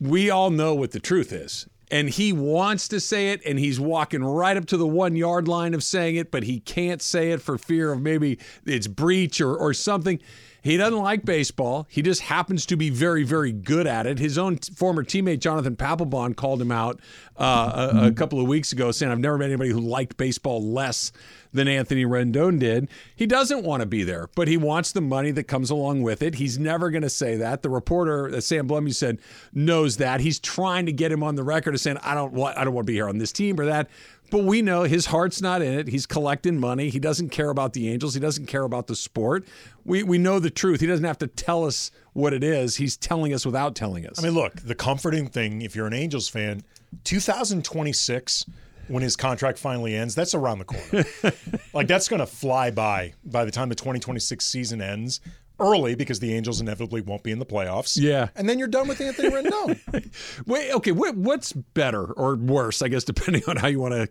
we 0.00 0.30
all 0.30 0.50
know 0.50 0.74
what 0.74 0.92
the 0.92 1.00
truth 1.00 1.32
is. 1.32 1.66
And 1.92 2.08
he 2.08 2.32
wants 2.32 2.86
to 2.88 3.00
say 3.00 3.32
it, 3.32 3.40
and 3.44 3.58
he's 3.58 3.80
walking 3.80 4.22
right 4.22 4.56
up 4.56 4.66
to 4.66 4.76
the 4.76 4.86
one 4.86 5.16
yard 5.16 5.48
line 5.48 5.74
of 5.74 5.82
saying 5.82 6.14
it, 6.14 6.30
but 6.30 6.44
he 6.44 6.60
can't 6.60 7.02
say 7.02 7.32
it 7.32 7.42
for 7.42 7.58
fear 7.58 7.92
of 7.92 8.00
maybe 8.00 8.38
it's 8.64 8.86
breach 8.86 9.40
or, 9.40 9.56
or 9.56 9.74
something. 9.74 10.20
He 10.62 10.76
doesn't 10.76 10.98
like 10.98 11.24
baseball. 11.24 11.86
He 11.88 12.02
just 12.02 12.22
happens 12.22 12.66
to 12.66 12.76
be 12.76 12.90
very, 12.90 13.22
very 13.24 13.52
good 13.52 13.86
at 13.86 14.06
it. 14.06 14.18
His 14.18 14.36
own 14.36 14.58
t- 14.58 14.72
former 14.74 15.02
teammate 15.02 15.40
Jonathan 15.40 15.76
Papelbon 15.76 16.36
called 16.36 16.60
him 16.60 16.70
out 16.70 17.00
uh, 17.38 17.90
a, 17.94 18.06
a 18.08 18.12
couple 18.12 18.40
of 18.40 18.46
weeks 18.46 18.72
ago, 18.72 18.90
saying, 18.92 19.10
"I've 19.10 19.18
never 19.18 19.38
met 19.38 19.46
anybody 19.46 19.70
who 19.70 19.80
liked 19.80 20.16
baseball 20.16 20.62
less 20.62 21.12
than 21.52 21.66
Anthony 21.66 22.04
Rendon 22.04 22.58
did." 22.58 22.88
He 23.16 23.26
doesn't 23.26 23.64
want 23.64 23.80
to 23.80 23.86
be 23.86 24.04
there, 24.04 24.28
but 24.34 24.48
he 24.48 24.56
wants 24.56 24.92
the 24.92 25.00
money 25.00 25.30
that 25.30 25.44
comes 25.44 25.70
along 25.70 26.02
with 26.02 26.22
it. 26.22 26.34
He's 26.34 26.58
never 26.58 26.90
going 26.90 27.02
to 27.02 27.10
say 27.10 27.36
that. 27.36 27.62
The 27.62 27.70
reporter, 27.70 28.28
uh, 28.28 28.40
Sam 28.40 28.66
Blum, 28.66 28.86
you 28.86 28.92
said, 28.92 29.18
knows 29.54 29.96
that. 29.96 30.20
He's 30.20 30.38
trying 30.38 30.86
to 30.86 30.92
get 30.92 31.10
him 31.10 31.22
on 31.22 31.36
the 31.36 31.42
record 31.42 31.74
as 31.74 31.82
saying, 31.82 31.98
"I 32.02 32.14
don't 32.14 32.32
want, 32.32 32.58
I 32.58 32.64
don't 32.64 32.74
want 32.74 32.86
to 32.86 32.90
be 32.90 32.96
here 32.96 33.08
on 33.08 33.18
this 33.18 33.32
team 33.32 33.58
or 33.58 33.64
that." 33.64 33.88
But 34.30 34.44
we 34.44 34.62
know 34.62 34.84
his 34.84 35.06
heart's 35.06 35.42
not 35.42 35.62
in 35.62 35.78
it. 35.78 35.88
He's 35.88 36.06
collecting 36.06 36.58
money. 36.58 36.88
He 36.88 36.98
doesn't 36.98 37.30
care 37.30 37.50
about 37.50 37.72
the 37.72 37.88
Angels. 37.90 38.14
He 38.14 38.20
doesn't 38.20 38.46
care 38.46 38.62
about 38.62 38.86
the 38.86 38.96
sport. 38.96 39.46
We 39.84 40.02
we 40.02 40.18
know 40.18 40.38
the 40.38 40.50
truth. 40.50 40.80
He 40.80 40.86
doesn't 40.86 41.04
have 41.04 41.18
to 41.18 41.26
tell 41.26 41.64
us 41.64 41.90
what 42.12 42.32
it 42.32 42.44
is. 42.44 42.76
He's 42.76 42.96
telling 42.96 43.34
us 43.34 43.44
without 43.44 43.74
telling 43.74 44.06
us. 44.06 44.18
I 44.18 44.22
mean, 44.22 44.34
look, 44.34 44.54
the 44.56 44.74
comforting 44.74 45.26
thing, 45.28 45.62
if 45.62 45.74
you're 45.74 45.86
an 45.86 45.92
Angels 45.92 46.28
fan, 46.28 46.62
2026, 47.04 48.46
when 48.88 49.02
his 49.02 49.16
contract 49.16 49.58
finally 49.58 49.94
ends, 49.94 50.14
that's 50.14 50.34
around 50.34 50.58
the 50.58 50.64
corner. 50.64 51.04
like, 51.72 51.86
that's 51.86 52.08
going 52.08 52.20
to 52.20 52.26
fly 52.26 52.70
by 52.70 53.14
by 53.24 53.44
the 53.44 53.50
time 53.50 53.68
the 53.68 53.74
2026 53.74 54.44
season 54.44 54.80
ends 54.80 55.20
early 55.60 55.94
because 55.94 56.18
the 56.20 56.34
Angels 56.34 56.60
inevitably 56.60 57.02
won't 57.02 57.22
be 57.22 57.30
in 57.30 57.38
the 57.38 57.46
playoffs. 57.46 58.00
Yeah. 58.00 58.28
And 58.34 58.48
then 58.48 58.58
you're 58.58 58.68
done 58.68 58.88
with 58.88 59.00
Anthony 59.00 59.30
Rendon. 59.30 60.10
Wait, 60.46 60.72
okay, 60.72 60.92
what, 60.92 61.16
what's 61.16 61.52
better 61.52 62.04
or 62.04 62.36
worse, 62.36 62.82
I 62.82 62.88
guess, 62.88 63.04
depending 63.10 63.42
on 63.46 63.56
how 63.56 63.68
you 63.68 63.80
want 63.80 63.94
to 63.94 64.08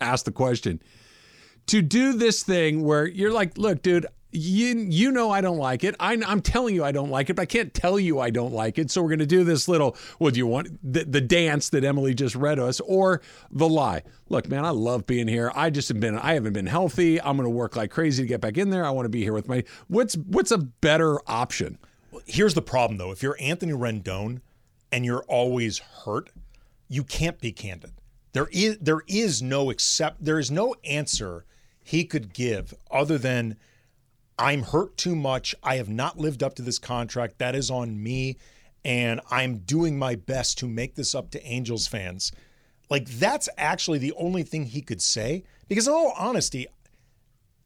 ask 0.00 0.24
the 0.24 0.32
question? 0.32 0.80
To 1.68 1.80
do 1.80 2.12
this 2.12 2.42
thing 2.42 2.84
where 2.84 3.06
you're 3.06 3.32
like, 3.32 3.56
look, 3.56 3.80
dude, 3.82 4.06
you 4.34 4.76
you 4.76 5.12
know 5.12 5.30
I 5.30 5.40
don't 5.40 5.58
like 5.58 5.84
it. 5.84 5.94
I, 6.00 6.20
I'm 6.26 6.42
telling 6.42 6.74
you 6.74 6.84
I 6.84 6.92
don't 6.92 7.10
like 7.10 7.30
it, 7.30 7.36
but 7.36 7.42
I 7.42 7.46
can't 7.46 7.72
tell 7.72 7.98
you 7.98 8.20
I 8.20 8.30
don't 8.30 8.52
like 8.52 8.78
it. 8.78 8.90
So 8.90 9.02
we're 9.02 9.08
going 9.08 9.18
to 9.20 9.26
do 9.26 9.44
this 9.44 9.68
little, 9.68 9.96
well, 10.18 10.30
do 10.30 10.38
you 10.38 10.46
want 10.46 10.68
the, 10.82 11.04
the 11.04 11.20
dance 11.20 11.68
that 11.70 11.84
Emily 11.84 12.14
just 12.14 12.34
read 12.34 12.58
us 12.58 12.80
or 12.80 13.22
the 13.50 13.68
lie? 13.68 14.02
Look, 14.28 14.48
man, 14.48 14.64
I 14.64 14.70
love 14.70 15.06
being 15.06 15.28
here. 15.28 15.52
I 15.54 15.70
just 15.70 15.88
have 15.88 16.00
been, 16.00 16.18
I 16.18 16.34
haven't 16.34 16.52
been 16.52 16.66
healthy. 16.66 17.20
I'm 17.20 17.36
going 17.36 17.44
to 17.44 17.50
work 17.50 17.76
like 17.76 17.90
crazy 17.90 18.22
to 18.22 18.26
get 18.26 18.40
back 18.40 18.58
in 18.58 18.70
there. 18.70 18.84
I 18.84 18.90
want 18.90 19.06
to 19.06 19.10
be 19.10 19.22
here 19.22 19.32
with 19.32 19.48
my, 19.48 19.64
what's, 19.88 20.16
what's 20.16 20.50
a 20.50 20.58
better 20.58 21.20
option? 21.28 21.78
Here's 22.26 22.54
the 22.54 22.62
problem, 22.62 22.98
though. 22.98 23.12
If 23.12 23.22
you're 23.22 23.36
Anthony 23.40 23.72
Rendon 23.72 24.40
and 24.90 25.04
you're 25.04 25.24
always 25.24 25.78
hurt, 25.78 26.30
you 26.88 27.04
can't 27.04 27.38
be 27.40 27.52
candid. 27.52 27.92
There 28.32 28.48
is 28.50 28.78
there 28.80 29.02
is 29.06 29.42
no 29.42 29.70
accept 29.70 30.24
there 30.24 30.40
is 30.40 30.50
no 30.50 30.74
answer 30.84 31.44
he 31.82 32.04
could 32.04 32.34
give 32.34 32.74
other 32.90 33.16
than 33.16 33.56
I'm 34.38 34.62
hurt 34.62 34.96
too 34.96 35.14
much. 35.14 35.54
I 35.62 35.76
have 35.76 35.88
not 35.88 36.18
lived 36.18 36.42
up 36.42 36.54
to 36.56 36.62
this 36.62 36.78
contract. 36.78 37.38
That 37.38 37.54
is 37.54 37.70
on 37.70 38.02
me. 38.02 38.36
And 38.84 39.20
I'm 39.30 39.58
doing 39.58 39.98
my 39.98 40.14
best 40.14 40.58
to 40.58 40.66
make 40.68 40.94
this 40.94 41.14
up 41.14 41.30
to 41.30 41.46
Angels 41.46 41.86
fans. 41.86 42.32
Like, 42.90 43.08
that's 43.08 43.48
actually 43.56 43.98
the 43.98 44.12
only 44.12 44.42
thing 44.42 44.66
he 44.66 44.82
could 44.82 45.00
say. 45.00 45.44
Because, 45.68 45.88
in 45.88 45.94
all 45.94 46.12
honesty, 46.18 46.66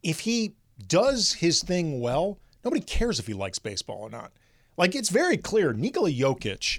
if 0.03 0.21
he 0.21 0.55
does 0.87 1.33
his 1.35 1.63
thing 1.63 2.01
well, 2.01 2.39
nobody 2.65 2.83
cares 2.83 3.19
if 3.19 3.27
he 3.27 3.35
likes 3.35 3.59
baseball 3.59 4.03
or 4.03 4.11
not. 4.11 4.31
Like, 4.77 4.95
it's 4.95 5.09
very 5.09 5.37
clear 5.37 5.73
Nikola 5.73 6.11
Jokic, 6.11 6.79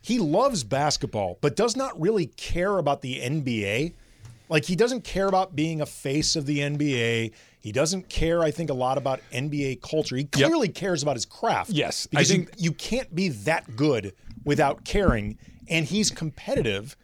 he 0.00 0.18
loves 0.18 0.64
basketball, 0.64 1.38
but 1.40 1.56
does 1.56 1.76
not 1.76 1.98
really 2.00 2.26
care 2.26 2.78
about 2.78 3.02
the 3.02 3.20
NBA. 3.20 3.92
Like, 4.48 4.64
he 4.64 4.76
doesn't 4.76 5.04
care 5.04 5.26
about 5.26 5.56
being 5.56 5.80
a 5.80 5.86
face 5.86 6.36
of 6.36 6.46
the 6.46 6.60
NBA. 6.60 7.32
He 7.64 7.72
doesn't 7.72 8.10
care, 8.10 8.42
I 8.42 8.50
think, 8.50 8.68
a 8.68 8.74
lot 8.74 8.98
about 8.98 9.20
NBA 9.32 9.80
culture. 9.80 10.16
He 10.16 10.24
clearly 10.24 10.68
cares 10.68 11.02
about 11.02 11.16
his 11.16 11.24
craft. 11.24 11.70
Yes, 11.70 12.06
I 12.08 12.08
Because 12.10 12.28
think- 12.30 12.48
you, 12.58 12.64
you 12.64 12.72
can't 12.72 13.14
be 13.14 13.30
that 13.30 13.74
good 13.74 14.12
without 14.44 14.84
caring. 14.84 15.38
And 15.66 15.86
he's 15.86 16.10
competitive. 16.10 16.94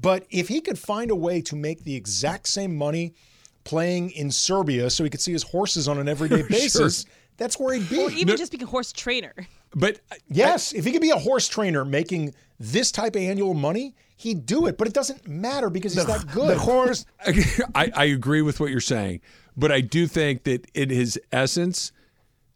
But 0.00 0.24
if 0.30 0.48
he 0.48 0.62
could 0.62 0.78
find 0.78 1.10
a 1.10 1.14
way 1.14 1.42
to 1.42 1.54
make 1.54 1.84
the 1.84 1.94
exact 1.94 2.48
same 2.48 2.74
money 2.74 3.12
playing 3.64 4.12
in 4.12 4.30
Serbia 4.30 4.88
so 4.88 5.04
he 5.04 5.10
could 5.10 5.20
see 5.20 5.32
his 5.32 5.42
horses 5.42 5.88
on 5.88 5.98
an 5.98 6.08
everyday 6.08 6.40
basis, 6.48 7.04
that's 7.36 7.60
where 7.60 7.74
he'd 7.74 7.90
be. 7.90 8.02
Or 8.04 8.10
even 8.10 8.34
just 8.38 8.50
being 8.50 8.62
a 8.62 8.66
horse 8.66 8.94
trainer. 8.94 9.34
But 9.74 10.00
yes, 10.30 10.72
if 10.72 10.86
he 10.86 10.90
could 10.92 11.02
be 11.02 11.10
a 11.10 11.18
horse 11.18 11.48
trainer 11.48 11.84
making 11.84 12.32
this 12.58 12.90
type 12.90 13.14
of 13.14 13.20
annual 13.20 13.52
money, 13.52 13.94
he'd 14.18 14.44
do 14.44 14.66
it. 14.66 14.76
But 14.76 14.86
it 14.88 14.94
doesn't 14.94 15.26
matter 15.26 15.70
because 15.70 15.94
he's 15.94 16.04
that 16.04 16.26
good. 16.26 16.50
The 16.50 16.58
horse. 16.58 17.06
I, 17.74 17.90
I 17.94 18.04
agree 18.04 18.42
with 18.42 18.60
what 18.60 18.70
you're 18.70 18.80
saying, 18.80 19.20
but 19.56 19.72
I 19.72 19.80
do 19.80 20.06
think 20.06 20.44
that 20.44 20.70
in 20.74 20.90
his 20.90 21.18
essence, 21.32 21.92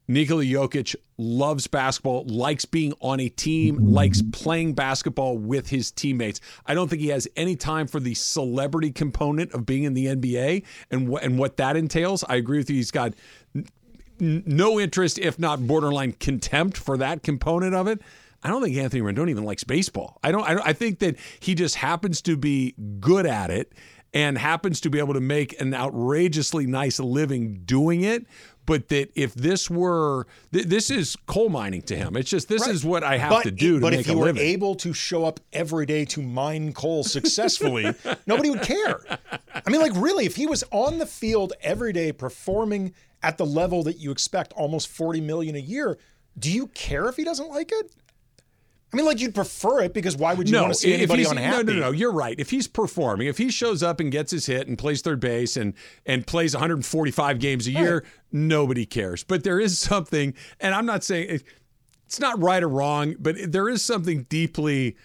Nikola 0.08 0.44
Jokic 0.44 0.94
loves 1.16 1.68
basketball, 1.68 2.24
likes 2.24 2.64
being 2.64 2.92
on 3.00 3.20
a 3.20 3.28
team, 3.28 3.76
likes 3.78 4.20
playing 4.32 4.74
basketball 4.74 5.38
with 5.38 5.68
his 5.68 5.92
teammates. 5.92 6.40
I 6.66 6.74
don't 6.74 6.88
think 6.88 7.00
he 7.00 7.08
has 7.08 7.28
any 7.36 7.56
time 7.56 7.86
for 7.86 8.00
the 8.00 8.14
celebrity 8.14 8.90
component 8.90 9.52
of 9.52 9.64
being 9.64 9.84
in 9.84 9.94
the 9.94 10.06
NBA 10.06 10.64
and 10.90 11.08
what 11.08 11.22
and 11.22 11.38
what 11.38 11.56
that 11.58 11.76
entails. 11.76 12.24
I 12.28 12.36
agree 12.36 12.58
with 12.58 12.68
you. 12.68 12.76
He's 12.76 12.90
got 12.90 13.14
n- 13.54 14.42
no 14.46 14.80
interest, 14.80 15.18
if 15.18 15.38
not 15.38 15.66
borderline 15.66 16.12
contempt, 16.12 16.76
for 16.76 16.96
that 16.96 17.22
component 17.22 17.74
of 17.74 17.86
it. 17.86 18.02
I 18.42 18.48
don't 18.48 18.62
think 18.62 18.76
Anthony 18.76 19.02
Rendon 19.02 19.30
even 19.30 19.44
likes 19.44 19.64
baseball. 19.64 20.18
I 20.22 20.32
don't. 20.32 20.42
I, 20.48 20.54
don't, 20.54 20.66
I 20.66 20.72
think 20.72 20.98
that 21.00 21.16
he 21.40 21.54
just 21.54 21.76
happens 21.76 22.20
to 22.22 22.36
be 22.36 22.74
good 23.00 23.26
at 23.26 23.50
it 23.50 23.72
and 24.14 24.36
happens 24.36 24.80
to 24.82 24.90
be 24.90 24.98
able 24.98 25.14
to 25.14 25.20
make 25.20 25.58
an 25.60 25.72
outrageously 25.74 26.66
nice 26.66 26.98
living 27.00 27.62
doing 27.64 28.02
it. 28.02 28.26
But 28.64 28.88
that 28.90 29.10
if 29.16 29.34
this 29.34 29.68
were, 29.68 30.26
th- 30.52 30.66
this 30.66 30.88
is 30.88 31.16
coal 31.26 31.48
mining 31.48 31.82
to 31.82 31.96
him. 31.96 32.16
It's 32.16 32.30
just 32.30 32.48
this 32.48 32.62
Right. 32.62 32.70
is 32.70 32.84
what 32.84 33.02
I 33.02 33.18
have 33.18 33.30
but, 33.30 33.42
to 33.42 33.50
do 33.50 33.74
to 33.76 33.80
but 33.80 33.90
make 33.92 34.00
if 34.00 34.06
a 34.06 34.10
he 34.10 34.14
were 34.16 34.26
living. 34.26 34.42
able 34.42 34.76
to 34.76 34.92
show 34.92 35.24
up 35.24 35.40
every 35.52 35.84
day 35.84 36.04
to 36.06 36.22
mine 36.22 36.72
coal 36.72 37.02
successfully, 37.02 37.92
nobody 38.26 38.50
would 38.50 38.62
care. 38.62 39.00
I 39.52 39.68
mean, 39.68 39.80
like 39.80 39.92
really, 39.96 40.26
if 40.26 40.36
he 40.36 40.46
was 40.46 40.62
on 40.70 40.98
the 40.98 41.06
field 41.06 41.54
every 41.60 41.92
day 41.92 42.12
performing 42.12 42.94
at 43.22 43.36
the 43.36 43.46
level 43.46 43.82
that 43.82 43.98
you 43.98 44.12
expect, 44.12 44.52
almost 44.52 44.86
forty 44.86 45.20
million 45.20 45.56
a 45.56 45.60
year, 45.60 45.98
do 46.38 46.48
you 46.50 46.68
care 46.68 47.08
if 47.08 47.16
he 47.16 47.24
doesn't 47.24 47.48
like 47.48 47.72
it? 47.72 47.92
I 48.92 48.96
mean, 48.96 49.06
like 49.06 49.20
you'd 49.20 49.34
prefer 49.34 49.80
it 49.80 49.94
because 49.94 50.16
why 50.16 50.34
would 50.34 50.50
you 50.50 50.60
want 50.60 50.74
to 50.74 50.78
see 50.78 50.92
anybody 50.92 51.24
unhappy? 51.24 51.64
No, 51.64 51.72
no, 51.72 51.80
no. 51.80 51.90
You're 51.92 52.12
right. 52.12 52.38
If 52.38 52.50
he's 52.50 52.68
performing, 52.68 53.26
if 53.26 53.38
he 53.38 53.50
shows 53.50 53.82
up 53.82 54.00
and 54.00 54.12
gets 54.12 54.32
his 54.32 54.44
hit 54.46 54.68
and 54.68 54.76
plays 54.76 55.00
third 55.00 55.18
base 55.18 55.56
and 55.56 55.72
and 56.04 56.26
plays 56.26 56.54
145 56.54 57.38
games 57.38 57.66
a 57.66 57.70
year, 57.70 58.04
nobody 58.30 58.84
cares. 58.84 59.24
But 59.24 59.44
there 59.44 59.58
is 59.58 59.78
something, 59.78 60.34
and 60.60 60.74
I'm 60.74 60.84
not 60.84 61.04
saying 61.04 61.40
it's 62.06 62.20
not 62.20 62.42
right 62.42 62.62
or 62.62 62.68
wrong, 62.68 63.14
but 63.18 63.36
there 63.50 63.68
is 63.68 63.82
something 63.82 64.24
deeply 64.24 64.96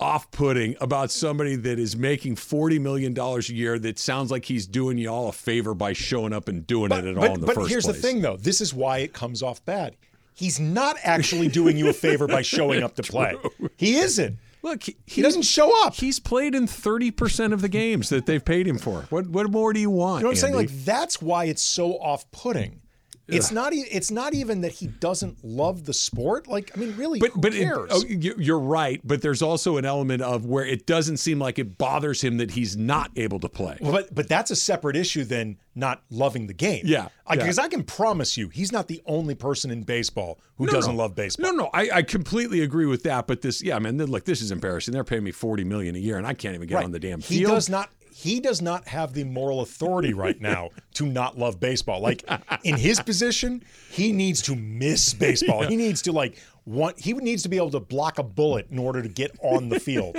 off-putting 0.00 0.76
about 0.80 1.10
somebody 1.10 1.56
that 1.56 1.78
is 1.78 1.96
making 1.96 2.36
40 2.36 2.78
million 2.78 3.14
dollars 3.14 3.48
a 3.50 3.54
year 3.54 3.78
that 3.80 3.98
sounds 3.98 4.30
like 4.30 4.44
he's 4.44 4.66
doing 4.66 4.98
you 4.98 5.08
all 5.08 5.28
a 5.28 5.32
favor 5.32 5.74
by 5.74 5.92
showing 5.92 6.32
up 6.32 6.46
and 6.48 6.66
doing 6.66 6.92
it 6.92 7.04
at 7.04 7.16
all 7.16 7.24
in 7.34 7.40
the 7.40 7.46
but 7.46 7.56
first 7.56 7.70
here's 7.70 7.84
place. 7.84 7.96
the 7.96 8.02
thing, 8.02 8.20
though. 8.20 8.36
This 8.36 8.60
is 8.60 8.72
why 8.74 8.98
it 8.98 9.12
comes 9.12 9.42
off 9.42 9.64
bad. 9.64 9.96
He's 10.38 10.60
not 10.60 10.94
actually 11.02 11.48
doing 11.48 11.76
you 11.76 11.88
a 11.88 11.92
favor 11.92 12.28
by 12.28 12.42
showing 12.42 12.84
up 12.84 12.94
to 12.94 13.02
play. 13.12 13.34
He 13.76 13.96
isn't. 13.96 14.38
Look, 14.62 14.84
he, 14.84 14.96
he 15.04 15.20
doesn't 15.20 15.42
show 15.42 15.84
up. 15.84 15.96
He's 15.96 16.20
played 16.20 16.54
in 16.54 16.66
30% 16.66 17.52
of 17.52 17.60
the 17.60 17.68
games 17.68 18.08
that 18.10 18.26
they've 18.26 18.44
paid 18.44 18.68
him 18.68 18.78
for. 18.78 19.00
What 19.10 19.26
what 19.26 19.50
more 19.50 19.72
do 19.72 19.80
you 19.80 19.90
want? 19.90 20.20
You 20.20 20.22
know 20.24 20.28
what 20.28 20.36
I'm 20.36 20.40
saying? 20.40 20.54
Like 20.54 20.70
that's 20.84 21.20
why 21.20 21.46
it's 21.46 21.62
so 21.62 21.94
off-putting. 21.98 22.82
It's 23.28 23.52
not. 23.52 23.72
e- 23.72 23.86
It's 23.90 24.10
not 24.10 24.34
even 24.34 24.62
that 24.62 24.72
he 24.72 24.86
doesn't 24.86 25.44
love 25.44 25.84
the 25.84 25.92
sport. 25.92 26.48
Like, 26.48 26.70
I 26.76 26.80
mean, 26.80 26.96
really, 26.96 27.18
But 27.20 27.32
but 27.40 27.54
it, 27.54 27.68
oh, 27.72 28.02
you- 28.08 28.34
you're 28.38 28.58
right. 28.58 29.00
But 29.04 29.22
there's 29.22 29.42
also 29.42 29.76
an 29.76 29.84
element 29.84 30.22
of 30.22 30.46
where 30.46 30.64
it 30.64 30.86
doesn't 30.86 31.18
seem 31.18 31.38
like 31.38 31.58
it 31.58 31.76
bothers 31.78 32.22
him 32.22 32.38
that 32.38 32.52
he's 32.52 32.76
not 32.76 33.10
able 33.16 33.38
to 33.40 33.48
play. 33.48 33.76
Well, 33.80 33.92
but 33.92 34.14
but 34.14 34.28
that's 34.28 34.50
a 34.50 34.56
separate 34.56 34.96
issue 34.96 35.24
than 35.24 35.58
not 35.74 36.02
loving 36.10 36.46
the 36.48 36.54
game. 36.54 36.82
Yeah, 36.84 37.08
yeah. 37.28 37.36
because 37.36 37.58
I 37.58 37.68
can 37.68 37.84
promise 37.84 38.36
you, 38.36 38.48
he's 38.48 38.72
not 38.72 38.88
the 38.88 39.00
only 39.06 39.34
person 39.36 39.70
in 39.70 39.82
baseball 39.84 40.40
who 40.56 40.66
No, 40.66 40.72
doesn't 40.72 40.96
no. 40.96 41.02
love 41.02 41.14
baseball. 41.14 41.52
No, 41.52 41.64
no, 41.64 41.70
I, 41.72 41.90
I 41.98 42.02
completely 42.02 42.62
agree 42.62 42.86
with 42.86 43.04
that. 43.04 43.26
But 43.28 43.42
this, 43.42 43.62
yeah, 43.62 43.78
man, 43.78 43.96
look, 43.98 44.24
this 44.24 44.40
is 44.42 44.50
embarrassing. 44.50 44.92
They're 44.92 45.04
paying 45.04 45.22
me 45.24 45.30
forty 45.30 45.64
million 45.64 45.94
a 45.94 45.98
year, 46.00 46.16
and 46.18 46.26
I 46.26 46.34
can't 46.34 46.54
even 46.54 46.66
get 46.66 46.76
Right. 46.76 46.84
on 46.84 46.92
the 46.92 46.98
damn 46.98 47.20
He 47.20 47.38
field. 47.40 47.52
does 47.52 47.68
not. 47.68 47.90
He 48.20 48.40
does 48.40 48.60
not 48.60 48.88
have 48.88 49.12
the 49.12 49.22
moral 49.22 49.60
authority 49.60 50.12
right 50.12 50.40
now 50.40 50.70
to 50.94 51.06
not 51.06 51.38
love 51.38 51.60
baseball. 51.60 52.00
Like 52.00 52.28
in 52.64 52.76
his 52.76 52.98
position, 52.98 53.62
he 53.90 54.10
needs 54.10 54.42
to 54.42 54.56
miss 54.56 55.14
baseball. 55.14 55.62
He 55.62 55.76
needs 55.76 56.02
to 56.02 56.10
like 56.10 56.36
want. 56.66 56.98
He 56.98 57.12
needs 57.12 57.44
to 57.44 57.48
be 57.48 57.58
able 57.58 57.70
to 57.70 57.78
block 57.78 58.18
a 58.18 58.24
bullet 58.24 58.66
in 58.72 58.78
order 58.80 59.02
to 59.02 59.08
get 59.08 59.38
on 59.40 59.68
the 59.68 59.78
field. 59.78 60.16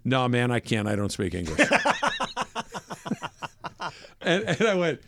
No, 0.04 0.28
man, 0.28 0.52
I 0.52 0.60
can't. 0.60 0.88
I 0.88 0.96
don't 0.96 1.12
speak 1.12 1.34
English. 1.34 1.60
and, 4.22 4.44
and 4.44 4.62
I 4.62 4.76
went, 4.76 5.02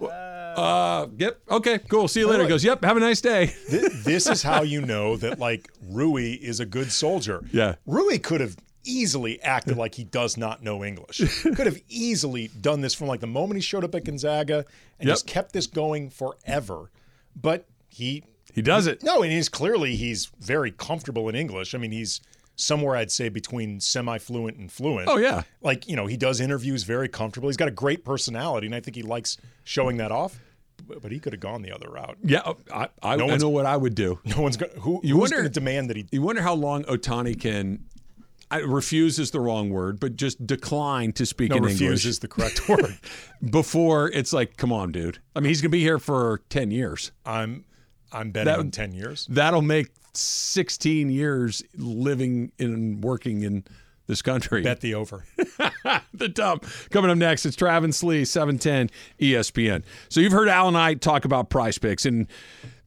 uh, 0.00 1.06
yep, 1.18 1.40
okay, 1.50 1.78
cool. 1.78 2.08
See 2.08 2.20
you 2.20 2.28
later. 2.28 2.42
He 2.44 2.48
goes, 2.48 2.64
yep, 2.64 2.82
have 2.84 2.96
a 2.96 3.00
nice 3.00 3.20
day. 3.20 3.52
Th- 3.68 3.92
this 4.04 4.26
is 4.28 4.42
how 4.42 4.62
you 4.62 4.80
know 4.80 5.16
that 5.16 5.38
like 5.38 5.70
Rui 5.88 6.32
is 6.34 6.60
a 6.60 6.66
good 6.66 6.90
soldier. 6.92 7.44
Yeah. 7.52 7.74
Rui 7.86 8.18
could 8.18 8.40
have 8.40 8.56
easily 8.84 9.40
acted 9.42 9.76
like 9.76 9.94
he 9.94 10.04
does 10.04 10.36
not 10.38 10.62
know 10.62 10.82
English. 10.84 11.18
could 11.42 11.66
have 11.66 11.78
easily 11.88 12.48
done 12.60 12.80
this 12.80 12.94
from 12.94 13.08
like 13.08 13.20
the 13.20 13.26
moment 13.26 13.56
he 13.56 13.60
showed 13.60 13.84
up 13.84 13.94
at 13.94 14.04
Gonzaga 14.04 14.64
and 14.98 15.06
Yep. 15.06 15.12
just 15.12 15.26
kept 15.26 15.52
this 15.52 15.66
going 15.66 16.08
forever. 16.10 16.90
But 17.40 17.66
he 17.88 18.24
He 18.54 18.62
does 18.62 18.86
it. 18.86 19.02
no, 19.02 19.22
and 19.22 19.30
he's 19.30 19.48
clearly 19.50 19.96
he's 19.96 20.30
very 20.40 20.70
comfortable 20.70 21.28
in 21.28 21.34
English. 21.34 21.74
I 21.74 21.78
mean, 21.78 21.92
he's 21.92 22.20
somewhere 22.60 22.96
I'd 22.96 23.10
say 23.10 23.28
between 23.28 23.80
semi-fluent 23.80 24.56
and 24.56 24.70
fluent. 24.70 25.08
Oh, 25.08 25.16
yeah. 25.16 25.42
Like, 25.62 25.88
you 25.88 25.96
know, 25.96 26.06
he 26.06 26.16
does 26.16 26.40
interviews 26.40 26.82
very 26.84 27.08
comfortable. 27.08 27.48
He's 27.48 27.56
got 27.56 27.68
a 27.68 27.72
great 27.72 28.04
personality 28.04 28.66
and 28.66 28.74
I 28.74 28.80
think 28.80 28.96
he 28.96 29.02
likes 29.02 29.36
showing 29.64 29.96
that 29.98 30.12
off. 30.12 30.38
But, 31.02 31.12
he 31.12 31.18
could 31.20 31.32
have 31.34 31.40
gone 31.40 31.62
the 31.62 31.72
other 31.72 31.88
route. 31.88 32.16
Yeah, 32.24 32.40
oh, 32.44 32.56
I, 32.72 32.88
I, 33.02 33.16
No 33.16 33.28
I 33.30 33.36
know 33.36 33.50
what 33.50 33.66
I 33.66 33.76
would 33.76 33.94
do. 33.94 34.18
No 34.24 34.40
one's 34.40 34.56
going 34.56 34.72
who 34.80 35.00
You 35.04 35.14
who's 35.14 35.20
wonder- 35.30 35.36
going 35.36 35.48
to 35.48 35.52
demand 35.52 35.90
that 35.90 35.96
he 35.96 36.06
You 36.10 36.22
wonder 36.22 36.42
how 36.42 36.54
long 36.54 36.84
Ohtani 36.84 37.38
can. 37.40 37.84
I, 38.50 38.58
refuse 38.58 39.20
is 39.20 39.30
the 39.30 39.38
wrong 39.38 39.70
word, 39.70 40.00
but 40.00 40.16
just 40.16 40.44
decline 40.44 41.12
to 41.12 41.24
speak 41.26 41.50
No, 41.50 41.58
in 41.58 41.62
refuse 41.62 41.80
English 41.82 42.06
is 42.06 42.18
the 42.18 42.26
correct 42.26 42.68
word. 42.68 42.98
before 43.50 44.10
it's 44.10 44.32
like, 44.32 44.56
come 44.56 44.72
on, 44.72 44.90
dude. 44.90 45.18
I 45.36 45.40
mean, 45.40 45.48
he's 45.48 45.60
gonna 45.60 45.70
be 45.70 45.80
here 45.80 45.98
for 45.98 46.40
ten 46.48 46.70
years. 46.70 47.12
I'm 47.24 47.64
I'm 48.12 48.32
betting 48.32 48.46
That- 48.52 48.58
on 48.58 48.70
10 48.72 48.92
years. 48.92 49.26
That'll 49.30 49.62
make 49.62 49.88
sixteen 50.14 51.10
years 51.10 51.62
living 51.76 52.52
and 52.58 53.02
working 53.02 53.42
in 53.42 53.64
this 54.10 54.20
country. 54.22 54.62
Bet 54.62 54.80
the 54.80 54.94
over. 54.94 55.24
the 56.12 56.28
dump. 56.28 56.66
Coming 56.90 57.10
up 57.10 57.16
next, 57.16 57.46
it's 57.46 57.56
Travis 57.56 58.02
Lee, 58.02 58.24
710 58.24 58.90
ESPN. 59.20 59.84
So 60.08 60.20
you've 60.20 60.32
heard 60.32 60.48
Al 60.48 60.68
and 60.68 60.76
I 60.76 60.94
talk 60.94 61.24
about 61.24 61.48
Prize 61.48 61.78
Picks, 61.78 62.04
and 62.04 62.26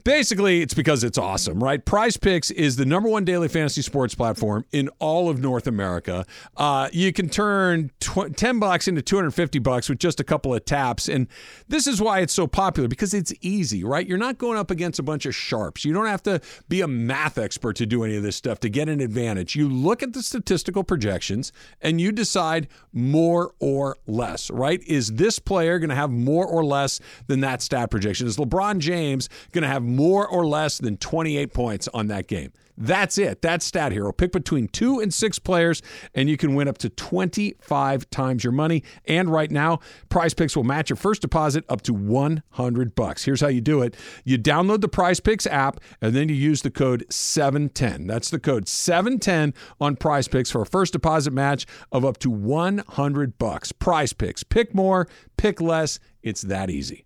basically 0.03 0.61
it's 0.61 0.73
because 0.73 1.03
it's 1.03 1.17
awesome, 1.17 1.63
right? 1.63 1.83
Prize 1.83 2.17
Picks 2.17 2.51
is 2.51 2.75
the 2.75 2.85
number 2.85 3.09
one 3.09 3.25
daily 3.25 3.47
fantasy 3.47 3.81
sports 3.81 4.15
platform 4.15 4.65
in 4.71 4.89
all 4.99 5.29
of 5.29 5.39
North 5.39 5.67
America. 5.67 6.25
Uh, 6.57 6.89
you 6.91 7.13
can 7.13 7.29
turn 7.29 7.91
tw- 7.99 8.35
10 8.35 8.59
bucks 8.59 8.87
into 8.87 9.01
250 9.01 9.59
bucks 9.59 9.89
with 9.89 9.99
just 9.99 10.19
a 10.19 10.23
couple 10.23 10.53
of 10.53 10.65
taps. 10.65 11.07
And 11.07 11.27
this 11.67 11.87
is 11.87 12.01
why 12.01 12.19
it's 12.19 12.33
so 12.33 12.47
popular 12.47 12.87
because 12.87 13.13
it's 13.13 13.33
easy, 13.41 13.83
right? 13.83 14.05
You're 14.05 14.17
not 14.17 14.37
going 14.37 14.57
up 14.57 14.71
against 14.71 14.99
a 14.99 15.03
bunch 15.03 15.25
of 15.25 15.35
sharps. 15.35 15.85
You 15.85 15.93
don't 15.93 16.07
have 16.07 16.23
to 16.23 16.41
be 16.69 16.81
a 16.81 16.87
math 16.87 17.37
expert 17.37 17.75
to 17.77 17.85
do 17.85 18.03
any 18.03 18.15
of 18.15 18.23
this 18.23 18.35
stuff 18.35 18.59
to 18.61 18.69
get 18.69 18.89
an 18.89 18.99
advantage. 18.99 19.55
You 19.55 19.69
look 19.69 20.03
at 20.03 20.13
the 20.13 20.23
statistical 20.23 20.83
projections 20.83 21.51
and 21.81 22.01
you 22.01 22.11
decide 22.11 22.67
more 22.91 23.53
or 23.59 23.97
less, 24.07 24.49
right? 24.51 24.81
Is 24.87 25.13
this 25.13 25.39
player 25.39 25.79
going 25.79 25.89
to 25.89 25.95
have 25.95 26.11
more 26.11 26.45
or 26.45 26.63
less 26.63 26.99
than 27.27 27.39
that 27.41 27.61
stat 27.61 27.89
projection? 27.89 28.27
Is 28.27 28.37
LeBron 28.37 28.79
James 28.79 29.29
going 29.51 29.63
to 29.63 29.67
have 29.67 29.83
more 29.95 30.27
or 30.27 30.45
less 30.45 30.77
than 30.77 30.97
28 30.97 31.53
points 31.53 31.87
on 31.93 32.07
that 32.07 32.27
game? 32.27 32.51
That's 32.77 33.17
it. 33.17 33.41
That's 33.41 33.65
Stat 33.65 33.91
Hero. 33.91 34.11
Pick 34.11 34.31
between 34.31 34.67
two 34.67 34.99
and 34.99 35.13
six 35.13 35.37
players, 35.37 35.81
and 36.15 36.27
you 36.27 36.37
can 36.37 36.55
win 36.55 36.67
up 36.67 36.79
to 36.79 36.89
25 36.89 38.09
times 38.09 38.43
your 38.43 38.53
money. 38.53 38.83
And 39.05 39.29
right 39.29 39.51
now, 39.51 39.79
Prize 40.09 40.33
Picks 40.33 40.55
will 40.55 40.63
match 40.63 40.89
your 40.89 40.97
first 40.97 41.21
deposit 41.21 41.65
up 41.69 41.83
to 41.83 41.93
100 41.93 42.95
bucks. 42.95 43.25
Here's 43.25 43.41
how 43.41 43.47
you 43.47 43.61
do 43.61 43.81
it: 43.81 43.95
you 44.23 44.39
download 44.39 44.81
the 44.81 44.87
Prize 44.87 45.19
Picks 45.19 45.45
app, 45.45 45.79
and 46.01 46.15
then 46.15 46.29
you 46.29 46.35
use 46.35 46.63
the 46.63 46.71
code 46.71 47.05
710. 47.09 48.07
That's 48.07 48.29
the 48.29 48.39
code 48.39 48.67
710 48.67 49.53
on 49.79 49.95
Prize 49.95 50.27
Picks 50.27 50.49
for 50.49 50.61
a 50.61 50.65
first 50.65 50.93
deposit 50.93 51.31
match 51.31 51.67
of 51.91 52.03
up 52.03 52.17
to 52.19 52.31
100 52.31 53.37
bucks. 53.37 53.71
Prize 53.71 54.13
Picks. 54.13 54.43
Pick 54.43 54.73
more, 54.73 55.07
pick 55.37 55.61
less. 55.61 55.99
It's 56.23 56.41
that 56.41 56.69
easy. 56.69 57.05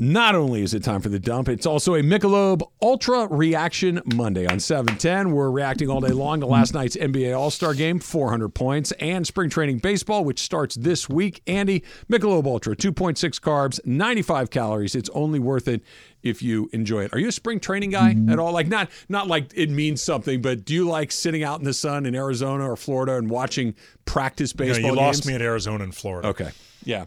Not 0.00 0.36
only 0.36 0.62
is 0.62 0.74
it 0.74 0.84
time 0.84 1.00
for 1.00 1.08
the 1.08 1.18
dump, 1.18 1.48
it's 1.48 1.66
also 1.66 1.96
a 1.96 2.02
Michelob 2.02 2.62
Ultra 2.80 3.26
Reaction 3.26 4.00
Monday 4.14 4.46
on 4.46 4.60
710. 4.60 5.32
We're 5.32 5.50
reacting 5.50 5.90
all 5.90 6.00
day 6.00 6.12
long 6.12 6.38
to 6.38 6.46
last 6.46 6.72
night's 6.72 6.96
NBA 6.96 7.36
All 7.36 7.50
Star 7.50 7.74
game, 7.74 7.98
400 7.98 8.50
points, 8.50 8.92
and 9.00 9.26
spring 9.26 9.50
training 9.50 9.78
baseball, 9.78 10.24
which 10.24 10.38
starts 10.40 10.76
this 10.76 11.08
week. 11.08 11.42
Andy, 11.48 11.82
Michelob 12.08 12.46
Ultra, 12.46 12.76
2.6 12.76 13.40
carbs, 13.40 13.84
95 13.84 14.50
calories. 14.50 14.94
It's 14.94 15.10
only 15.14 15.40
worth 15.40 15.66
it 15.66 15.82
if 16.22 16.44
you 16.44 16.70
enjoy 16.72 17.02
it. 17.02 17.12
Are 17.12 17.18
you 17.18 17.26
a 17.26 17.32
spring 17.32 17.58
training 17.58 17.90
guy 17.90 18.14
mm-hmm. 18.14 18.30
at 18.30 18.38
all? 18.38 18.52
Like 18.52 18.68
not 18.68 18.90
not 19.08 19.26
like 19.26 19.50
it 19.56 19.68
means 19.68 20.00
something, 20.00 20.40
but 20.40 20.64
do 20.64 20.74
you 20.74 20.88
like 20.88 21.10
sitting 21.10 21.42
out 21.42 21.58
in 21.58 21.64
the 21.64 21.74
sun 21.74 22.06
in 22.06 22.14
Arizona 22.14 22.70
or 22.70 22.76
Florida 22.76 23.16
and 23.16 23.28
watching 23.28 23.74
practice 24.04 24.52
baseball 24.52 24.90
you 24.90 24.96
lost 24.96 25.26
me 25.26 25.34
at 25.34 25.42
Arizona 25.42 25.82
and 25.82 25.94
Florida. 25.94 26.28
Okay. 26.28 26.50
Yeah. 26.84 27.06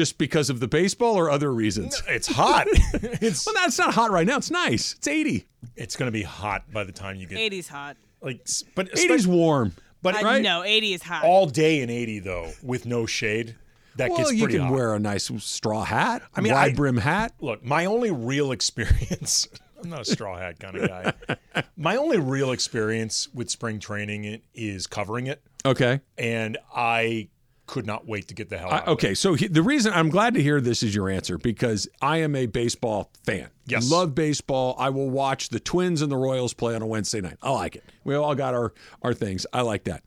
Just 0.00 0.16
because 0.16 0.48
of 0.48 0.60
the 0.60 0.66
baseball 0.66 1.16
or 1.16 1.28
other 1.30 1.52
reasons? 1.52 2.02
It's 2.08 2.26
hot. 2.26 2.66
it's 2.94 3.44
well, 3.44 3.54
that's 3.54 3.76
not 3.76 3.92
hot 3.92 4.10
right 4.10 4.26
now. 4.26 4.38
It's 4.38 4.50
nice. 4.50 4.94
It's 4.94 5.06
80. 5.06 5.46
it's 5.76 5.94
going 5.94 6.06
to 6.06 6.10
be 6.10 6.22
hot 6.22 6.72
by 6.72 6.84
the 6.84 6.92
time 6.92 7.16
you 7.16 7.26
get 7.26 7.36
80's 7.36 7.68
hot. 7.68 7.98
like 8.22 8.40
s- 8.46 8.64
but 8.74 8.90
80's 8.92 9.26
warm. 9.26 9.74
But 10.00 10.14
I 10.14 10.22
right? 10.22 10.42
know 10.42 10.64
80 10.64 10.94
is 10.94 11.02
hot. 11.02 11.22
all 11.22 11.44
day 11.44 11.82
in 11.82 11.90
80 11.90 12.20
though 12.20 12.50
with 12.62 12.86
no 12.86 13.04
shade 13.04 13.56
that 13.96 14.08
well, 14.08 14.20
gets 14.20 14.32
you 14.32 14.44
pretty 14.44 14.54
can 14.56 14.68
hot. 14.68 14.72
wear 14.72 14.94
a 14.94 14.98
nice 14.98 15.30
straw 15.44 15.84
hat. 15.84 16.22
I 16.34 16.40
mean, 16.40 16.54
wide 16.54 16.72
I- 16.72 16.74
brim 16.74 16.96
hat. 16.96 17.34
Look, 17.42 17.62
my 17.62 17.84
only 17.84 18.10
real 18.10 18.52
experience, 18.52 19.48
I'm 19.84 19.90
not 19.90 20.00
a 20.00 20.04
straw 20.06 20.38
hat 20.38 20.58
kind 20.58 20.76
of 20.78 20.88
guy. 20.88 21.62
my 21.76 21.96
only 21.96 22.16
real 22.16 22.52
experience 22.52 23.28
with 23.34 23.50
spring 23.50 23.78
training 23.80 24.40
is 24.54 24.86
covering 24.86 25.26
it 25.26 25.42
Okay. 25.66 26.00
and 26.16 26.56
I 26.74 27.28
could 27.70 27.86
not 27.86 28.04
wait 28.04 28.26
to 28.26 28.34
get 28.34 28.50
the 28.50 28.58
hell 28.58 28.68
I, 28.68 28.78
out. 28.78 28.82
of 28.82 28.88
okay, 28.94 29.14
so 29.14 29.34
he, 29.34 29.46
the 29.46 29.62
reason 29.62 29.92
I'm 29.92 30.08
glad 30.08 30.34
to 30.34 30.42
hear 30.42 30.60
this 30.60 30.82
is 30.82 30.92
your 30.92 31.08
answer 31.08 31.38
because 31.38 31.88
I 32.02 32.16
am 32.16 32.34
a 32.34 32.46
baseball 32.46 33.12
fan. 33.24 33.48
Yes. 33.64 33.88
love 33.88 34.12
baseball. 34.12 34.74
I 34.76 34.90
will 34.90 35.08
watch 35.08 35.50
the 35.50 35.60
Twins 35.60 36.02
and 36.02 36.10
the 36.10 36.16
Royals 36.16 36.52
play 36.52 36.74
on 36.74 36.82
a 36.82 36.86
Wednesday 36.86 37.20
night. 37.20 37.36
I 37.40 37.52
like 37.52 37.76
it. 37.76 37.84
We 38.02 38.16
all 38.16 38.34
got 38.34 38.54
our 38.54 38.74
our 39.02 39.14
things. 39.14 39.46
I 39.52 39.60
like 39.60 39.84
that. 39.84 40.02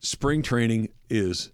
Spring 0.00 0.42
training 0.42 0.90
is 1.08 1.52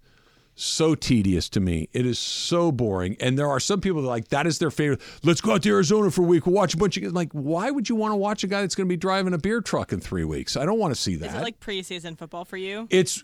so 0.55 0.95
tedious 0.95 1.47
to 1.49 1.61
me. 1.61 1.87
It 1.93 2.05
is 2.05 2.19
so 2.19 2.73
boring. 2.73 3.15
And 3.21 3.39
there 3.39 3.49
are 3.49 3.61
some 3.61 3.79
people 3.79 4.01
that 4.01 4.07
are 4.09 4.11
like 4.11 4.27
that 4.29 4.45
is 4.45 4.59
their 4.59 4.69
favorite. 4.69 4.99
Let's 5.23 5.39
go 5.39 5.53
out 5.53 5.63
to 5.63 5.69
Arizona 5.69 6.11
for 6.11 6.23
a 6.23 6.25
week. 6.25 6.45
We'll 6.45 6.55
watch 6.55 6.73
a 6.73 6.77
bunch 6.77 6.97
of 6.97 7.13
like. 7.13 7.31
Why 7.31 7.71
would 7.71 7.87
you 7.87 7.95
want 7.95 8.11
to 8.11 8.17
watch 8.17 8.43
a 8.43 8.47
guy 8.47 8.59
that's 8.59 8.75
going 8.75 8.87
to 8.87 8.91
be 8.91 8.97
driving 8.97 9.33
a 9.33 9.37
beer 9.37 9.61
truck 9.61 9.93
in 9.93 10.01
three 10.01 10.25
weeks? 10.25 10.57
I 10.57 10.65
don't 10.65 10.77
want 10.77 10.93
to 10.93 10.99
see 10.99 11.15
that. 11.15 11.29
Is 11.29 11.35
it 11.35 11.41
like 11.41 11.61
preseason 11.61 12.17
football 12.17 12.43
for 12.43 12.57
you? 12.57 12.87
It's 12.89 13.23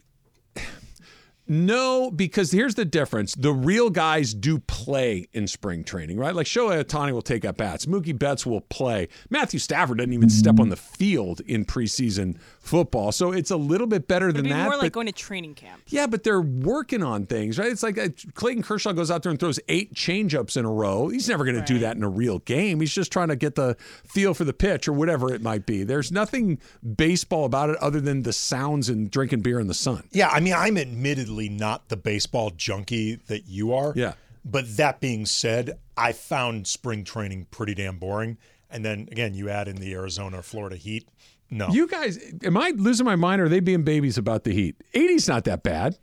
no, 1.52 2.10
because 2.10 2.52
here's 2.52 2.76
the 2.76 2.86
difference. 2.86 3.36
The 3.36 3.52
real 3.52 3.90
guys 3.90 4.34
do 4.34 4.58
play 4.58 5.28
in 5.34 5.48
spring 5.48 5.84
training, 5.84 6.18
right? 6.18 6.34
Like 6.34 6.48
Shohei 6.48 6.82
Ohtani 6.82 7.12
will 7.12 7.22
take 7.22 7.44
up 7.44 7.58
bats. 7.58 7.86
Mookie 7.86 8.18
Betts 8.18 8.46
will 8.46 8.62
play. 8.62 9.10
Matthew 9.30 9.60
Stafford 9.60 9.98
doesn't 9.98 10.14
even 10.14 10.30
step 10.30 10.62
on 10.62 10.70
the 10.70 10.78
field 10.78 11.42
in 11.42 11.66
preseason 11.66 12.40
football. 12.62 13.12
So 13.12 13.32
it's 13.32 13.50
a 13.52 13.58
little 13.58 13.88
bit 13.88 14.08
better 14.08 14.28
It'd 14.30 14.38
than 14.38 14.44
be 14.44 14.50
that. 14.52 14.64
more 14.66 14.74
like 14.74 14.82
but- 14.82 14.92
going 14.94 15.08
to 15.08 15.12
training 15.12 15.56
camp. 15.56 15.82
yeah, 15.88 16.06
but 16.08 16.24
they're 16.24 16.40
working 16.42 17.02
on 17.04 17.26
things, 17.26 17.58
right? 17.60 17.72
It's 17.72 17.84
like 17.84 17.98
uh, 17.98 18.10
Clayton 18.36 18.64
Kershaw 18.64 18.94
goes 18.94 19.10
out 19.12 19.24
there 19.24 19.32
and 19.32 19.40
throws 19.40 19.60
eight 19.68 19.94
changeups 19.96 20.56
in 20.56 20.64
a 20.66 20.72
row. 20.72 21.10
He's 21.10 21.28
never 21.28 21.44
going 21.44 21.58
to 21.58 21.66
do 21.66 21.80
that 21.80 21.96
in 21.98 22.04
a 22.04 22.10
real 22.10 22.40
game. 22.40 22.80
He's 22.80 22.94
just 22.94 23.12
trying 23.12 23.30
to 23.30 23.36
get 23.36 23.56
the 23.56 23.76
feel 24.08 24.34
for 24.34 24.44
the 24.44 24.54
pitch 24.54 24.88
or 24.88 24.94
whatever 24.94 25.34
it 25.34 25.42
might 25.42 25.66
be. 25.66 25.84
There's 25.84 26.12
nothing 26.12 26.60
baseball 26.96 27.46
about 27.46 27.70
it 27.72 27.78
other 27.78 28.00
than 28.00 28.24
the 28.24 28.34
sounds 28.34 28.90
and 28.90 29.10
drinking 29.10 29.42
beer 29.42 29.60
in 29.60 29.68
the 29.68 29.74
sun. 29.74 30.08
Yeah, 30.12 30.30
I 30.30 30.40
mean, 30.40 30.54
I'm 30.54 30.78
admittedly 30.78 31.50
not 31.50 31.90
the 31.90 31.98
baseball 31.98 32.52
junkie 32.52 33.16
that 33.28 33.48
you 33.48 33.74
are. 33.74 33.94
Yeah. 33.96 34.14
But 34.46 34.78
that 34.78 35.00
being 35.00 35.26
said, 35.26 35.78
I 35.98 36.14
found 36.14 36.68
spring 36.68 37.04
training 37.04 37.48
pretty 37.52 37.74
damn 37.76 37.98
boring. 37.98 38.38
And 38.70 38.86
then 38.86 39.10
again, 39.12 39.34
you 39.34 39.50
add 39.50 39.68
in 39.68 39.76
the 39.76 39.94
Arizona 39.94 40.40
or 40.40 40.42
Florida 40.42 40.78
heat. 40.78 41.08
No. 41.52 41.68
You 41.70 41.86
guys, 41.88 42.18
am 42.44 42.56
I 42.58 42.72
losing 42.76 43.06
my 43.06 43.18
mind 43.18 43.42
or 43.42 43.46
are 43.46 43.50
they 43.50 43.60
being 43.60 43.84
babies 43.84 44.18
about 44.18 44.46
the 44.46 44.54
heat? 44.54 44.76
80's 44.96 45.28
not 45.28 45.44
that 45.44 45.64
bad. 45.64 45.98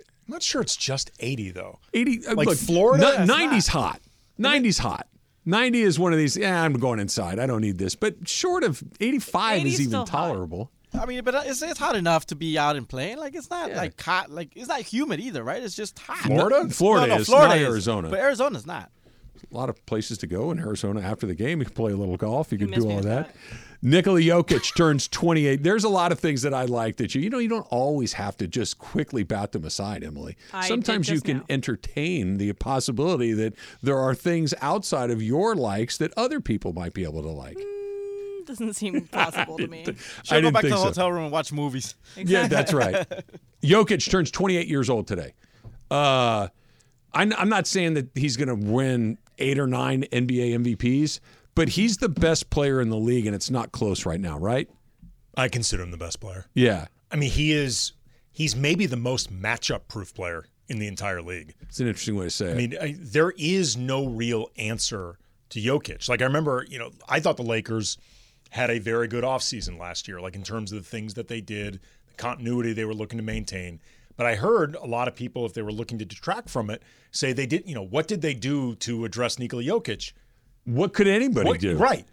I'm 0.00 0.32
not 0.32 0.42
sure 0.42 0.60
it's 0.60 0.76
just 0.76 1.10
80 1.20 1.52
though. 1.52 1.78
80, 1.94 2.26
uh, 2.26 2.34
Like 2.34 2.48
look, 2.48 2.58
Florida? 2.58 3.24
ni- 3.24 3.32
90's 3.32 3.68
hot. 3.68 4.00
90's 4.38 4.78
hot. 4.78 5.06
90 5.46 5.80
is 5.80 5.98
one 5.98 6.12
of 6.12 6.18
these, 6.18 6.36
yeah, 6.36 6.62
I'm 6.62 6.74
going 6.74 6.98
inside. 6.98 7.38
I 7.38 7.46
don't 7.46 7.62
need 7.62 7.78
this. 7.78 7.94
But 7.94 8.28
short 8.28 8.64
of 8.64 8.82
85 9.00 9.64
is 9.66 9.74
is 9.74 9.80
even 9.80 9.90
still 9.90 10.00
hot. 10.00 10.06
tolerable. 10.08 10.70
I 10.98 11.06
mean, 11.06 11.22
but 11.22 11.34
it's, 11.46 11.62
it's 11.62 11.78
hot 11.78 11.96
enough 11.96 12.26
to 12.26 12.34
be 12.34 12.58
out 12.58 12.76
and 12.76 12.88
playing. 12.88 13.18
Like 13.18 13.34
it's 13.34 13.50
not 13.50 13.72
like 13.72 14.00
hot. 14.00 14.30
Like 14.30 14.56
it's 14.56 14.68
not 14.68 14.80
humid 14.80 15.20
either, 15.20 15.42
right? 15.44 15.62
It's 15.62 15.76
just 15.76 15.98
hot. 15.98 16.18
Florida? 16.18 16.68
Florida 16.70 17.06
no, 17.06 17.14
no, 17.14 17.20
is, 17.20 17.26
Florida 17.28 17.48
not 17.48 17.58
is, 17.58 17.68
Arizona. 17.68 18.08
But 18.10 18.18
Arizona's 18.20 18.66
not. 18.66 18.90
A 19.52 19.56
lot 19.56 19.68
of 19.68 19.84
places 19.86 20.18
to 20.18 20.26
go 20.26 20.50
in 20.50 20.58
Arizona 20.58 21.00
after 21.00 21.26
the 21.26 21.34
game. 21.34 21.58
You 21.60 21.64
can 21.66 21.74
play 21.74 21.92
a 21.92 21.96
little 21.96 22.16
golf. 22.16 22.52
You 22.52 22.58
can 22.58 22.70
miss 22.70 22.84
do 22.84 22.90
all 22.90 22.96
with 22.96 23.04
that. 23.06 23.34
Nikola 23.80 24.20
Jokic 24.20 24.74
turns 24.76 25.06
28. 25.08 25.62
There's 25.62 25.84
a 25.84 25.88
lot 25.88 26.10
of 26.12 26.18
things 26.18 26.42
that 26.42 26.52
I 26.52 26.64
like 26.64 26.96
that 26.96 27.14
you, 27.14 27.20
you 27.20 27.30
know, 27.30 27.38
you 27.38 27.48
don't 27.48 27.66
always 27.70 28.14
have 28.14 28.36
to 28.38 28.48
just 28.48 28.78
quickly 28.78 29.22
bat 29.22 29.52
them 29.52 29.64
aside, 29.64 30.02
Emily. 30.02 30.36
I 30.52 30.66
Sometimes 30.66 31.08
you 31.08 31.20
can 31.20 31.38
now. 31.38 31.44
entertain 31.48 32.38
the 32.38 32.52
possibility 32.54 33.32
that 33.34 33.54
there 33.82 33.98
are 33.98 34.14
things 34.14 34.52
outside 34.60 35.10
of 35.10 35.22
your 35.22 35.54
likes 35.54 35.96
that 35.98 36.12
other 36.16 36.40
people 36.40 36.72
might 36.72 36.92
be 36.92 37.04
able 37.04 37.22
to 37.22 37.30
like. 37.30 37.58
Doesn't 38.46 38.74
seem 38.74 39.06
possible 39.12 39.58
to 39.58 39.66
me. 39.68 39.84
I 39.86 39.92
Should 40.24 40.42
go 40.42 40.50
back 40.50 40.62
to 40.62 40.68
think 40.68 40.74
the 40.74 40.76
so. 40.78 40.84
hotel 40.84 41.12
room 41.12 41.24
and 41.24 41.32
watch 41.32 41.52
movies. 41.52 41.94
Yeah, 42.16 42.48
that's 42.48 42.72
right. 42.72 43.06
Jokic 43.62 44.10
turns 44.10 44.30
28 44.30 44.66
years 44.66 44.88
old 44.90 45.06
today. 45.06 45.34
Uh, 45.90 46.48
I'm, 47.12 47.32
I'm 47.34 47.48
not 47.48 47.66
saying 47.66 47.94
that 47.94 48.08
he's 48.14 48.36
going 48.36 48.48
to 48.48 48.54
win 48.54 49.18
eight 49.38 49.58
or 49.58 49.66
nine 49.66 50.04
NBA 50.12 50.76
MVPs, 50.76 51.20
but 51.54 51.70
he's 51.70 51.98
the 51.98 52.08
best 52.08 52.50
player 52.50 52.80
in 52.80 52.88
the 52.88 52.96
league, 52.96 53.26
and 53.26 53.34
it's 53.34 53.50
not 53.50 53.72
close 53.72 54.06
right 54.06 54.20
now, 54.20 54.38
right? 54.38 54.68
I 55.36 55.48
consider 55.48 55.82
him 55.82 55.90
the 55.90 55.96
best 55.96 56.20
player. 56.20 56.46
Yeah. 56.54 56.86
I 57.10 57.16
mean, 57.16 57.30
he 57.30 57.52
is 57.52 57.92
he's 58.30 58.54
maybe 58.54 58.86
the 58.86 58.96
most 58.96 59.32
matchup 59.32 59.88
proof 59.88 60.14
player 60.14 60.46
in 60.68 60.78
the 60.78 60.86
entire 60.86 61.22
league. 61.22 61.54
It's 61.62 61.80
an 61.80 61.86
interesting 61.86 62.16
way 62.16 62.24
to 62.24 62.30
say 62.30 62.48
it. 62.48 62.52
I 62.52 62.54
mean, 62.54 62.76
I, 62.80 62.96
there 62.98 63.32
is 63.36 63.76
no 63.76 64.06
real 64.06 64.50
answer 64.56 65.18
to 65.50 65.60
Jokic. 65.60 66.08
Like 66.08 66.20
I 66.20 66.24
remember, 66.24 66.66
you 66.68 66.78
know, 66.78 66.90
I 67.08 67.20
thought 67.20 67.36
the 67.36 67.42
Lakers 67.42 67.98
had 68.50 68.70
a 68.70 68.78
very 68.78 69.08
good 69.08 69.24
offseason 69.24 69.78
last 69.78 70.08
year, 70.08 70.20
like 70.20 70.34
in 70.34 70.42
terms 70.42 70.72
of 70.72 70.82
the 70.82 70.88
things 70.88 71.14
that 71.14 71.28
they 71.28 71.40
did, 71.40 71.80
the 72.06 72.14
continuity 72.16 72.72
they 72.72 72.84
were 72.84 72.94
looking 72.94 73.18
to 73.18 73.24
maintain. 73.24 73.80
But 74.18 74.26
I 74.26 74.34
heard 74.34 74.74
a 74.74 74.84
lot 74.84 75.06
of 75.06 75.14
people, 75.14 75.46
if 75.46 75.54
they 75.54 75.62
were 75.62 75.72
looking 75.72 75.96
to 76.00 76.04
detract 76.04 76.50
from 76.50 76.70
it, 76.70 76.82
say 77.12 77.32
they 77.32 77.46
did, 77.46 77.66
you 77.68 77.74
know, 77.74 77.84
what 77.84 78.08
did 78.08 78.20
they 78.20 78.34
do 78.34 78.74
to 78.76 79.04
address 79.04 79.38
Nikola 79.38 79.62
Jokic? 79.62 80.12
What 80.64 80.92
could 80.92 81.06
anybody 81.06 81.48
What- 81.48 81.60
do? 81.60 81.78
Right. 81.78 82.04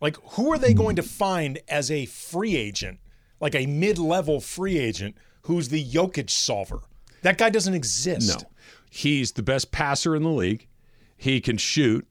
Like, 0.00 0.16
who 0.32 0.52
are 0.52 0.58
they 0.58 0.74
going 0.74 0.96
to 0.96 1.02
find 1.04 1.60
as 1.68 1.88
a 1.88 2.06
free 2.06 2.56
agent, 2.56 2.98
like 3.40 3.54
a 3.54 3.66
mid 3.66 3.96
level 3.96 4.40
free 4.40 4.76
agent, 4.76 5.14
who's 5.42 5.68
the 5.68 5.82
Jokic 5.82 6.28
solver? 6.28 6.80
That 7.22 7.38
guy 7.38 7.48
doesn't 7.48 7.74
exist. 7.74 8.42
No. 8.42 8.50
He's 8.90 9.30
the 9.32 9.44
best 9.44 9.70
passer 9.70 10.16
in 10.16 10.24
the 10.24 10.30
league. 10.30 10.66
He 11.16 11.40
can 11.40 11.56
shoot. 11.58 12.04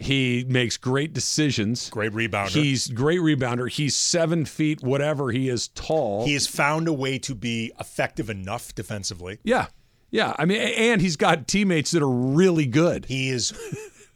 He 0.00 0.44
makes 0.48 0.76
great 0.78 1.12
decisions. 1.12 1.90
Great 1.90 2.12
rebounder. 2.12 2.48
He's 2.48 2.88
great 2.88 3.20
rebounder. 3.20 3.70
He's 3.70 3.94
seven 3.94 4.44
feet, 4.46 4.82
whatever 4.82 5.30
he 5.30 5.48
is 5.48 5.68
tall. 5.68 6.24
He 6.24 6.32
has 6.32 6.46
found 6.46 6.88
a 6.88 6.92
way 6.92 7.18
to 7.20 7.34
be 7.34 7.70
effective 7.78 8.30
enough 8.30 8.74
defensively. 8.74 9.38
Yeah. 9.44 9.66
Yeah. 10.10 10.34
I 10.38 10.46
mean, 10.46 10.60
and 10.60 11.00
he's 11.02 11.16
got 11.16 11.46
teammates 11.46 11.90
that 11.90 12.02
are 12.02 12.08
really 12.10 12.66
good. 12.66 13.04
He 13.04 13.28
is, 13.28 13.52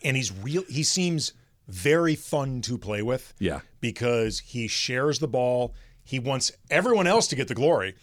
and 0.03 0.17
he's 0.17 0.33
real. 0.33 0.65
He 0.69 0.83
seems 0.83 1.35
very 1.69 2.15
fun 2.17 2.63
to 2.63 2.79
play 2.79 3.03
with. 3.03 3.35
Yeah. 3.39 3.61
because 3.81 4.41
he 4.41 4.67
shares 4.69 5.19
the 5.19 5.29
ball. 5.29 5.75
He 6.03 6.19
wants 6.19 6.53
everyone 6.71 7.07
else 7.07 7.27
to 7.29 7.37
get 7.37 7.49
the 7.49 7.55
glory. 7.55 7.95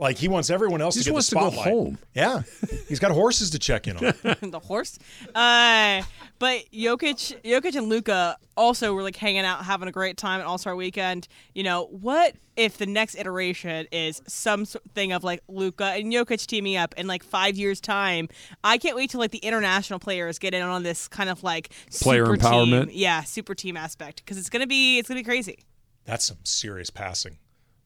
Like 0.00 0.16
he 0.16 0.28
wants 0.28 0.48
everyone 0.48 0.80
else 0.80 0.94
He 0.94 1.02
to 1.02 1.04
just 1.04 1.08
get 1.08 1.12
wants 1.14 1.28
the 1.28 1.36
to 1.36 1.40
go 1.42 1.50
spotlight. 1.50 1.74
home. 1.74 1.98
Yeah, 2.14 2.42
he's 2.88 2.98
got 2.98 3.10
horses 3.10 3.50
to 3.50 3.58
check 3.58 3.86
in 3.86 3.96
on. 3.98 4.02
the 4.50 4.60
horse. 4.64 4.98
Uh, 5.34 6.02
but 6.38 6.64
Jokic, 6.72 7.42
Jokic 7.42 7.76
and 7.76 7.90
Luka 7.90 8.38
also 8.56 8.94
were 8.94 9.02
like 9.02 9.16
hanging 9.16 9.44
out, 9.44 9.62
having 9.62 9.88
a 9.88 9.92
great 9.92 10.16
time 10.16 10.40
at 10.40 10.46
All 10.46 10.56
Star 10.56 10.74
Weekend. 10.74 11.28
You 11.54 11.64
know, 11.64 11.84
what 11.90 12.34
if 12.56 12.78
the 12.78 12.86
next 12.86 13.14
iteration 13.16 13.86
is 13.92 14.22
some 14.26 14.64
sort 14.64 14.86
of 14.86 14.90
thing 14.92 15.12
of 15.12 15.22
like 15.22 15.42
Luka 15.48 15.84
and 15.84 16.10
Jokic 16.10 16.46
teaming 16.46 16.76
up 16.78 16.94
in 16.96 17.06
like 17.06 17.22
five 17.22 17.58
years' 17.58 17.78
time? 17.78 18.30
I 18.64 18.78
can't 18.78 18.96
wait 18.96 19.10
till 19.10 19.20
like 19.20 19.32
the 19.32 19.38
international 19.38 19.98
players 19.98 20.38
get 20.38 20.54
in 20.54 20.62
on 20.62 20.82
this 20.82 21.08
kind 21.08 21.28
of 21.28 21.42
like 21.42 21.74
Player 22.00 22.24
super 22.24 22.38
empowerment. 22.38 22.86
Team, 22.86 22.96
yeah, 22.96 23.22
super 23.22 23.54
team 23.54 23.76
aspect 23.76 24.24
because 24.24 24.38
it's 24.38 24.48
gonna 24.48 24.66
be 24.66 24.98
it's 24.98 25.08
gonna 25.08 25.20
be 25.20 25.24
crazy. 25.24 25.58
That's 26.06 26.24
some 26.24 26.38
serious 26.44 26.88
passing. 26.88 27.36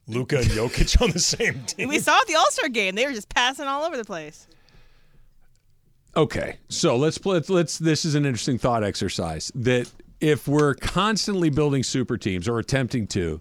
Luka 0.07 0.39
and 0.39 0.47
Jokic 0.47 1.01
on 1.01 1.11
the 1.11 1.19
same 1.19 1.63
team. 1.65 1.89
We 1.89 1.99
saw 1.99 2.21
at 2.21 2.27
the 2.27 2.35
All 2.35 2.51
Star 2.51 2.69
game; 2.69 2.95
they 2.95 3.07
were 3.07 3.13
just 3.13 3.29
passing 3.29 3.67
all 3.67 3.85
over 3.85 3.97
the 3.97 4.05
place. 4.05 4.47
Okay, 6.17 6.59
so 6.69 6.97
let's 6.97 7.19
play. 7.19 7.41
Let's. 7.49 7.79
This 7.79 8.05
is 8.05 8.15
an 8.15 8.25
interesting 8.25 8.59
thought 8.59 8.85
exercise. 8.85 9.51
That 9.55 9.91
if 10.21 10.47
we're 10.47 10.75
constantly 10.75 11.51
building 11.51 11.83
super 11.83 12.17
teams 12.17 12.49
or 12.49 12.59
attempting 12.59 13.07
to, 13.09 13.41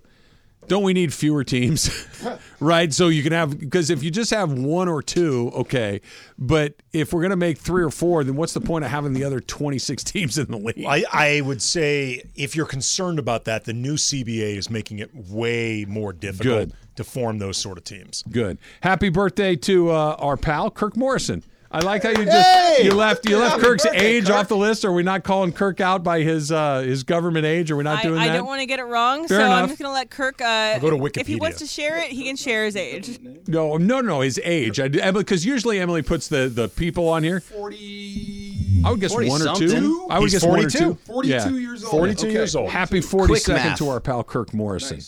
don't 0.68 0.84
we 0.84 0.94
need 0.94 1.14
fewer 1.14 1.44
teams? 1.44 2.08
right. 2.60 2.94
So 2.94 3.08
you 3.08 3.24
can 3.24 3.32
have 3.32 3.60
because 3.60 3.90
if 3.90 4.04
you 4.04 4.12
just 4.12 4.32
have 4.32 4.52
one 4.52 4.88
or 4.88 5.02
two, 5.02 5.52
okay. 5.56 6.02
But 6.38 6.76
if 6.92 7.14
we're 7.14 7.22
gonna 7.22 7.36
make 7.36 7.58
three 7.58 7.84
or 7.84 7.90
four, 7.90 8.24
then 8.24 8.36
what's 8.36 8.54
the 8.54 8.62
point 8.62 8.86
of 8.86 8.92
having 8.92 9.14
the 9.14 9.24
other 9.24 9.40
twenty 9.40 9.80
six 9.80 10.04
teams 10.04 10.38
in 10.38 10.48
the 10.48 10.58
league? 10.58 10.86
I, 10.88 11.04
I 11.12 11.42
would 11.42 11.62
say 11.62 12.24
if 12.36 12.56
you're 12.56 12.66
concerned 12.66 13.20
about 13.20 13.46
that, 13.46 13.66
the 13.66 13.74
new 13.74 13.96
CBA 13.96 14.58
is 14.58 14.70
making 14.70 15.00
it 15.00 15.14
way 15.14 15.86
more 15.88 16.14
difficult 16.14 16.70
Good. 16.70 16.74
to 16.96 17.04
form 17.04 17.40
those 17.40 17.58
sort 17.58 17.78
of 17.78 17.84
teams. 17.84 18.24
Good. 18.30 18.58
Happy 18.82 19.10
birthday 19.10 19.56
to 19.58 19.92
uh, 19.92 20.16
our 20.20 20.38
pal 20.38 20.72
Kirk 20.72 20.96
Morrison. 20.96 21.44
I 21.76 21.80
like 21.80 22.04
how 22.04 22.10
you 22.10 22.24
just 22.24 22.78
Hey! 22.78 22.84
you 22.84 22.94
left 22.94 23.28
you 23.28 23.38
left 23.40 23.60
Kirk's 23.60 23.84
birthday, 23.84 23.98
age 24.00 24.28
Kirk. 24.28 24.36
off 24.36 24.48
the 24.48 24.56
list. 24.56 24.86
Are 24.86 24.92
we 24.94 25.02
not 25.02 25.24
calling 25.24 25.52
Kirk 25.52 25.82
out 25.82 26.04
by 26.04 26.22
his 26.22 26.52
uh, 26.52 26.82
his 26.82 27.02
government 27.04 27.48
age? 27.48 27.72
Are 27.72 27.76
we 27.76 27.84
not 27.84 28.00
I, 28.00 28.04
doing 28.04 28.20
I 28.20 28.28
that? 28.28 28.34
I 28.34 28.38
don't 28.38 28.46
want 28.46 28.60
to 28.62 28.68
get 28.68 28.80
it 28.80 28.84
wrong, 28.84 29.28
Fair 29.28 29.40
so 29.40 29.46
enough. 29.46 29.64
I'm 29.64 29.68
just 29.70 29.82
gonna 29.82 29.92
let 29.94 30.12
Kirk. 30.12 30.40
Uh, 30.40 30.78
go 30.78 30.92
to 30.92 30.96
Wikipedia. 30.96 31.22
If 31.22 31.28
he 31.28 31.36
wants 31.36 31.58
to 31.60 31.66
share 31.66 31.98
it, 31.98 32.12
he 32.12 32.26
can 32.26 32.36
share 32.36 32.66
his 32.66 32.76
age. 32.76 33.20
No, 33.48 33.78
no, 33.78 34.02
no. 34.02 34.22
His 34.22 34.40
age. 34.44 34.80
Because 34.80 35.46
usually 35.48 35.80
Emily 35.80 36.04
puts 36.04 36.28
the 36.28 36.48
the 36.48 36.68
people 36.70 37.10
on 37.10 37.24
here. 37.24 37.40
Forty. 37.40 38.82
I 38.86 38.92
would 38.92 39.00
guess 39.00 39.12
40 39.14 39.30
one 39.30 39.42
or 39.42 39.56
two. 39.56 40.08
I 40.10 40.20
would 40.20 40.26
He's 40.30 40.34
guess 40.42 40.44
one 40.48 40.60
or 40.60 40.70
42. 40.70 40.78
two. 40.78 40.94
42 41.06 41.30
Yeah. 41.34 41.50
years 41.50 41.84
old. 41.84 41.92
42 41.92 42.28
Okay. 42.28 42.34
years 42.34 42.56
old. 42.56 42.70
Happy 42.70 43.02
Quick 43.02 43.30
42nd 43.30 43.78
to 43.78 43.90
our 43.90 44.00
pal 44.02 44.24
Kirk 44.24 44.54
Morrison. 44.54 45.00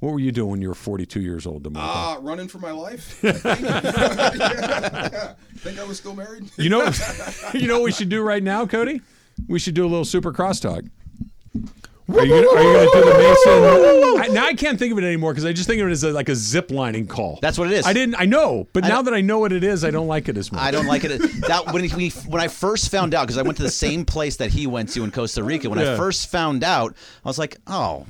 What 0.00 0.12
were 0.12 0.20
you 0.20 0.30
doing 0.30 0.50
when 0.50 0.62
you 0.62 0.68
were 0.68 0.74
42 0.74 1.20
years 1.20 1.46
old, 1.46 1.62
D'Marco? 1.62 1.80
Ah, 1.88 2.18
running 2.20 2.48
for 2.48 2.58
my 2.58 2.70
life. 2.70 3.24
I 3.24 3.32
think. 3.32 3.60
Yeah. 3.62 5.34
Think 5.56 5.78
I 5.80 5.84
was 5.84 5.96
still 5.98 6.14
married? 6.14 6.50
You 6.58 6.68
know, 6.68 6.90
you 7.54 7.66
know 7.66 7.74
what 7.78 7.84
we 7.84 7.92
should 7.92 8.08
do 8.10 8.22
right 8.22 8.42
now, 8.42 8.66
Kody? 8.66 9.00
We 9.48 9.58
should 9.58 9.74
do 9.74 9.84
a 9.84 9.88
little 9.88 10.04
super 10.04 10.32
crosstalk. 10.32 10.88
Are 12.08 12.24
you, 12.24 12.44
gonna, 12.44 12.60
are 12.60 12.62
you 12.62 12.72
gonna 12.72 12.90
do 12.92 13.10
the 13.10 13.18
Mason? 13.18 14.20
I, 14.22 14.28
now 14.32 14.46
I 14.46 14.54
can't 14.54 14.78
think 14.78 14.92
of 14.92 14.98
it 14.98 15.04
anymore 15.04 15.32
because 15.32 15.44
I 15.44 15.52
just 15.52 15.68
think 15.68 15.82
of 15.82 15.88
it 15.88 15.90
as 15.90 16.04
a, 16.04 16.12
like 16.12 16.28
a 16.28 16.36
zip 16.36 16.70
lining 16.70 17.08
call. 17.08 17.40
That's 17.42 17.58
what 17.58 17.66
it 17.66 17.74
is. 17.74 17.84
I 17.84 17.92
didn't. 17.92 18.14
I 18.16 18.26
know, 18.26 18.68
but 18.72 18.84
I 18.84 18.88
now 18.88 19.02
that 19.02 19.12
I 19.12 19.22
know 19.22 19.40
what 19.40 19.52
it 19.52 19.64
is, 19.64 19.84
I 19.84 19.90
don't 19.90 20.06
like 20.06 20.28
it 20.28 20.36
as 20.36 20.52
much. 20.52 20.62
I 20.62 20.70
don't 20.70 20.86
like 20.86 21.02
it. 21.02 21.20
That 21.48 21.72
when 21.72 21.82
we 21.96 22.10
when 22.10 22.40
I 22.40 22.46
first 22.46 22.90
found 22.92 23.12
out 23.12 23.26
because 23.26 23.38
I 23.38 23.42
went 23.42 23.56
to 23.56 23.64
the 23.64 23.70
same 23.70 24.04
place 24.04 24.36
that 24.36 24.50
he 24.50 24.68
went 24.68 24.90
to 24.90 25.02
in 25.02 25.10
Costa 25.10 25.42
Rica. 25.42 25.68
When 25.68 25.80
Yeah. 25.80 25.94
I 25.94 25.96
first 25.96 26.30
found 26.30 26.62
out, 26.62 26.94
I 27.24 27.28
was 27.28 27.40
like, 27.40 27.56
oh, 27.66 28.06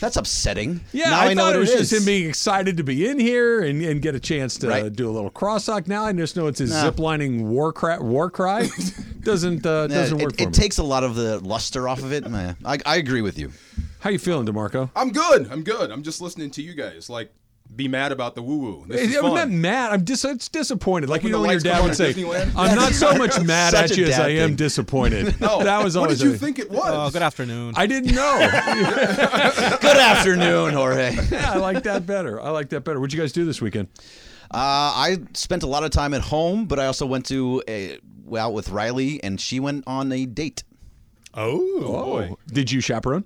that's 0.00 0.16
upsetting. 0.16 0.80
Yeah, 0.92 1.10
now 1.10 1.20
I, 1.20 1.24
I, 1.26 1.34
know 1.34 1.42
thought 1.42 1.46
what 1.48 1.56
it 1.56 1.58
was 1.60 1.70
is. 1.70 1.90
just 1.90 2.00
him 2.00 2.04
being 2.06 2.28
excited 2.28 2.76
to 2.76 2.82
be 2.82 3.06
in 3.08 3.18
here 3.18 3.62
and, 3.62 3.82
and 3.82 4.02
get 4.02 4.14
a 4.14 4.20
chance 4.20 4.56
to 4.58 4.68
Right. 4.68 4.92
do 4.92 5.08
a 5.08 5.12
little 5.12 5.30
crosstalk. 5.30 5.86
Now 5.86 6.04
I 6.04 6.12
just 6.12 6.36
know 6.36 6.46
it's 6.46 6.58
his 6.58 6.70
Nah. 6.70 6.82
zip 6.82 6.98
lining 6.98 7.48
war 7.48 7.72
cry. 7.72 7.98
War 7.98 8.30
cry 8.30 8.68
doesn't 9.22 9.64
uh, 9.66 9.86
Nah, 9.86 9.94
doesn't 9.94 10.20
it, 10.20 10.24
work 10.24 10.36
for 10.36 10.42
it 10.42 10.46
me. 10.46 10.52
takes 10.52 10.78
a 10.78 10.82
lot 10.84 11.04
of 11.04 11.14
the 11.14 11.38
luster 11.40 11.88
off 11.88 12.00
of 12.00 12.12
it. 12.12 12.24
I, 12.26 12.78
I 12.84 12.96
agree 12.96 13.22
with 13.22 13.38
you. 13.38 13.52
How 14.00 14.10
you 14.10 14.18
feeling, 14.18 14.44
D'Marco? 14.44 14.90
I'm 14.94 15.10
good. 15.10 15.50
I'm 15.50 15.62
good. 15.64 15.90
I'm 15.90 16.02
just 16.02 16.20
listening 16.20 16.50
to 16.52 16.62
you 16.62 16.74
guys. 16.74 17.10
Like, 17.10 17.32
be 17.74 17.88
mad 17.88 18.12
about 18.12 18.34
the 18.34 18.42
woo 18.42 18.56
woo. 18.58 18.84
This 18.88 19.16
I'm 19.16 19.34
not 19.34 19.50
mad. 19.50 19.92
I'm 19.92 20.04
dis- 20.04 20.24
it's 20.24 20.48
disappointed. 20.48 21.10
Like 21.10 21.22
When 21.22 21.30
you 21.30 21.36
know 21.36 21.42
when 21.42 21.50
your 21.50 21.60
dad 21.60 21.84
would 21.84 21.94
say, 21.94 22.14
"I'm 22.56 22.74
not 22.74 22.92
so 22.92 23.14
much 23.18 23.40
mad 23.42 23.74
at 23.74 23.96
you 23.96 24.06
as 24.06 24.18
I 24.18 24.28
am 24.30 24.50
thing. 24.50 24.56
disappointed." 24.56 25.38
No. 25.40 25.62
that 25.62 25.82
was 25.84 25.96
always. 25.96 25.96
What 25.96 26.02
always. 26.04 26.18
did 26.20 26.24
you 26.28 26.34
a- 26.34 26.38
think 26.38 26.58
it 26.58 26.70
was? 26.70 26.82
Oh, 26.86 27.10
good 27.10 27.22
afternoon. 27.22 27.74
I 27.76 27.86
didn't 27.86 28.14
know. 28.14 28.38
Good 29.80 29.96
afternoon, 29.96 30.72
Jorge. 30.74 31.14
yeah, 31.30 31.52
I 31.52 31.56
like 31.58 31.82
that 31.84 32.06
better. 32.06 32.40
I 32.40 32.50
like 32.50 32.68
that 32.70 32.82
better. 32.84 32.98
What'd 33.00 33.12
you 33.12 33.20
guys 33.20 33.32
do 33.32 33.44
this 33.44 33.60
weekend? 33.60 33.88
Uh, 34.50 34.56
I 34.94 35.18
spent 35.34 35.62
a 35.62 35.66
lot 35.66 35.84
of 35.84 35.90
time 35.90 36.14
at 36.14 36.20
home, 36.22 36.66
but 36.66 36.78
I 36.78 36.86
also 36.86 37.04
went 37.06 37.26
to 37.26 37.62
a, 37.68 37.98
out 38.36 38.52
with 38.54 38.70
Riley, 38.70 39.22
and 39.22 39.40
she 39.40 39.60
went 39.60 39.84
on 39.86 40.10
a 40.12 40.24
date. 40.26 40.62
Oh, 41.34 42.28
Oh, 42.30 42.38
did 42.46 42.70
you 42.72 42.80
chaperone? 42.80 43.24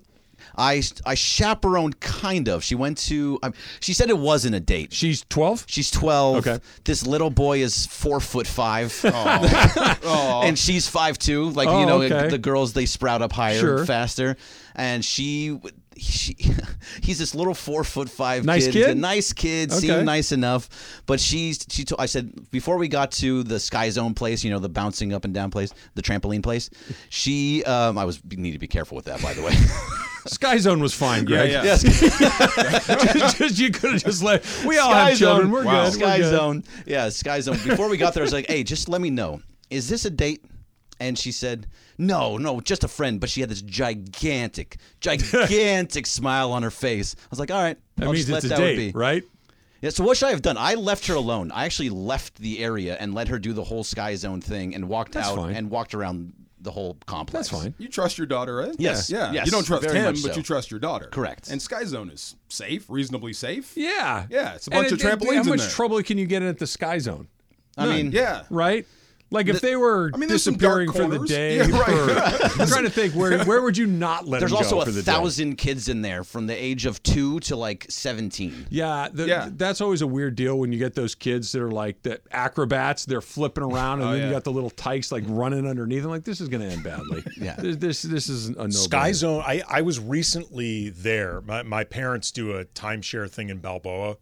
I 0.57 0.83
I 1.07 1.15
chaperoned 1.15 2.01
kind 2.01 2.49
of. 2.49 2.63
She 2.65 2.75
went 2.75 2.99
to. 2.99 3.39
Um, 3.43 3.55
she 3.81 3.93
said 3.93 4.11
it 4.11 4.19
wasn't 4.19 4.55
a 4.55 4.61
date. 4.61 4.93
She's 4.93 5.25
twelve. 5.29 5.65
She's 5.67 5.91
twelve. 5.91 6.47
Okay. 6.47 6.59
This 6.85 7.07
little 7.07 7.31
boy 7.31 7.59
is 7.63 7.87
four 7.87 8.21
foot 8.21 8.47
five, 8.47 8.99
and 10.05 10.59
she's 10.59 10.89
five 10.89 11.19
two. 11.19 11.51
Like 11.51 11.69
Oh, 11.69 11.81
you 11.81 11.87
know, 11.87 12.03
okay. 12.03 12.29
the 12.29 12.39
girls 12.39 12.73
they 12.73 12.87
sprout 12.87 13.23
up 13.23 13.33
higher, 13.33 13.59
Sure. 13.61 13.85
faster, 13.85 14.37
and 14.75 15.05
she. 15.05 15.59
She, 16.01 16.35
he's 17.03 17.19
this 17.19 17.35
little 17.35 17.55
four 17.55 17.85
foot 17.85 18.09
five 18.09 18.45
Nice 18.45 18.65
kid. 18.67 18.73
kid? 18.73 18.91
A 18.91 18.95
nice 18.95 19.33
kid, 19.33 19.71
Okay. 19.71 19.81
seemed 19.81 20.07
nice 20.07 20.33
enough. 20.33 20.69
But 21.07 21.21
she, 21.21 21.53
she 21.69 21.85
told, 21.85 22.01
I 22.01 22.07
said 22.07 22.51
before 22.51 22.79
we 22.79 22.89
got 22.89 23.13
to 23.13 23.43
the 23.43 23.61
Sky 23.61 23.91
Zone 23.91 24.15
place, 24.15 24.43
you 24.43 24.51
know, 24.51 24.59
the 24.59 24.69
bouncing 24.69 25.13
up 25.13 25.25
and 25.25 25.35
down 25.35 25.51
place, 25.51 25.73
the 25.95 26.03
trampoline 26.03 26.43
place. 26.43 26.71
She, 27.11 27.63
um, 27.65 27.99
I 27.99 28.05
was 28.05 28.21
need 28.25 28.53
to 28.53 28.59
be 28.59 28.67
careful 28.69 28.97
with 28.97 29.05
that, 29.05 29.21
by 29.23 29.35
the 29.35 29.43
way. 29.43 29.53
Sky 30.27 30.59
Zone 30.59 30.81
was 30.81 30.93
fine, 30.95 31.25
Greg. 31.25 31.51
yeah. 31.51 31.63
yes, 31.65 31.83
Just- 31.83 33.39
just- 33.39 33.59
you 33.59 33.71
could 33.71 33.93
have 33.93 34.05
just 34.05 34.23
let. 34.23 34.45
We 34.67 34.79
all 34.79 34.91
Sky 34.91 35.09
have 35.11 35.19
children. 35.19 35.47
Zone. 35.47 35.53
We're 35.53 35.65
Wow. 35.65 35.85
good. 35.85 35.93
Sky 35.95 36.17
We're 36.19 36.23
good. 36.25 36.31
Zone. 36.31 36.65
Yeah, 36.87 37.09
Sky 37.09 37.41
Zone. 37.41 37.57
Before 37.65 37.89
we 37.89 37.97
got 37.97 38.15
there, 38.15 38.23
I 38.23 38.25
was 38.25 38.33
like, 38.33 38.47
hey, 38.47 38.63
just 38.63 38.89
let 38.89 39.01
me 39.01 39.11
know. 39.11 39.41
Is 39.71 39.89
this 39.89 40.05
a 40.05 40.11
date? 40.11 40.45
And 41.01 41.19
she 41.19 41.33
said, 41.33 41.67
no, 41.99 42.37
no, 42.37 42.61
just 42.61 42.85
a 42.85 42.89
friend. 42.89 43.19
But 43.21 43.31
she 43.31 43.41
had 43.41 43.49
this 43.51 43.63
gigantic, 43.63 44.77
gigantic 45.01 46.07
smile 46.07 46.53
on 46.53 46.63
her 46.63 46.71
face. 46.71 47.17
I 47.19 47.27
was 47.31 47.39
like, 47.41 47.51
all 47.51 47.63
right. 47.63 47.79
That 47.97 48.07
I'll 48.07 48.13
means 48.13 48.27
just 48.27 48.45
it's 48.45 48.51
let 48.53 48.59
a 48.59 48.63
that 48.63 48.67
date, 48.77 48.93
be. 48.93 48.99
right? 48.99 49.25
Yeah, 49.81 49.91
so 49.91 50.05
what 50.05 50.19
should 50.19 50.27
I 50.27 50.31
have 50.33 50.43
done? 50.43 50.59
I 50.59 50.75
left 50.75 51.07
her 51.07 51.15
alone. 51.15 51.51
I 51.53 51.65
actually 51.65 51.89
left 51.89 52.37
the 52.37 52.63
area 52.63 52.97
and 53.01 53.15
let 53.15 53.29
her 53.29 53.39
do 53.39 53.55
the 53.55 53.65
whole 53.65 53.83
Sky 53.83 54.15
Zone 54.15 54.43
thing 54.43 54.75
and 54.75 54.89
walked 54.89 55.13
That's 55.13 55.29
out 55.29 55.37
fine. 55.39 55.55
and 55.57 55.71
walked 55.71 55.95
around 55.95 56.35
the 56.61 56.71
whole 56.71 56.99
complex. 57.07 57.49
That's 57.49 57.63
fine. 57.63 57.75
You 57.79 57.89
trust 57.89 58.19
your 58.19 58.27
daughter, 58.27 58.57
right? 58.57 58.75
Yes. 58.79 59.09
Yeah. 59.09 59.33
Yes, 59.33 59.47
You 59.47 59.53
don't 59.53 59.65
trust 59.65 59.83
very 59.85 59.97
him, 59.97 60.05
much 60.05 60.23
but 60.23 60.33
so. 60.33 60.37
you 60.37 60.43
trust 60.43 60.71
your 60.71 60.81
daughter. 60.81 61.07
Correct. 61.07 61.51
And 61.51 61.63
Sky 61.63 61.85
Zone 61.85 62.11
is 62.11 62.37
safe, 62.51 62.85
reasonably 62.91 63.33
safe. 63.33 63.73
Yeah. 63.75 64.27
Yeah, 64.29 64.53
it's 64.57 64.67
a 64.67 64.71
And 64.71 64.81
bunch 64.83 64.93
of 64.93 65.01
it- 65.01 65.05
it- 65.07 65.19
trampolines 65.19 65.35
How 65.37 65.41
in 65.45 65.49
much 65.49 65.61
there. 65.61 65.71
trouble 65.71 66.03
can 66.03 66.19
you 66.19 66.27
get 66.27 66.43
in 66.43 66.49
at 66.49 66.59
the 66.59 66.67
Sky 66.67 66.99
Zone? 66.99 67.29
I 67.79 67.87
mean, 67.87 68.13
Yeah. 68.13 68.43
Right? 68.51 68.87
Like 69.33 69.47
if 69.49 69.61
they 69.61 69.77
were 69.77 70.11
I 70.13 70.17
mean, 70.17 70.29
there's 70.29 70.43
some 70.43 70.57
dark 70.57 70.87
disappearing 70.89 71.13
for 71.13 71.19
the 71.19 71.25
day. 71.27 71.59
Yeah, 71.59 71.79
right. 71.79 72.51
for- 72.53 72.61
I'm 72.63 72.67
trying 72.69 72.83
to 72.85 72.91
think 72.91 73.15
where 73.15 73.45
where 73.45 73.63
would 73.63 73.77
you 73.77 73.87
not 73.87 74.27
let 74.27 74.41
there's 74.41 74.51
them 74.51 74.59
also 74.59 74.77
go 74.77 74.81
a 74.83 74.85
for 74.87 74.91
the 74.91 75.03
day? 75.03 75.13
thousand 75.13 75.57
kids 75.57 75.89
in 75.89 76.03
there 76.03 76.25
from 76.25 76.49
the 76.49 76.55
age 76.55 76.85
of 76.85 77.01
two 77.05 77.39
to 77.41 77.55
like 77.55 77.87
17. 77.89 78.67
Yeah, 78.71 79.09
the, 79.13 79.27
Yeah. 79.29 79.49
that's 79.53 79.81
always 79.81 80.03
a 80.03 80.07
weird 80.09 80.35
deal 80.35 80.59
when 80.59 80.73
you 80.73 80.79
get 80.81 80.95
those 80.97 81.15
kids 81.15 81.53
that 81.53 81.63
are 81.63 81.71
like 81.71 82.03
the 82.03 82.21
acrobats. 82.33 83.05
They're 83.05 83.21
flipping 83.21 83.63
around, 83.63 84.01
and 84.01 84.09
Oh, 84.09 84.13
then 84.15 84.27
you 84.27 84.33
got 84.33 84.43
the 84.43 84.51
little 84.53 84.71
tykes 84.71 85.13
like 85.13 85.23
running 85.29 85.65
underneath. 85.67 86.03
I'm 86.03 86.11
like, 86.11 86.25
this 86.25 86.41
is 86.41 86.49
going 86.49 86.63
to 86.69 86.73
end 86.75 86.83
badly. 86.83 87.23
Yeah. 87.41 87.55
this 87.57 87.77
this, 87.77 88.03
this 88.03 88.29
is 88.29 88.49
a 88.49 88.65
no. 88.65 88.69
Sky 88.71 89.13
Zone. 89.13 89.43
I, 89.47 89.63
I 89.69 89.83
was 89.83 90.01
recently 90.01 90.91
there. 90.91 91.41
My, 91.43 91.63
my 91.63 91.85
parents 91.85 92.31
do 92.33 92.57
a 92.57 92.65
timeshare 92.65 93.31
thing 93.31 93.49
in 93.49 93.59
Balboa 93.59 94.17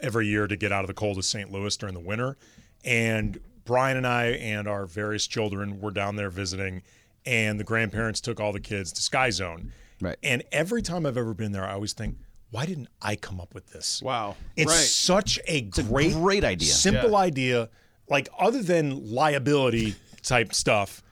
every 0.00 0.26
year 0.28 0.46
to 0.46 0.56
get 0.56 0.70
out 0.72 0.82
of 0.84 0.88
the 0.88 0.94
cold 0.94 1.18
of 1.18 1.24
St. 1.24 1.50
Louis 1.52 1.76
during 1.76 1.94
the 1.94 2.00
winter. 2.00 2.36
And 2.84 3.38
Brian 3.64 3.96
and 3.96 4.06
I 4.06 4.26
and 4.26 4.66
our 4.68 4.86
various 4.86 5.26
children 5.26 5.80
were 5.80 5.90
down 5.90 6.16
there 6.16 6.30
visiting, 6.30 6.82
and 7.26 7.58
the 7.58 7.64
grandparents 7.64 8.20
took 8.20 8.40
all 8.40 8.52
the 8.52 8.60
kids 8.60 8.92
to 8.92 9.02
Sky 9.02 9.30
Zone. 9.30 9.72
Right. 10.00 10.16
And 10.22 10.42
every 10.50 10.82
time 10.82 11.06
I've 11.06 11.16
ever 11.16 11.34
been 11.34 11.52
there, 11.52 11.64
I 11.64 11.72
always 11.72 11.92
think, 11.92 12.16
why 12.50 12.66
didn't 12.66 12.88
I 13.00 13.16
come 13.16 13.40
up 13.40 13.54
with 13.54 13.68
this? 13.70 14.02
Wow. 14.02 14.36
It's 14.56 14.70
right. 14.70 14.76
such 14.76 15.38
a 15.48 15.58
a 15.58 15.60
great, 15.62 16.12
great 16.12 16.44
idea. 16.44 16.68
simple 16.68 17.16
idea. 17.16 17.70
Like 18.08 18.28
other 18.38 18.62
than 18.62 19.12
liability 19.12 19.94
type 20.22 20.54
stuff, 20.54 21.02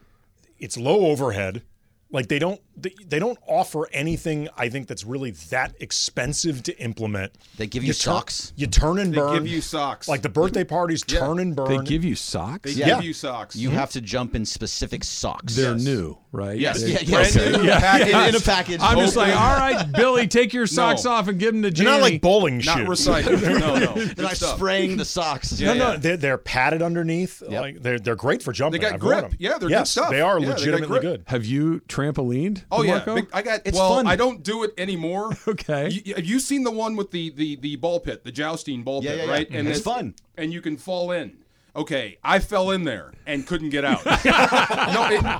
it's 0.59 0.77
low 0.77 1.07
overhead. 1.07 1.63
Like 2.11 2.29
they 2.29 2.39
don't 2.39 2.61
they, 2.83 2.95
they 3.07 3.19
don't 3.19 3.39
offer 3.47 3.89
anything 3.93 4.49
I 4.57 4.69
think 4.69 4.87
that's 4.89 5.05
really 5.05 5.33
that 5.51 5.75
expensive 5.81 6.63
to 6.65 6.79
implement. 6.79 7.33
They 7.57 7.67
give 7.67 7.85
you 7.85 7.93
turn- 7.93 8.15
socks. 8.15 8.53
You 8.57 8.67
turn 8.67 8.99
and 8.99 9.15
burn. 9.15 9.33
They 9.33 9.39
give 9.41 9.49
you 9.49 9.61
socks. 9.61 10.09
Like 10.09 10.23
the 10.23 10.29
birthday 10.29 10.65
parties 10.65 11.05
Yeah. 11.09 11.21
turn 11.21 11.39
and 11.39 11.55
burn. 11.55 11.69
They 11.69 11.79
give 11.85 12.05
you 12.05 12.15
socks. 12.15 12.73
They 12.75 12.79
Yeah. 12.81 12.97
give 12.97 13.05
you 13.05 13.13
socks. 13.13 13.57
You 13.57 13.71
have 13.71 13.91
to 13.93 14.01
jump 14.01 14.35
in 14.35 14.45
specific 14.45 15.05
socks. 15.05 15.57
They're 15.57 15.73
Yes. 15.75 15.85
new, 15.85 16.17
right? 16.33 16.59
Yes. 16.59 16.83
They- 16.83 16.91
Yeah, 16.93 16.97
Brand 17.05 17.35
yes. 17.35 17.37
new 17.37 17.63
Yeah. 17.65 17.81
package. 17.81 18.09
In, 18.15 18.29
in 18.29 18.35
a 18.35 18.41
package. 18.41 18.81
I'm 18.83 18.99
just 18.99 19.17
like, 19.17 19.35
all 19.35 19.57
right, 19.57 19.91
Billy, 19.93 20.27
take 20.27 20.53
your 20.53 20.67
socks 20.79 21.05
No. 21.05 21.11
off 21.13 21.29
and 21.29 21.39
give 21.39 21.53
them 21.53 21.63
to 21.63 21.71
They're 21.71 21.85
not 21.85 22.01
like 22.01 22.21
bowling 22.21 22.59
Not 22.59 22.79
shoes. 22.79 22.89
recycled. 22.89 23.43
no, 23.61 23.77
no. 23.79 23.95
They're 24.15 24.25
not 24.25 24.37
stuff. 24.37 24.57
spraying 24.57 24.97
the 24.97 25.05
socks. 25.05 25.59
Yeah, 25.61 25.75
no, 25.75 25.93
no, 25.93 25.97
they're, 25.99 26.17
they're 26.17 26.39
padded 26.39 26.83
underneath. 26.83 27.43
Yep. 27.49 27.61
Like 27.61 27.83
they're 27.83 27.99
they're 27.99 28.17
great 28.17 28.43
for 28.43 28.53
jumping. 28.53 28.81
They 28.81 28.87
got 28.87 28.95
I've 28.95 29.01
grip. 29.01 29.21
them. 29.31 29.37
Yeah, 29.39 29.59
they're 29.59 29.69
good 29.69 29.87
stuff. 29.87 30.11
They 30.11 30.21
are 30.21 30.39
Yeah, 30.39 30.47
they 30.47 30.51
got 30.53 30.59
legitimately 30.61 31.01
good. 31.01 31.23
Have 31.27 31.45
you 31.45 31.81
trampolined? 31.89 32.63
Oh 32.73 32.83
yeah, 32.83 33.01
D'Marco? 33.01 33.15
Big- 33.17 33.29
I 33.33 33.43
got. 33.43 33.61
It's 33.65 33.77
well, 33.77 33.97
fun. 33.97 34.07
I 34.07 34.17
don't 34.17 34.43
do 34.43 34.63
it 34.65 34.73
anymore. 34.79 35.31
Okay. 35.49 35.89
You, 35.91 36.15
have 36.15 36.25
you 36.25 36.39
seen 36.39 36.63
the 36.65 36.71
one 36.71 36.95
with 36.97 37.11
the, 37.11 37.31
the 37.31 37.57
the 37.57 37.77
ball 37.77 37.99
pit, 38.01 38.25
the 38.25 38.31
jousting 38.33 38.83
ball 38.85 39.03
Yeah, 39.03 39.11
pit, 39.11 39.19
yeah, 39.19 39.25
yeah. 39.25 39.31
right? 39.33 39.51
Mm-hmm. 39.51 39.67
It's 39.69 39.81
it- 39.81 39.83
fun. 39.83 40.15
and 40.37 40.53
you 40.53 40.61
can 40.61 40.77
fall 40.77 41.11
in. 41.11 41.39
Okay, 41.75 42.19
I 42.25 42.39
fell 42.41 42.71
in 42.71 42.85
there 42.85 43.13
and 43.27 43.47
couldn't 43.47 43.71
get 43.71 43.85
out. 43.85 44.05
no, 44.05 44.13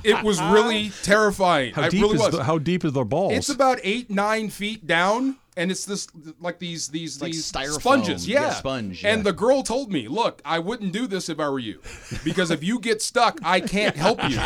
it, 0.03 0.15
it 0.17 0.23
was 0.23 0.41
really 0.41 0.91
terrifying. 1.03 1.73
How 1.73 1.83
I 1.83 1.89
deep 1.89 2.01
really 2.01 2.15
is 2.15 2.21
was. 2.21 2.31
the, 2.31 2.43
how 2.43 2.57
deep 2.57 2.85
is 2.85 2.93
the 2.93 3.03
balls? 3.03 3.33
It's 3.33 3.49
about 3.49 3.79
eight, 3.83 4.09
nine 4.09 4.49
feet 4.49 4.87
down, 4.87 5.35
and 5.57 5.69
it's 5.71 5.85
this 5.85 6.07
like 6.39 6.59
these 6.59 6.87
these 6.87 7.21
like 7.21 7.33
these 7.33 7.51
styrofoam. 7.51 7.79
sponges. 7.81 8.27
Yeah, 8.27 8.41
Yeah, 8.41 8.53
sponge, 8.53 9.03
And 9.03 9.25
the 9.25 9.33
girl 9.33 9.63
told 9.63 9.91
me, 9.91 10.07
"Look, 10.07 10.41
I 10.45 10.59
wouldn't 10.59 10.93
do 10.93 11.05
this 11.07 11.27
if 11.27 11.39
I 11.39 11.49
were 11.49 11.59
you, 11.59 11.81
because 12.23 12.49
if 12.51 12.63
you 12.63 12.79
get 12.79 13.01
stuck, 13.01 13.39
I 13.43 13.59
can't 13.59 13.95
help 13.95 14.19
you." 14.29 14.39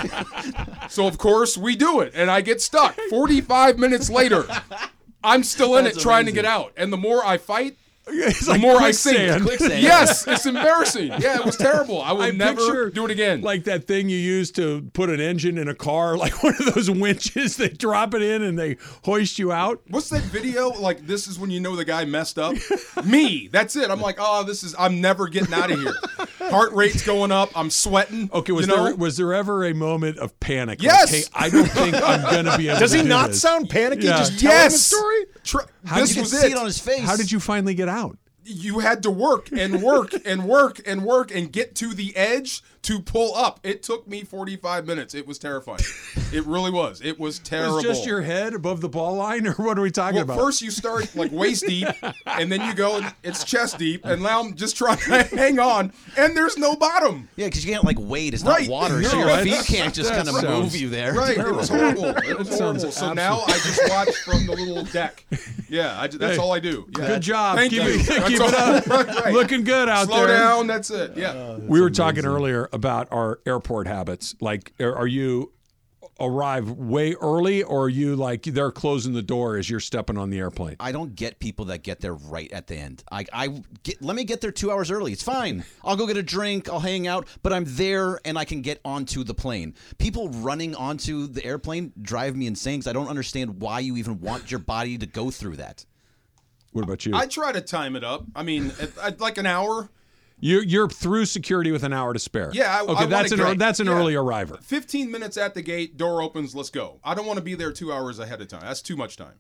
so 0.90 1.06
of 1.08 1.18
course 1.18 1.58
we 1.58 1.76
do 1.76 2.00
it, 2.02 2.14
and 2.16 2.32
I 2.32 2.42
get 2.42 2.62
stuck. 2.62 2.96
Forty-five 3.10 3.78
minutes 3.78 4.10
later, 4.10 4.46
I'm 5.24 5.44
still 5.44 5.76
in 5.78 5.86
That's 5.86 5.98
it 5.98 6.02
trying 6.02 6.26
to 6.26 6.32
get 6.32 6.46
out, 6.46 6.74
and 6.76 6.92
the 6.92 6.98
more 6.98 7.24
I 7.24 7.38
fight. 7.38 7.78
It's 8.18 8.46
the 8.46 8.52
like 8.52 8.62
more 8.62 8.76
I 8.78 8.92
quicksand. 8.92 9.44
sink. 9.44 9.44
Quicksand. 9.48 9.82
Yes, 9.84 10.28
it's 10.28 10.46
embarrassing. 10.46 11.08
Yeah, 11.20 11.40
it 11.40 11.46
was 11.46 11.58
terrible. 11.58 12.02
I 12.02 12.12
will 12.12 12.22
I 12.22 12.32
never 12.32 12.90
do 12.92 13.06
it 13.06 13.12
again. 13.12 13.42
Like 13.42 13.64
that 13.66 13.88
thing 13.88 14.10
you 14.10 14.18
use 14.18 14.52
to 14.52 14.90
put 14.94 15.10
an 15.10 15.20
engine 15.20 15.58
in 15.58 15.68
a 15.68 15.76
car, 15.76 16.16
like 16.18 16.44
one 16.44 16.54
of 16.60 16.74
those 16.76 16.90
winches. 16.90 17.58
They 17.58 17.70
drop 17.70 18.14
it 18.14 18.22
in 18.22 18.44
and 18.44 18.58
they 18.60 18.78
hoist 19.04 19.40
you 19.40 19.52
out. 19.52 19.82
What's 19.90 20.10
that 20.10 20.22
video? 20.24 20.70
Like 20.70 21.08
this 21.08 21.28
is 21.28 21.40
when 21.40 21.50
you 21.50 21.60
know 21.60 21.76
the 21.76 21.86
guy 21.86 22.06
messed 22.06 22.38
up. 22.38 22.56
Me. 23.04 23.48
That's 23.52 23.76
it. 23.76 23.90
I'm 23.90 24.02
like, 24.02 24.18
oh, 24.20 24.44
this 24.44 24.64
is. 24.64 24.76
I'm 24.78 25.02
never 25.02 25.28
getting 25.28 25.54
out 25.54 25.72
of 25.72 25.80
here. 25.80 25.96
Heart 26.50 26.74
rate's 26.74 27.04
going 27.06 27.32
up. 27.32 27.50
I'm 27.56 27.70
sweating. 27.72 28.30
Okay, 28.32 28.52
was 28.52 28.68
you 28.68 28.76
know? 28.76 28.84
there 28.86 28.96
was 28.96 29.18
there 29.18 29.34
ever 29.34 29.66
a 29.66 29.74
moment 29.74 30.20
of 30.20 30.40
panic? 30.40 30.80
Like, 30.80 30.84
Yes! 30.84 31.12
hey, 31.12 31.24
I 31.34 31.50
don't 31.50 31.66
think 31.68 31.96
I'm 31.96 32.22
gonna 32.22 32.58
be 32.58 32.70
able. 32.70 32.80
Does 32.80 32.92
to 32.92 32.98
he 32.98 33.04
do 33.04 33.10
not 33.10 33.30
this. 33.30 33.42
sound 33.42 33.70
panicky 33.70 34.06
Yeah. 34.06 34.18
just 34.20 34.40
telling 34.40 34.56
the 34.58 34.64
Yes. 34.64 34.82
story? 34.82 35.26
Tr- 35.44 35.58
How 35.86 36.00
this 36.00 36.10
did 36.10 36.16
you 36.18 36.22
was 36.24 36.32
see 36.32 36.48
it. 36.48 36.52
it 36.54 36.58
on 36.58 36.66
his 36.66 36.80
face. 36.80 37.02
How 37.04 37.16
did 37.16 37.32
you 37.32 37.40
finally 37.40 37.74
get 37.76 37.90
out? 37.90 38.18
you 38.46 38.80
had 38.80 39.04
to 39.04 39.10
work 39.10 39.52
and 39.52 39.82
work 39.82 40.14
and 40.26 40.46
work 40.46 40.80
and 40.86 41.04
work 41.04 41.34
and 41.34 41.52
get 41.52 41.76
to 41.76 41.94
the 41.94 42.16
edge 42.16 42.62
to 42.86 43.00
pull 43.00 43.36
up. 43.36 43.60
It 43.64 43.84
took 43.84 44.08
me 44.08 44.24
45 44.24 44.86
minutes. 44.86 45.14
It 45.16 45.26
was 45.28 45.38
terrifying. 45.38 45.80
It 46.32 46.46
really 46.46 46.72
was. 46.72 47.02
It 47.02 47.20
was 47.20 47.40
terrible. 47.44 47.76
Was 47.76 47.84
just 47.84 48.06
your 48.06 48.22
head 48.22 48.54
above 48.54 48.82
the 48.82 48.90
ball 48.90 49.16
line, 49.16 49.46
or 49.48 49.54
what 49.54 49.78
are 49.78 49.82
we 49.82 49.92
talking 49.92 50.16
well, 50.16 50.24
about? 50.24 50.38
first 50.38 50.62
you 50.62 50.72
start 50.72 51.16
like 51.16 51.32
waist 51.32 51.66
deep, 51.68 51.88
and 52.26 52.52
then 52.52 52.62
you 52.62 52.74
go 52.74 52.98
and 52.98 53.14
it's 53.24 53.44
chest 53.44 53.78
deep, 53.78 54.06
and 54.06 54.22
now 54.24 54.42
I'm 54.42 54.56
just 54.56 54.78
trying 54.78 54.98
to 54.98 55.24
hang 55.36 55.60
on, 55.60 55.94
and 56.18 56.36
there's 56.36 56.58
no 56.58 56.76
bottom. 56.76 57.28
Yeah, 57.36 57.46
because 57.48 57.66
you 57.66 57.72
can't 57.74 57.84
like 57.86 57.98
wade. 58.00 58.34
It's 58.34 58.44
Right. 58.44 58.68
not 58.68 58.72
water, 58.72 59.04
so 59.04 59.18
your 59.20 59.38
feet 59.40 59.66
can't 59.66 59.94
just 59.94 60.12
kind 60.12 60.28
of 60.28 60.36
sounds- 60.36 60.46
move 60.74 60.76
you 60.76 60.90
there. 60.90 61.14
Right, 61.14 61.38
it 61.38 61.56
was 61.56 61.70
horrible. 61.70 62.06
It 62.06 62.38
was 62.38 62.50
That 62.50 62.58
sounds 62.58 62.84
horrible. 62.84 62.92
So 62.92 63.14
now 63.14 63.42
I 63.48 63.52
just 63.54 63.82
watch 63.90 64.16
from 64.18 64.46
the 64.46 64.52
little 64.54 64.84
deck. 64.86 65.26
Yeah, 65.70 66.00
I, 66.00 66.08
ju- 66.08 66.18
that's 66.20 66.36
Hey, 66.38 66.42
all 66.42 66.52
I 66.54 66.60
do. 66.60 66.86
Yeah. 66.98 67.08
Good 67.08 67.22
job. 67.22 67.58
Thank 67.58 67.72
keep 67.72 67.84
you. 67.84 67.90
It, 67.90 68.06
keep 68.28 68.40
it 68.40 68.54
up. 68.54 68.86
right, 68.88 69.08
right. 69.08 69.34
Looking 69.34 69.64
good 69.64 69.90
out 69.90 70.06
Slow 70.08 70.28
there. 70.28 70.38
Slow 70.38 70.58
down. 70.58 70.68
That's 70.68 70.92
it. 70.92 71.18
Yeah. 71.18 71.30
Uh, 71.30 71.60
we 71.62 71.82
were 71.82 71.90
talking 71.90 72.26
earlier 72.26 72.70
about 72.76 73.08
our 73.10 73.40
airport 73.46 73.88
habits. 73.88 74.36
Like, 74.42 74.74
are 74.80 74.94
are 74.94 75.08
you 75.08 75.54
arrive 76.20 76.70
way 76.72 77.14
early, 77.14 77.64
or 77.64 77.86
are 77.86 77.90
you 77.90 78.16
like 78.16 78.44
they're 78.44 78.72
closing 78.72 79.14
the 79.14 79.22
door 79.22 79.58
as 79.58 79.70
you're 79.70 79.80
stepping 79.80 80.18
on 80.18 80.30
the 80.30 80.38
airplane? 80.38 80.76
I 80.80 80.92
don't 80.92 81.16
get 81.16 81.40
people 81.40 81.66
that 81.66 81.84
get 81.84 82.02
there 82.02 82.14
right 82.14 82.52
at 82.52 82.68
the 82.68 82.76
end. 82.76 83.04
I, 83.12 83.26
I 83.34 83.64
get, 83.84 84.02
let 84.02 84.16
me 84.16 84.26
get 84.26 84.42
there 84.42 84.52
two 84.52 84.72
hours 84.72 84.92
early. 84.92 85.14
It's 85.14 85.24
fine. 85.24 85.64
I'll 85.84 85.96
go 85.96 86.06
get 86.06 86.18
a 86.18 86.24
drink. 86.24 86.70
I'll 86.70 86.80
hang 86.82 87.08
out, 87.08 87.28
but 87.44 87.54
I'm 87.54 87.64
there 87.66 88.20
and 88.26 88.38
I 88.38 88.46
can 88.46 88.62
get 88.62 88.82
onto 88.86 89.24
the 89.24 89.34
plane. 89.34 89.74
People 89.98 90.30
running 90.30 90.76
onto 90.76 91.28
the 91.28 91.44
airplane 91.44 91.94
drive 92.02 92.36
me 92.36 92.46
insane 92.46 92.80
because 92.80 92.90
I 92.90 92.94
don't 92.94 93.08
understand 93.10 93.62
why 93.62 93.80
you 93.80 93.98
even 93.98 94.20
want 94.20 94.52
your 94.52 94.60
body 94.60 94.98
to 94.98 95.06
go 95.06 95.32
through 95.32 95.58
that. 95.58 95.86
What 96.72 96.84
about 96.84 97.06
you? 97.06 97.16
I 97.16 97.26
try 97.26 97.54
to 97.54 97.62
time 97.62 97.96
it 97.96 98.04
up. 98.04 98.26
I 98.36 98.44
mean, 98.44 98.74
at, 98.82 98.98
at 98.98 99.22
like 99.22 99.38
an 99.38 99.46
hour. 99.46 99.90
You're 100.40 100.64
you're 100.64 100.90
through 100.90 101.26
security 101.26 101.72
with 101.72 101.84
an 101.84 101.94
hour 101.94 102.14
to 102.14 102.20
spare. 102.20 102.52
Yeah. 102.54 102.76
I, 102.78 102.82
okay, 102.84 102.94
I 103.04 103.06
that's 103.06 103.32
an 103.32 103.40
wanna 103.40 103.52
get- 103.52 103.60
that's 103.60 103.80
an 103.80 103.88
yeah. 103.88 103.94
early 103.94 104.16
arriver. 104.16 104.58
15 104.62 105.10
minutes 105.10 105.38
at 105.38 105.54
the 105.54 105.62
gate, 105.62 105.98
door 105.98 106.22
opens, 106.22 106.54
let's 106.56 106.70
go. 106.70 107.00
I 107.04 107.16
don't 107.16 107.26
want 107.26 107.38
to 107.38 107.44
be 107.44 107.56
there 107.56 107.72
two 107.72 107.92
hours 107.94 108.20
ahead 108.20 108.42
of 108.42 108.48
time. 108.50 108.62
That's 108.62 108.82
too 108.82 108.96
much 108.98 109.18
time. 109.18 109.36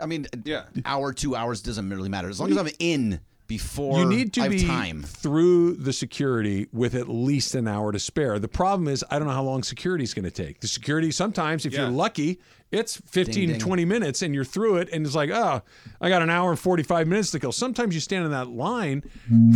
I 0.00 0.06
mean, 0.06 0.26
Yeah. 0.44 0.64
hour, 0.86 1.12
two 1.12 1.34
hours 1.36 1.60
doesn't 1.60 1.88
really 1.90 2.08
matter 2.08 2.28
as 2.28 2.40
long 2.40 2.50
as 2.50 2.56
I'm 2.56 2.68
in 2.78 3.20
before 3.46 3.98
You 3.98 4.06
need 4.06 4.32
to 4.34 4.40
I 4.40 4.44
have 4.44 4.52
be 4.52 4.66
time. 4.66 5.02
through 5.02 5.74
the 5.74 5.92
security 5.92 6.66
with 6.72 6.94
at 6.94 7.08
least 7.08 7.54
an 7.54 7.68
hour 7.68 7.92
to 7.92 7.98
spare. 7.98 8.38
The 8.38 8.48
problem 8.48 8.88
is, 8.88 9.04
I 9.10 9.18
don't 9.18 9.28
know 9.28 9.34
how 9.34 9.42
long 9.42 9.62
security 9.62 10.04
is 10.04 10.14
going 10.14 10.24
to 10.24 10.30
take. 10.30 10.60
The 10.60 10.68
security, 10.68 11.10
sometimes, 11.10 11.66
if 11.66 11.72
Yeah. 11.72 11.82
you're 11.82 11.90
lucky, 11.90 12.40
it's 12.72 12.96
15, 13.06 13.34
Ding, 13.34 13.48
ding. 13.50 13.58
20 13.60 13.84
minutes 13.84 14.22
and 14.22 14.34
you're 14.34 14.44
through 14.44 14.76
it. 14.78 14.88
And 14.92 15.04
it's 15.06 15.14
like, 15.14 15.30
oh, 15.30 15.62
I 16.00 16.08
got 16.08 16.22
an 16.22 16.30
hour 16.30 16.50
and 16.50 16.58
45 16.58 17.06
minutes 17.06 17.30
to 17.32 17.38
kill. 17.40 17.52
Sometimes 17.52 17.94
you 17.94 18.00
stand 18.00 18.24
in 18.24 18.30
that 18.32 18.48
line 18.48 19.04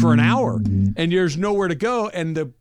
for 0.01 0.13
an 0.13 0.21
hour 0.21 0.57
and 0.57 0.95
there's 1.13 1.37
nowhere 1.37 1.69
to 1.69 1.75
go. 1.75 2.09
And 2.09 2.37
the, 2.37 2.53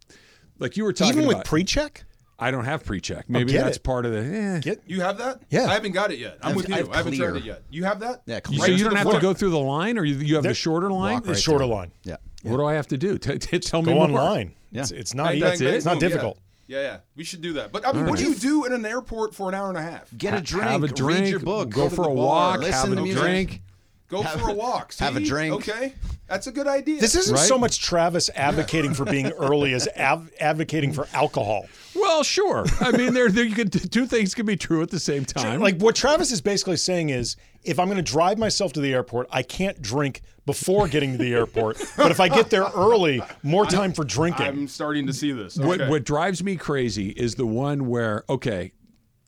like 0.59 0.77
you 0.77 0.83
were 0.83 0.93
talking 0.93 1.13
Even 1.15 1.27
with 1.27 1.35
about, 1.37 1.45
pre-check? 1.45 2.05
I 2.39 2.51
don't 2.51 2.65
have 2.65 2.85
pre 2.85 3.01
check. 3.01 3.25
Maybe 3.29 3.51
get 3.53 3.63
that's 3.63 3.77
it. 3.77 3.83
part 3.83 4.05
of 4.05 4.11
the, 4.11 4.19
eh. 4.19 4.59
Get 4.59 4.83
You 4.85 5.01
have 5.01 5.17
that? 5.17 5.41
Yeah. 5.49 5.65
I 5.65 5.73
haven't 5.73 5.93
got 5.93 6.11
it 6.11 6.19
yet. 6.19 6.37
I'm 6.41 6.49
I've- 6.49 6.57
with 6.57 6.69
you. 6.69 6.75
I 6.75 6.77
I, 6.77 6.81
have 6.81 6.93
haven't 6.95 7.13
clear. 7.15 7.29
tried 7.31 7.39
it 7.41 7.45
yet. 7.45 7.63
You 7.71 7.83
have 7.85 7.99
that? 8.01 8.21
Yeah, 8.27 8.39
clear. 8.41 8.59
so 8.59 8.65
you 8.67 8.83
don't 8.83 8.93
the 8.93 8.99
have 8.99 9.11
to 9.11 9.19
go 9.19 9.33
through 9.33 9.49
the 9.49 9.59
line 9.59 9.97
or 9.97 10.03
you, 10.05 10.15
you 10.17 10.35
have 10.35 10.43
the 10.43 10.53
shorter 10.53 10.91
line? 10.91 11.13
Walk 11.15 11.25
right 11.25 11.31
It's 11.31 11.41
shorter 11.41 11.65
there. 11.65 11.73
line. 11.75 11.91
Yeah. 12.03 12.17
What 12.43 12.57
do 12.57 12.65
I 12.65 12.73
have 12.75 12.87
to 12.89 12.97
do? 12.97 13.17
T- 13.17 13.37
t- 13.39 13.59
tell 13.59 13.81
me 13.81 13.87
go 13.87 13.95
more. 13.95 14.03
online. 14.05 14.53
Yeah. 14.71 14.81
It's, 14.81 14.91
it's 14.91 15.13
not 15.15 15.27
Bang, 15.29 15.35
easy. 15.37 15.41
bang, 15.45 15.59
bang, 15.59 15.73
It's 15.73 15.85
not 15.85 15.93
boom. 15.95 16.03
Yeah. 16.03 16.07
difficult. 16.09 16.37
Yeah, 16.67 16.81
yeah. 16.81 16.97
We 17.15 17.23
should 17.23 17.41
do 17.41 17.53
that. 17.53 17.71
But 17.71 17.87
I 17.87 17.93
mean, 17.93 18.03
All 18.03 18.09
what 18.11 18.19
do 18.19 18.25
you 18.25 18.35
do 18.35 18.65
in 18.65 18.73
an 18.73 18.85
airport 18.85 19.33
for 19.33 19.47
an 19.49 19.55
hour 19.55 19.69
and 19.69 19.77
a 19.77 19.81
half? 19.81 20.09
Get 20.17 20.33
a 20.35 20.41
drink. 20.41 20.67
have 20.69 20.83
a 20.83 20.87
drink. 20.89 20.99
Read 21.09 21.17
drink, 21.19 21.29
your 21.31 21.39
book. 21.39 21.69
go 21.69 21.89
to 21.89 21.95
for 21.95 22.03
a 22.07 22.11
walk, 22.13 22.59
listen 22.59 22.95
have 22.97 23.05
a 23.05 23.13
drink. 23.13 23.61
Go 24.09 24.21
Have- 24.21 24.39
for 24.39 24.49
a 24.49 24.53
walk. 24.53 24.93
have 24.99 25.15
a 25.17 25.19
drink. 25.19 25.53
Okay. 25.55 25.93
That's 26.27 26.47
a 26.47 26.51
good 26.51 26.67
idea. 26.67 26.99
This 27.01 27.15
isn't 27.15 27.35
Right? 27.35 27.45
so 27.45 27.57
much 27.57 27.79
Travis 27.79 28.29
advocating 28.35 28.93
for 28.93 29.03
being 29.05 29.31
early 29.33 29.73
as 29.73 29.87
av- 29.97 30.29
advocating 30.39 30.93
for 30.93 31.07
alcohol. 31.13 31.65
Well, 32.07 32.23
sure. 32.23 32.65
I 32.79 32.91
mean, 32.91 33.13
there, 33.13 33.29
there 33.29 33.43
you 33.43 33.53
could 33.53 33.91
two 33.91 34.07
things 34.07 34.33
can 34.33 34.45
be 34.45 34.55
true 34.55 34.81
at 34.81 34.89
the 34.89 34.99
same 34.99 35.25
time. 35.25 35.59
Like 35.59 35.77
what 35.77 35.95
Travis 35.95 36.31
is 36.31 36.41
basically 36.41 36.77
saying 36.77 37.09
is, 37.09 37.35
if 37.63 37.79
I'm 37.79 37.87
going 37.87 37.97
to 37.97 38.11
drive 38.11 38.37
myself 38.37 38.71
to 38.73 38.81
the 38.81 38.93
airport, 38.93 39.27
I 39.29 39.43
can't 39.43 39.81
drink 39.81 40.21
before 40.45 40.87
getting 40.87 41.11
to 41.11 41.17
the 41.17 41.33
airport. 41.33 41.83
but 41.97 42.09
if 42.09 42.19
I 42.19 42.29
get 42.29 42.49
there 42.49 42.65
early, 42.75 43.21
more 43.43 43.65
time 43.65 43.91
for 43.91 44.05
drinking. 44.05 44.47
I'm 44.47 44.67
starting 44.67 45.05
to 45.07 45.13
see 45.13 45.33
this. 45.33 45.57
what 45.57 45.87
what 45.89 46.05
drives 46.05 46.43
me 46.43 46.55
crazy 46.55 47.09
is 47.09 47.35
the 47.35 47.45
one 47.45 47.87
where 47.87 48.23
okay, 48.29 48.71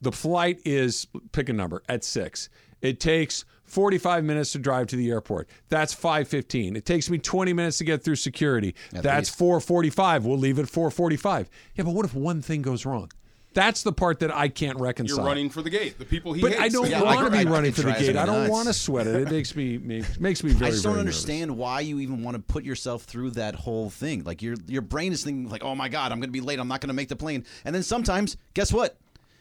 the 0.00 0.12
flight 0.12 0.60
is 0.64 1.06
pick 1.32 1.48
a 1.48 1.52
number 1.52 1.82
at 1.88 2.02
six. 2.02 2.48
It 2.80 2.98
takes 2.98 3.44
45 3.70 4.24
minutes 4.24 4.52
to 4.52 4.58
drive 4.58 4.88
to 4.88 4.96
the 4.96 5.10
airport. 5.10 5.48
That's 5.68 5.94
5:15. 5.94 6.76
It 6.76 6.84
takes 6.84 7.08
me 7.08 7.18
20 7.18 7.52
minutes 7.52 7.78
to 7.78 7.84
get 7.84 8.02
through 8.02 8.16
security. 8.16 8.74
That's 8.92 9.30
4:45. 9.30 10.24
We'll 10.24 10.38
leave 10.38 10.58
at 10.58 10.66
4:45. 10.66 11.48
Yeah, 11.76 11.84
but 11.84 11.92
what 11.94 12.04
if 12.04 12.14
one 12.14 12.42
thing 12.42 12.62
goes 12.62 12.84
wrong? 12.84 13.10
That's 13.52 13.82
the 13.82 13.92
part 13.92 14.20
that 14.20 14.32
I 14.32 14.48
can't 14.48 14.78
reconcile. 14.78 15.16
You're 15.18 15.26
running 15.26 15.50
for 15.50 15.60
the 15.60 15.70
gate. 15.70 15.98
The 15.98 16.04
people 16.04 16.32
he 16.34 16.40
but 16.40 16.52
hates. 16.52 16.62
I 16.62 16.68
don't 16.68 16.88
Yeah, 16.88 17.02
want 17.02 17.24
to 17.24 17.30
be 17.32 17.38
I- 17.38 17.50
running 17.50 17.70
it 17.70 17.74
for 17.74 17.82
the 17.82 17.92
gate. 17.94 18.16
I 18.16 18.24
don't 18.24 18.48
want 18.48 18.68
to 18.68 18.72
sweat 18.72 19.08
it. 19.08 19.16
It 19.22 19.30
makes 19.32 19.56
me 19.56 19.76
makes, 19.76 20.20
makes 20.20 20.44
me 20.44 20.52
very. 20.52 20.68
I 20.68 20.70
just 20.70 20.84
don't 20.84 20.92
very 20.94 21.04
nervous. 21.04 21.16
understand 21.24 21.56
why 21.58 21.80
you 21.80 21.98
even 21.98 22.22
want 22.22 22.36
to 22.36 22.42
put 22.44 22.62
yourself 22.62 23.02
through 23.04 23.30
that 23.32 23.56
whole 23.56 23.90
thing. 23.90 24.22
Like 24.22 24.40
your 24.40 24.54
your 24.68 24.82
brain 24.82 25.12
is 25.12 25.24
thinking 25.24 25.48
like, 25.48 25.64
"Oh 25.64 25.74
my 25.74 25.88
god, 25.88 26.12
I'm 26.12 26.18
going 26.20 26.28
to 26.28 26.32
be 26.32 26.40
late. 26.40 26.60
I'm 26.60 26.68
not 26.68 26.80
going 26.80 26.88
to 26.90 26.94
make 26.94 27.08
the 27.08 27.16
plane." 27.16 27.44
And 27.64 27.74
then 27.74 27.82
sometimes, 27.82 28.36
guess 28.54 28.72
what? 28.72 28.96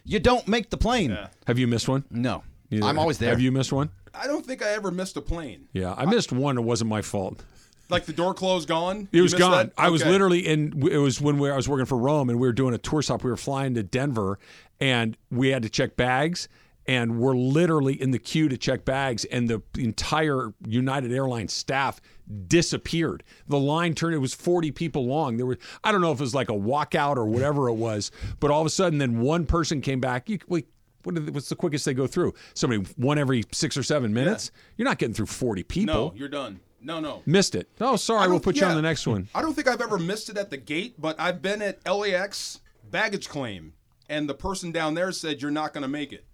You 0.05 0.17
don't 0.19 0.47
make 0.47 0.71
the 0.71 0.77
plane. 0.77 1.15
Have 1.45 1.59
you 1.59 1.67
missed 1.67 1.87
one? 1.87 2.03
No. 2.09 2.41
Neither- 2.71 2.85
I'm 2.85 2.97
always 2.97 3.19
there. 3.19 3.29
Have 3.29 3.41
you 3.41 3.51
missed 3.51 3.71
one? 3.71 3.89
I 4.13 4.27
don't 4.27 4.45
think 4.45 4.63
I 4.63 4.69
ever 4.69 4.91
missed 4.91 5.17
a 5.17 5.21
plane. 5.21 5.67
Yeah, 5.73 5.93
I 5.97 6.05
missed 6.05 6.31
one. 6.31 6.57
It 6.57 6.61
wasn't 6.61 6.89
my 6.89 7.01
fault. 7.01 7.43
Like 7.89 8.05
the 8.05 8.13
door 8.13 8.33
closed, 8.35 8.67
gone. 8.67 9.09
It 9.11 9.17
You 9.17 9.23
was 9.23 9.33
gone. 9.33 9.71
I 9.77 9.89
was 9.89 10.05
literally 10.05 10.47
in. 10.47 10.87
It 10.91 10.97
was 10.97 11.19
when 11.19 11.39
we, 11.39 11.49
I 11.49 11.55
was 11.55 11.67
working 11.67 11.87
for 11.87 11.97
Rome, 11.97 12.29
and 12.29 12.39
we 12.39 12.47
were 12.47 12.53
doing 12.53 12.73
a 12.73 12.77
tour 12.77 13.01
stop. 13.01 13.23
We 13.23 13.31
were 13.31 13.37
flying 13.37 13.73
to 13.75 13.83
Denver, 13.83 14.37
and 14.79 15.17
we 15.31 15.49
had 15.49 15.63
to 15.63 15.69
check 15.69 15.95
bags. 15.95 16.47
And 16.87 17.19
we're 17.19 17.35
literally 17.35 17.99
in 18.01 18.09
the 18.11 18.17
queue 18.17 18.49
to 18.49 18.57
check 18.57 18.83
bags, 18.83 19.23
and 19.25 19.47
the 19.47 19.61
entire 19.77 20.53
United 20.65 21.11
Airlines 21.11 21.53
staff 21.53 22.01
disappeared. 22.47 23.23
The 23.47 23.59
line 23.59 23.93
turned; 23.93 24.15
it 24.15 24.19
was 24.19 24.33
40 24.33 24.71
people 24.71 25.05
long. 25.05 25.37
There 25.37 25.45
were 25.45 25.57
I 25.83 25.91
don't 25.91 26.01
know 26.01 26.11
if 26.11 26.19
it 26.19 26.23
was 26.23 26.33
like 26.33 26.49
a 26.49 26.53
walkout 26.53 27.17
or 27.17 27.25
whatever 27.25 27.69
it 27.69 27.73
was, 27.73 28.11
but 28.39 28.49
all 28.49 28.61
of 28.61 28.67
a 28.67 28.71
sudden, 28.71 28.97
then 28.99 29.19
one 29.21 29.45
person 29.45 29.81
came 29.81 29.99
back. 29.99 30.29
You 30.29 30.39
wait. 30.47 30.67
What 31.03 31.15
the- 31.15 31.31
what's 31.31 31.49
the 31.49 31.55
quickest 31.55 31.85
they 31.85 31.93
go 31.93 32.07
through? 32.07 32.33
Somebody 32.53 32.83
one 32.97 33.17
every 33.17 33.43
six 33.51 33.77
or 33.77 33.83
seven 33.83 34.13
minutes. 34.13 34.51
You're 34.77 34.87
not 34.87 34.97
getting 34.97 35.13
through 35.13 35.27
40 35.27 35.63
people. 35.63 35.93
No, 35.95 36.13
you're 36.15 36.27
done. 36.29 36.59
No, 36.81 36.99
no. 36.99 37.23
Missed 37.25 37.55
it. 37.55 37.67
Oh, 37.81 37.95
sorry. 37.97 38.29
We'll 38.29 38.39
put 38.39 38.55
you 38.55 38.65
on 38.65 38.75
the 38.75 38.81
next 38.81 39.05
one. 39.05 39.27
I 39.35 39.41
don't 39.41 39.53
think 39.53 39.67
I've 39.67 39.81
ever 39.81 39.97
missed 39.97 40.29
it 40.29 40.37
at 40.37 40.49
the 40.49 40.57
gate, 40.57 40.95
but 40.97 41.19
I've 41.19 41.41
been 41.41 41.61
at 41.61 41.79
LAX 41.85 42.61
baggage 42.89 43.27
claim, 43.27 43.73
and 44.09 44.29
the 44.29 44.33
person 44.33 44.71
down 44.71 44.93
there 44.93 45.11
said 45.11 45.41
you're 45.41 45.51
not 45.51 45.73
going 45.73 45.81
to 45.81 45.87
make 45.89 46.13
it. 46.13 46.25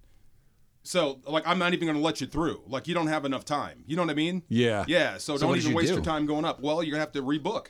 So, 0.84 1.20
like, 1.26 1.48
I'm 1.48 1.58
not 1.58 1.74
even 1.74 1.88
going 1.88 1.98
to 1.98 2.04
let 2.04 2.22
you 2.22 2.28
through. 2.28 2.62
Like, 2.68 2.88
you 2.88 2.94
don't 2.94 3.08
have 3.08 3.26
enough 3.26 3.44
time. 3.44 3.84
You 3.88 3.96
know 3.96 4.04
what 4.04 4.12
I 4.12 4.14
mean? 4.16 4.44
Yeah. 4.50 4.86
Yeah. 4.88 5.18
So, 5.18 5.36
So 5.36 5.48
don't 5.48 5.58
even 5.58 5.72
you 5.72 5.76
waste 5.76 5.88
do? 5.90 5.96
your 5.96 6.04
time 6.04 6.28
going 6.28 6.46
up. 6.46 6.62
Well, 6.62 6.84
you're 6.84 6.92
going 6.96 7.00
to 7.04 7.06
have 7.08 7.12
to 7.14 7.24
rebook. 7.24 7.68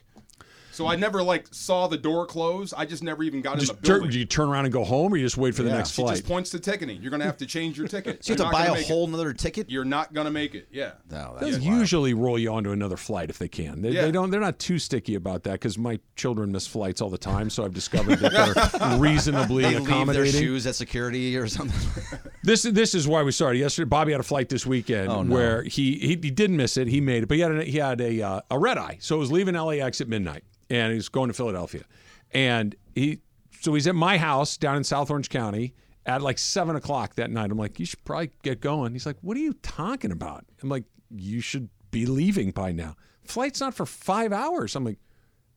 So 0.75 0.87
I 0.87 0.95
never 0.97 1.23
like 1.23 1.47
saw 1.51 1.87
the 1.87 1.97
door 1.97 2.25
close. 2.25 2.73
I 2.73 2.85
just 2.85 3.01
never 3.01 3.23
even 3.23 3.41
got 3.41 3.53
in 3.53 3.59
Just 3.61 3.75
the 3.75 3.81
building. 3.81 4.03
turn, 4.03 4.11
do 4.11 4.19
you 4.19 4.25
turn 4.25 4.49
around 4.49 4.65
and 4.65 4.73
go 4.73 4.83
home, 4.83 5.13
or 5.13 5.17
you 5.17 5.25
just 5.25 5.37
wait 5.37 5.55
for 5.55 5.63
the 5.63 5.69
Yeah. 5.69 5.77
next 5.77 5.91
She 5.91 6.01
flight? 6.01 6.15
just 6.17 6.27
points 6.27 6.49
to 6.51 6.59
ticketing. 6.59 7.01
You're 7.01 7.11
gonna 7.11 7.23
have 7.25 7.37
to 7.37 7.45
change 7.45 7.77
your 7.77 7.87
ticket. 7.87 8.19
So 8.25 8.33
you 8.33 8.37
have 8.37 8.47
to 8.47 8.51
buy 8.51 8.65
a 8.65 8.83
whole 8.83 9.05
it. 9.07 9.11
nother 9.11 9.31
ticket. 9.33 9.69
You're 9.69 9.85
not 9.85 10.13
gonna 10.13 10.31
make 10.31 10.53
it. 10.53 10.67
Yeah. 10.71 10.91
No, 11.09 11.37
They'll 11.39 11.51
that's 11.51 11.63
usually 11.63 12.13
roll 12.13 12.37
you 12.37 12.51
onto 12.51 12.71
another 12.71 12.97
flight 12.97 13.29
if 13.29 13.37
they 13.37 13.47
can. 13.47 13.81
They, 13.81 13.91
Yeah. 13.91 14.01
they 14.03 14.11
don't. 14.11 14.29
They're 14.31 14.41
not 14.41 14.59
too 14.59 14.77
sticky 14.77 15.15
about 15.15 15.43
that 15.43 15.53
because 15.53 15.77
my 15.77 15.99
children 16.15 16.51
miss 16.51 16.67
flights 16.67 17.01
all 17.01 17.09
the 17.09 17.17
time. 17.17 17.49
So 17.49 17.63
I've 17.63 17.73
discovered 17.73 18.19
that 18.19 18.31
they're 18.77 18.97
reasonably 18.99 19.63
they 19.63 19.69
leave 19.75 19.85
their 19.85 19.93
accommodating. 19.95 20.41
shoes 20.41 20.67
at 20.67 20.75
security 20.75 21.37
or 21.37 21.47
something. 21.47 21.79
This 22.43 22.61
this 22.61 22.93
is 22.93 23.07
why 23.07 23.23
we 23.23 23.31
started 23.31 23.57
yesterday. 23.57 23.87
Bobby 23.89 24.11
had 24.11 24.21
a 24.21 24.23
flight 24.23 24.49
this 24.49 24.67
weekend 24.67 25.09
Oh, 25.09 25.23
no. 25.23 25.33
where 25.33 25.63
he, 25.63 25.93
he 25.97 26.09
he 26.09 26.15
didn't 26.29 26.57
miss 26.57 26.77
it. 26.77 26.87
He 26.87 27.01
made 27.01 27.23
it, 27.23 27.25
but 27.25 27.37
he 27.37 27.41
had 27.41 27.51
a, 27.51 27.63
he 27.63 27.77
had 27.79 27.99
a 28.01 28.21
uh, 28.21 28.41
a 28.51 28.59
red 28.59 28.77
eye, 28.77 28.97
so 28.99 29.15
it 29.15 29.19
was 29.19 29.31
leaving 29.31 29.55
LAX 29.55 29.99
at 29.99 30.07
midnight, 30.07 30.43
and 30.69 30.93
he's 30.93 31.09
going 31.09 31.27
to 31.29 31.33
Philadelphia, 31.33 31.83
and 32.31 32.75
he 32.95 33.19
so 33.61 33.73
he's 33.73 33.87
at 33.87 33.95
my 33.95 34.17
house 34.17 34.57
down 34.57 34.75
in 34.77 34.83
South 34.83 35.09
Orange 35.09 35.29
County 35.29 35.73
at 36.05 36.21
like 36.21 36.37
seven 36.37 36.75
o'clock 36.75 37.15
that 37.15 37.31
night. 37.31 37.49
I'm 37.51 37.57
like, 37.57 37.79
you 37.79 37.85
should 37.85 38.03
probably 38.05 38.31
get 38.43 38.61
going. 38.61 38.93
He's 38.93 39.05
like, 39.05 39.17
what 39.21 39.35
are 39.37 39.39
you 39.41 39.53
talking 39.63 40.11
about? 40.11 40.45
I'm 40.61 40.69
like, 40.69 40.83
you 41.09 41.41
should 41.41 41.69
be 41.91 42.05
leaving 42.05 42.51
by 42.51 42.71
now. 42.71 42.95
Flight's 43.23 43.59
not 43.59 43.73
for 43.73 43.85
five 43.85 44.31
hours. 44.33 44.75
I'm 44.75 44.83
like. 44.85 44.97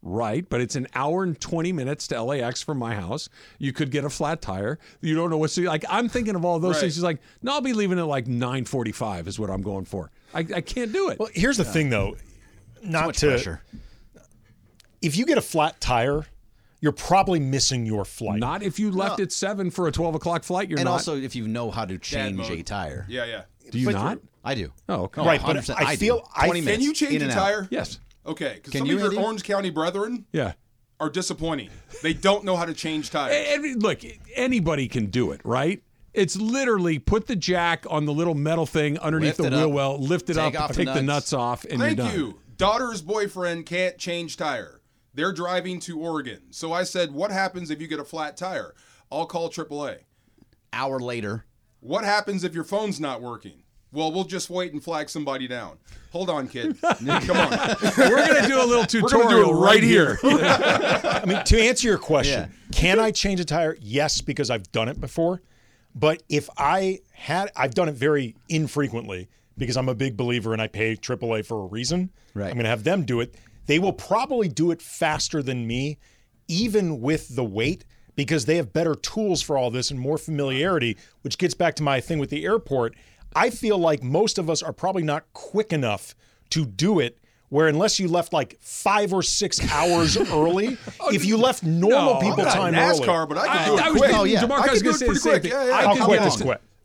Right, 0.00 0.48
but 0.48 0.60
it's 0.60 0.76
an 0.76 0.86
hour 0.94 1.24
and 1.24 1.38
20 1.40 1.72
minutes 1.72 2.06
to 2.08 2.22
LAX 2.22 2.62
from 2.62 2.78
my 2.78 2.94
house. 2.94 3.28
You 3.58 3.72
could 3.72 3.90
get 3.90 4.04
a 4.04 4.08
flat 4.08 4.40
tire. 4.40 4.78
You 5.00 5.16
don't 5.16 5.28
know 5.28 5.38
what's 5.38 5.58
like. 5.58 5.84
I'm 5.90 6.08
thinking 6.08 6.36
of 6.36 6.44
all 6.44 6.60
those 6.60 6.76
Right. 6.76 6.82
things. 6.82 6.94
He's 6.94 7.02
like, 7.02 7.18
no, 7.42 7.54
I'll 7.54 7.60
be 7.60 7.72
leaving 7.72 7.98
at 7.98 8.06
like 8.06 8.26
9:45 8.26 9.26
is 9.26 9.40
what 9.40 9.50
I'm 9.50 9.60
going 9.60 9.86
for. 9.86 10.12
I, 10.32 10.46
I 10.54 10.60
can't 10.60 10.92
do 10.92 11.08
it. 11.08 11.18
Well, 11.18 11.30
here's 11.34 11.56
the 11.56 11.64
thing, 11.64 11.90
though. 11.90 12.16
Not 12.80 13.06
much 13.06 13.18
to. 13.18 13.26
pressure. 13.26 13.60
If 15.02 15.16
you 15.16 15.26
get 15.26 15.38
a 15.38 15.42
flat 15.42 15.80
tire, 15.80 16.26
you're 16.80 16.92
probably 16.92 17.40
missing 17.40 17.86
your 17.86 18.04
flight. 18.04 18.40
Not 18.40 18.62
if 18.62 18.78
you 18.78 18.90
left 18.90 19.20
at 19.20 19.32
seven 19.32 19.70
for 19.70 19.88
a 19.88 19.92
12 19.92 20.14
o'clock 20.16 20.44
flight. 20.44 20.68
You're 20.68 20.78
and 20.78 20.86
not. 20.86 20.92
also, 20.92 21.16
if 21.16 21.34
you 21.36 21.48
know 21.48 21.70
how 21.70 21.84
to 21.84 21.98
change 21.98 22.48
a 22.50 22.62
tire. 22.62 23.06
Yeah, 23.08 23.24
yeah. 23.24 23.42
do 23.70 23.78
you 23.78 23.86
but- 23.86 23.94
not? 23.94 24.18
I 24.44 24.54
do. 24.54 24.72
Oh, 24.88 25.02
okay. 25.04 25.20
Right, 25.22 25.40
but 25.44 25.56
100%. 25.56 25.74
I 25.76 25.96
feel- 25.96 26.26
I- 26.34 26.46
20 26.46 26.60
Can 26.60 26.64
minutes, 26.64 26.78
Can 26.78 26.86
you 26.86 26.94
change 26.94 27.22
a 27.22 27.24
and 27.26 27.32
out. 27.32 27.38
tire? 27.38 27.68
Yes. 27.70 27.98
Okay, 28.24 28.52
because 28.54 28.72
Can 28.72 28.78
some 28.80 28.86
you, 28.88 28.94
of 28.94 29.00
your 29.00 29.10
Andy? 29.10 29.22
Orange 29.22 29.42
County 29.44 29.70
brethren 29.70 30.24
Yeah. 30.32 30.52
are 31.00 31.10
disappointing. 31.10 31.68
They 32.02 32.12
don't 32.14 32.44
know 32.44 32.56
how 32.56 32.64
to 32.64 32.72
change 32.72 33.10
tires. 33.10 33.34
And- 33.34 33.64
and 33.64 33.82
look, 33.82 34.00
anybody 34.34 34.88
can 34.88 35.06
do 35.06 35.32
it, 35.32 35.40
right? 35.44 35.82
It's 36.14 36.36
literally 36.36 36.98
put 36.98 37.26
the 37.26 37.36
jack 37.36 37.84
on 37.90 38.06
the 38.06 38.12
little 38.12 38.34
metal 38.34 38.64
thing 38.64 38.98
underneath 38.98 39.38
Lift 39.38 39.50
the 39.50 39.56
wheel 39.56 39.66
up, 39.68 39.72
well, 39.72 39.98
lift 39.98 40.30
it 40.30 40.34
take 40.34 40.54
up, 40.54 40.62
off 40.62 40.68
the 40.70 40.74
take 40.76 40.86
the 40.86 41.02
nuts. 41.02 41.04
nuts 41.04 41.32
off, 41.34 41.64
and 41.64 41.78
Thank 41.80 41.98
you're 41.98 42.06
done. 42.08 42.18
you. 42.18 42.38
Daughter's 42.56 43.02
boyfriend 43.02 43.66
can't 43.66 43.98
change 43.98 44.36
tire. 44.36 44.77
They're 45.18 45.32
driving 45.32 45.80
to 45.80 45.98
Oregon. 45.98 46.42
So 46.50 46.72
I 46.72 46.84
said, 46.84 47.10
What 47.10 47.32
happens 47.32 47.72
if 47.72 47.80
you 47.80 47.88
get 47.88 47.98
a 47.98 48.04
flat 48.04 48.36
tire? 48.36 48.76
I'll 49.10 49.26
call 49.26 49.50
AAA. 49.50 49.98
Hour 50.72 51.00
later. 51.00 51.44
What 51.80 52.04
happens 52.04 52.44
if 52.44 52.54
your 52.54 52.62
phone's 52.62 53.00
not 53.00 53.20
working? 53.20 53.64
Well, 53.90 54.12
we'll 54.12 54.22
just 54.22 54.48
wait 54.48 54.72
and 54.72 54.84
flag 54.84 55.10
somebody 55.10 55.48
down. 55.48 55.78
Hold 56.12 56.30
on, 56.30 56.46
kid. 56.46 56.80
Come 56.82 57.00
on. 57.00 57.50
We're 57.98 58.28
gonna 58.28 58.46
do 58.46 58.62
a 58.62 58.64
little 58.64 58.76
We're 59.02 59.08
tutorial 59.08 59.28
gonna 59.28 59.44
do 59.44 59.50
it 59.50 59.54
right 59.54 59.82
here. 59.82 60.18
I 60.22 61.24
mean, 61.26 61.42
to 61.42 61.60
answer 61.60 61.88
your 61.88 61.98
question, 61.98 62.52
can 62.70 63.00
I 63.00 63.10
change 63.10 63.40
a 63.40 63.44
tire? 63.44 63.76
Yes, 63.80 64.20
because 64.20 64.50
I've 64.50 64.70
done 64.70 64.88
it 64.88 65.00
before. 65.00 65.42
But 65.96 66.22
if 66.28 66.48
I 66.56 67.00
had, 67.10 67.50
I've 67.56 67.74
done 67.74 67.88
it 67.88 67.96
very 67.96 68.36
infrequently 68.48 69.28
because 69.56 69.76
I'm 69.76 69.88
a 69.88 69.94
big 69.94 70.16
believer 70.16 70.52
and 70.52 70.62
I 70.62 70.68
pay 70.68 70.94
AAA 70.94 71.44
for 71.44 71.64
a 71.64 71.66
reason. 71.66 72.10
Right. 72.34 72.46
I'm 72.46 72.54
going 72.54 72.64
to 72.64 72.70
have 72.70 72.84
them 72.84 73.04
do 73.04 73.20
it. 73.20 73.34
They 73.68 73.78
will 73.78 73.92
probably 73.92 74.48
do 74.48 74.70
it 74.72 74.82
faster 74.82 75.42
than 75.42 75.66
me, 75.66 75.98
even 76.48 77.00
with 77.00 77.36
the 77.36 77.44
wait, 77.44 77.84
because 78.16 78.46
they 78.46 78.56
have 78.56 78.72
better 78.72 78.94
tools 78.96 79.42
for 79.42 79.56
all 79.56 79.70
this 79.70 79.90
and 79.92 80.00
more 80.00 80.18
familiarity, 80.18 80.96
which 81.22 81.38
gets 81.38 81.54
back 81.54 81.76
to 81.76 81.82
my 81.84 82.00
thing 82.00 82.18
with 82.18 82.30
the 82.30 82.44
airport. 82.44 82.94
I 83.36 83.50
feel 83.50 83.78
like 83.78 84.02
most 84.02 84.38
of 84.38 84.48
us 84.50 84.62
are 84.62 84.72
probably 84.72 85.02
not 85.02 85.32
quick 85.34 85.72
enough 85.72 86.14
to 86.50 86.66
do 86.66 86.98
it. 86.98 87.18
Where 87.50 87.66
unless 87.68 87.98
you 87.98 88.08
left 88.08 88.32
like 88.34 88.58
five 88.60 89.12
or 89.12 89.22
six 89.22 89.58
hours 89.72 90.16
early, 90.32 90.76
oh, 91.00 91.10
if 91.14 91.24
you 91.24 91.36
left 91.38 91.62
normal 91.62 92.14
No, 92.14 92.20
people 92.20 92.40
I'm 92.40 92.44
not 92.46 92.54
time 92.54 92.74
NASCAR, 92.74 93.08
early, 93.20 93.26
but 93.28 93.38
I 93.38 93.46
can 93.46 93.56
I- 93.56 93.64
do 93.66 93.74
it 93.78 93.80
I 93.80 93.90
was 93.90 93.98
quick. 94.00 94.10
thinking- 94.10 94.20
Oh, 94.20 94.24
yeah. 94.24 94.40
D'Marco, 94.44 94.64
I 94.64 94.68
I 94.68 94.72
was 94.72 94.82
gonna 94.82 94.96
say 94.98 95.06
the 95.08 95.14
same 95.14 95.30
quick. 95.32 95.42
thing. 95.44 95.52
Yeah, 95.52 95.64
yeah. 95.66 95.72
I 95.76 95.82
how 95.84 95.94
can 95.94 96.04
quick 96.04 96.20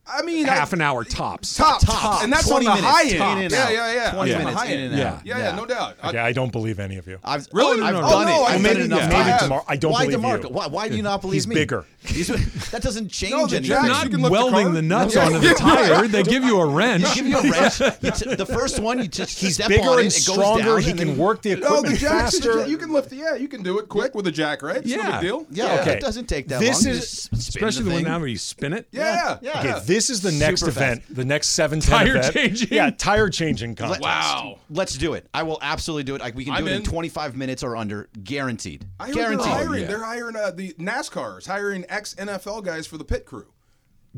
get 0.05 0.13
is 0.15 0.19
it 0.19 0.23
quick? 0.23 0.23
I 0.23 0.25
mean, 0.25 0.49
I- 0.49 0.55
half 0.55 0.73
an 0.73 0.81
hour 0.81 1.03
tops. 1.03 1.55
top, 1.55 1.81
Tops. 1.81 2.23
and 2.23 2.31
that's 2.33 2.45
on 2.51 2.61
20 2.61 2.65
the 2.65 2.71
minutes, 2.81 2.87
high 2.87 3.03
end. 3.03 3.39
in 3.39 3.43
and 3.45 3.51
yeah, 3.51 3.63
out. 3.63 3.71
yeah, 3.73 3.93
yeah. 3.93 4.11
20 4.11 4.17
On 4.33 4.39
the 4.39 4.45
minutes 4.45 4.57
high 4.61 4.65
in 4.67 4.79
end. 4.79 4.89
and 4.93 4.97
Yeah. 4.97 5.07
out. 5.13 5.19
Yeah, 5.25 5.37
yeah, 5.37 5.55
no 5.55 5.65
doubt. 5.65 5.97
I- 6.03 6.09
Okay, 6.09 6.17
I 6.19 6.31
don't 6.33 6.51
believe 6.51 6.79
any 6.79 6.97
of 6.97 7.07
you. 7.07 7.19
I've 7.23 7.47
Really? 7.53 7.81
I've 7.81 7.93
No, 7.93 8.01
no, 8.01 8.09
done 8.09 8.25
no. 8.27 8.31
it. 8.31 8.37
Oh, 8.37 8.43
I've 8.43 8.49
no, 8.49 8.53
done 8.53 8.63
maybe- 8.63 8.79
it 8.81 8.85
enough 8.85 9.09
maybe 9.09 9.13
times. 9.29 9.41
DeMar- 9.43 9.63
I 9.67 9.75
don't 9.77 9.91
why 9.91 10.05
believe 10.05 10.19
D'Marco? 10.19 10.47
you. 10.49 10.53
Why, 10.53 10.67
why 10.67 10.89
do 10.89 10.95
you 10.95 11.01
not 11.03 11.21
believe 11.21 11.33
He's 11.35 11.47
me? 11.47 11.55
bigger. 11.55 11.85
He's- 12.05 12.27
that 12.71 12.81
doesn't 12.81 13.09
change 13.09 13.31
No, 13.31 13.47
the 13.47 13.57
anything. 13.57 13.75
jacks, 13.77 13.87
Not 13.87 14.03
you 14.05 14.09
can 14.11 14.21
lift 14.21 14.33
the 14.35 14.45
welding 14.51 14.73
the 14.73 14.81
nuts 14.81 15.15
Yeah. 15.15 15.25
onto 15.25 15.39
the 15.39 15.53
tire. 15.57 16.07
They 16.07 16.23
give 16.23 16.43
you 16.43 16.59
a 16.59 16.65
wrench. 16.65 17.03
They 17.05 17.13
give 17.15 17.27
you 17.27 17.37
a 17.37 17.41
wrench. 17.49 17.77
The 18.43 18.45
first 18.45 18.79
one, 18.79 18.99
you 18.99 19.07
just 19.07 19.39
He's 19.39 19.55
step 19.55 19.69
bigger 19.69 19.83
on 19.89 19.99
and 19.99 20.07
it, 20.07 20.07
it 20.07 20.11
stronger. 20.11 20.79
He 20.79 20.93
can 20.93 21.17
work 21.17 21.41
the 21.41 21.55
No, 21.55 21.67
equipment 21.67 21.93
the 21.95 21.99
jack, 22.01 22.11
faster. 22.23 22.67
you 22.67 22.77
can 22.77 22.91
lift. 22.91 23.11
Yeah, 23.13 23.35
you 23.35 23.47
can 23.47 23.63
do 23.63 23.79
it 23.79 23.87
quick 23.89 24.15
with 24.15 24.27
a 24.27 24.31
jack, 24.31 24.61
right? 24.63 24.77
It's 24.77 24.89
no 24.89 24.95
Yeah. 24.97 25.11
big 25.11 25.21
deal. 25.21 25.45
Yeah, 25.51 25.79
Okay. 25.81 25.93
it 25.93 26.01
doesn't 26.01 26.27
take 26.27 26.47
that 26.49 26.55
long. 26.55 26.63
This 26.65 26.85
is- 26.85 27.29
Especially 27.31 27.83
the 27.83 27.89
the 27.89 27.95
one 27.95 28.03
thing. 28.03 28.11
now 28.11 28.19
where 28.19 28.27
you 28.27 28.37
spin 28.37 28.73
it. 28.73 28.87
Yeah, 28.91 29.37
Yeah. 29.41 29.79
Okay, 29.93 29.97
this 29.97 30.09
is 30.09 30.21
the 30.21 30.31
next 30.31 30.61
Super 30.61 30.71
event, 30.71 31.03
the 31.09 31.25
next 31.25 31.49
seven 31.49 31.79
Tire 31.79 32.17
event. 32.17 32.33
changing? 32.33 32.67
Yeah, 32.71 32.89
tire 32.89 33.29
changing 33.29 33.75
contest. 33.75 34.01
Wow. 34.01 34.57
Let's 34.69 34.97
do 34.97 35.13
it. 35.13 35.27
I 35.33 35.43
will 35.43 35.59
absolutely 35.61 36.03
do 36.03 36.15
it. 36.15 36.21
Like 36.21 36.35
we 36.35 36.45
can 36.45 36.53
do 36.53 36.59
I'm 36.59 36.67
it 36.67 36.71
in 36.71 36.77
in. 36.77 36.83
25 36.83 37.35
minutes 37.35 37.63
or 37.63 37.75
under, 37.75 38.09
guaranteed. 38.23 38.85
I 38.99 39.07
heard 39.07 39.15
guaranteed. 39.15 39.45
they're 39.45 39.53
hiring. 39.55 39.81
yeah. 39.81 39.87
They're 39.87 40.03
hiring 40.03 40.35
uh, 40.35 40.51
the 40.51 40.73
NASCARs, 40.73 41.45
hiring 41.47 41.85
ex 41.89 42.15
NFL 42.15 42.63
guys 42.63 42.87
for 42.87 42.97
the 42.97 43.05
pit 43.05 43.25
crew. 43.25 43.45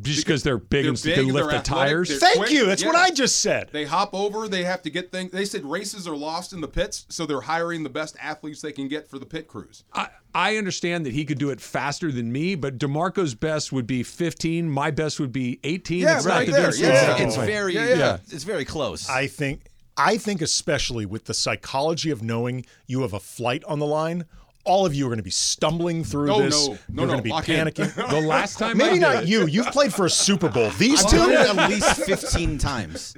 Just 0.02 0.26
because 0.26 0.44
they're 0.44 0.58
big 0.58 0.84
They're 0.84 0.90
and 0.92 1.02
big, 1.02 1.16
can 1.16 1.28
lift 1.30 1.50
they're 1.50 1.60
the 1.60 1.64
tires. 1.64 2.20
Thank 2.20 2.38
quick. 2.38 2.52
you. 2.52 2.66
That's 2.66 2.84
what 2.84 2.96
I 2.96 3.12
just 3.12 3.40
said. 3.40 3.70
They 3.72 3.86
hop 3.86 4.14
over. 4.14 4.50
They 4.50 4.66
have 4.66 4.82
to 4.82 4.90
get 4.90 5.10
things. 5.12 5.32
They 5.32 5.46
said 5.46 5.64
races 5.64 6.06
are 6.06 6.16
lost 6.18 6.52
in 6.52 6.60
the 6.60 6.68
pits, 6.68 7.06
so 7.10 7.26
they're 7.26 7.40
hiring 7.42 7.84
the 7.84 7.90
best 7.90 8.18
athletes 8.22 8.62
they 8.62 8.74
can 8.74 8.90
get 8.90 9.08
for 9.10 9.20
the 9.20 9.26
pit 9.26 9.48
crews. 9.48 9.86
I, 9.94 10.10
I 10.34 10.58
understand 10.58 11.06
that 11.06 11.14
he 11.14 11.24
could 11.24 11.40
do 11.40 11.50
it 11.50 11.62
faster 11.62 12.12
than 12.12 12.30
me, 12.30 12.56
but 12.56 12.78
D'Marco's 12.78 13.36
best 13.36 13.72
would 13.72 13.88
be 13.88 14.04
15. 14.04 14.70
My 14.70 14.92
best 14.92 15.18
would 15.22 15.32
be 15.32 15.62
18. 15.64 16.00
Yeah, 16.02 16.18
it's 16.18 16.26
right 16.26 16.40
not 16.40 16.46
the 16.48 16.52
there. 16.52 16.72
difference. 16.72 16.80
Yeah. 16.82 17.18
It's 17.26 17.36
very, 17.38 17.74
Yeah, 17.74 17.88
yeah. 17.96 18.18
it's 18.32 18.44
very 18.44 18.66
close. 18.66 19.10
I 19.10 19.28
think 19.28 19.68
I 19.98 20.18
think 20.18 20.42
especially 20.42 21.06
with 21.06 21.24
the 21.24 21.34
psychology 21.34 22.12
of 22.12 22.22
knowing 22.22 22.66
you 22.86 23.02
have 23.04 23.14
a 23.14 23.20
flight 23.22 23.64
on 23.64 23.80
the 23.80 23.86
line, 23.86 24.26
all 24.66 24.86
of 24.86 24.94
you 24.96 25.06
are 25.06 25.10
going 25.10 25.18
to 25.18 25.24
be 25.24 25.30
stumbling 25.30 26.04
through 26.04 26.28
No, 26.28 26.42
this. 26.42 26.68
no. 26.68 26.74
No, 26.74 26.78
You're 26.78 26.96
no. 26.96 27.06
going 27.08 27.18
to 27.18 27.24
be 27.24 27.30
Lock 27.30 27.50
in. 27.50 27.68
panicking. 27.68 28.10
The 28.10 28.22
last 28.22 28.58
time 28.60 28.78
Maybe 28.78 28.94
did 28.96 29.02
not 29.02 29.24
it- 29.24 29.30
you. 29.30 29.46
You've 29.48 29.68
played 29.68 29.94
for 29.94 30.06
a 30.06 30.10
Super 30.10 30.50
Bowl. 30.50 30.70
These 30.72 31.04
I've 31.06 31.12
two. 31.12 31.32
at 31.62 31.70
least 31.70 32.04
15 32.04 32.58
times. 32.58 33.14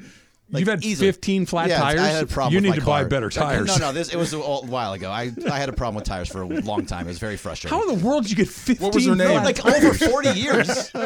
Like, 0.49 0.61
You've 0.61 0.69
had 0.69 0.85
easily. 0.85 1.09
15 1.09 1.45
flat 1.45 1.67
yeah, 1.67 1.79
tires? 1.79 1.99
I 1.99 2.07
had 2.07 2.23
a 2.23 2.27
problem 2.27 2.53
You 2.53 2.57
with 2.59 2.63
need 2.63 2.69
my 2.69 2.75
to 2.77 2.85
buy 2.85 3.03
better 3.03 3.29
tires. 3.29 3.67
No, 3.67 3.87
no, 3.87 3.91
this 3.91 4.13
it 4.13 4.17
was 4.17 4.33
a 4.33 4.37
a 4.37 4.65
while 4.65 4.93
ago. 4.93 5.11
I 5.11 5.31
I 5.51 5.59
had 5.59 5.67
a 5.67 5.73
problem 5.73 5.95
with 5.95 6.05
tires 6.05 6.29
for 6.29 6.41
a 6.41 6.47
long 6.47 6.85
time. 6.85 7.05
It 7.05 7.09
was 7.09 7.19
very 7.19 7.35
frustrating. 7.35 7.77
How 7.77 7.89
in 7.89 7.99
the 7.99 8.05
world 8.05 8.23
did 8.23 8.31
you 8.31 8.37
get 8.37 8.47
15? 8.47 8.85
What 8.85 8.95
was 8.95 9.05
her 9.05 9.15
name? 9.15 9.43
like 9.43 9.65
over 9.65 9.93
40 9.93 10.29
years. 10.39 10.91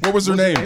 What 0.00 0.14
was 0.14 0.26
her 0.26 0.34
name? 0.36 0.56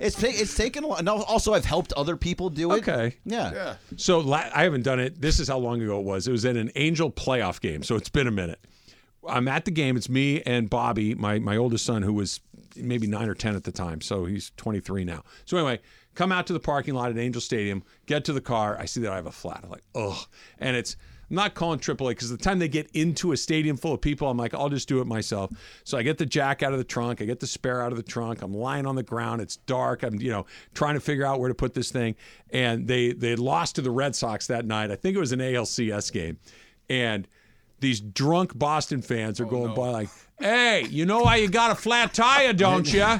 it's 0.00 0.22
it's 0.22 0.54
taken 0.56 0.84
a 0.84 0.86
lot. 0.86 1.04
No, 1.04 1.22
also 1.22 1.54
I've 1.54 1.64
helped 1.64 1.92
other 1.94 2.16
people 2.16 2.50
do 2.50 2.72
it. 2.72 2.78
Okay. 2.78 3.16
Yeah. 3.24 3.52
yeah. 3.52 3.74
So 3.96 4.18
la- 4.18 4.50
I 4.54 4.64
haven't 4.64 4.82
done 4.82 5.00
it. 5.00 5.20
This 5.20 5.38
is 5.40 5.48
how 5.48 5.58
long 5.58 5.80
ago 5.80 5.98
it 6.00 6.04
was. 6.04 6.26
It 6.28 6.32
was 6.32 6.44
at 6.44 6.56
an 6.56 6.70
Angel 6.76 7.10
playoff 7.10 7.60
game. 7.60 7.82
So 7.82 7.96
it's 7.96 8.08
been 8.08 8.26
a 8.26 8.30
minute. 8.32 8.60
I'm 9.28 9.48
at 9.48 9.64
the 9.64 9.70
game. 9.70 9.96
It's 9.96 10.08
me 10.08 10.42
and 10.42 10.68
Bobby, 10.70 11.14
my 11.14 11.38
my 11.38 11.56
oldest 11.56 11.84
son, 11.84 12.02
who 12.02 12.12
was 12.12 12.40
maybe 12.76 13.06
nine 13.06 13.28
or 13.28 13.34
ten 13.34 13.54
at 13.56 13.64
the 13.64 13.72
time. 13.72 14.00
So 14.00 14.24
he's 14.24 14.52
23 14.56 15.04
now. 15.04 15.22
So 15.44 15.56
anyway, 15.56 15.80
come 16.14 16.32
out 16.32 16.46
to 16.48 16.52
the 16.52 16.60
parking 16.60 16.94
lot 16.94 17.10
at 17.10 17.18
Angel 17.18 17.40
Stadium. 17.40 17.82
Get 18.06 18.24
to 18.26 18.32
the 18.32 18.40
car. 18.40 18.76
I 18.78 18.84
see 18.84 19.00
that 19.00 19.12
I 19.12 19.16
have 19.16 19.26
a 19.26 19.32
flat. 19.32 19.60
I'm 19.62 19.70
like, 19.70 19.84
ugh. 19.94 20.26
And 20.58 20.76
it's 20.76 20.96
I'm 21.30 21.36
not 21.36 21.54
calling 21.54 21.78
AAA 21.78 22.08
because 22.08 22.28
the 22.28 22.36
time 22.36 22.58
they 22.58 22.68
get 22.68 22.90
into 22.92 23.30
a 23.30 23.36
stadium 23.36 23.76
full 23.76 23.94
of 23.94 24.00
people, 24.00 24.28
I'm 24.28 24.36
like, 24.36 24.52
I'll 24.52 24.68
just 24.68 24.88
do 24.88 25.00
it 25.00 25.06
myself. 25.06 25.50
So 25.84 25.96
I 25.96 26.02
get 26.02 26.18
the 26.18 26.26
jack 26.26 26.62
out 26.64 26.72
of 26.72 26.78
the 26.78 26.84
trunk. 26.84 27.22
I 27.22 27.24
get 27.24 27.38
the 27.38 27.46
spare 27.46 27.82
out 27.82 27.92
of 27.92 27.96
the 27.96 28.02
trunk. 28.02 28.42
I'm 28.42 28.52
lying 28.52 28.84
on 28.84 28.96
the 28.96 29.04
ground. 29.04 29.40
It's 29.40 29.56
dark. 29.56 30.02
I'm, 30.02 30.20
you 30.20 30.30
know, 30.30 30.46
trying 30.74 30.94
to 30.94 31.00
figure 31.00 31.24
out 31.24 31.38
where 31.38 31.48
to 31.48 31.54
put 31.54 31.72
this 31.72 31.92
thing. 31.92 32.16
And 32.50 32.88
they 32.88 33.12
they 33.12 33.36
lost 33.36 33.76
to 33.76 33.82
the 33.82 33.92
Red 33.92 34.16
Sox 34.16 34.48
that 34.48 34.64
night. 34.64 34.90
I 34.90 34.96
think 34.96 35.16
it 35.16 35.20
was 35.20 35.30
an 35.30 35.38
ALCS 35.38 36.12
game. 36.12 36.38
And 36.88 37.28
these 37.78 38.00
drunk 38.00 38.58
Boston 38.58 39.00
fans 39.00 39.40
are 39.40 39.46
oh, 39.46 39.50
going 39.50 39.74
by 39.74 39.90
like, 39.90 40.08
hey, 40.40 40.86
you 40.90 41.06
know 41.06 41.20
why 41.20 41.36
you 41.36 41.48
got 41.48 41.70
a 41.70 41.74
flat 41.74 42.12
tire, 42.14 42.52
don't 42.52 42.92
you? 42.92 43.04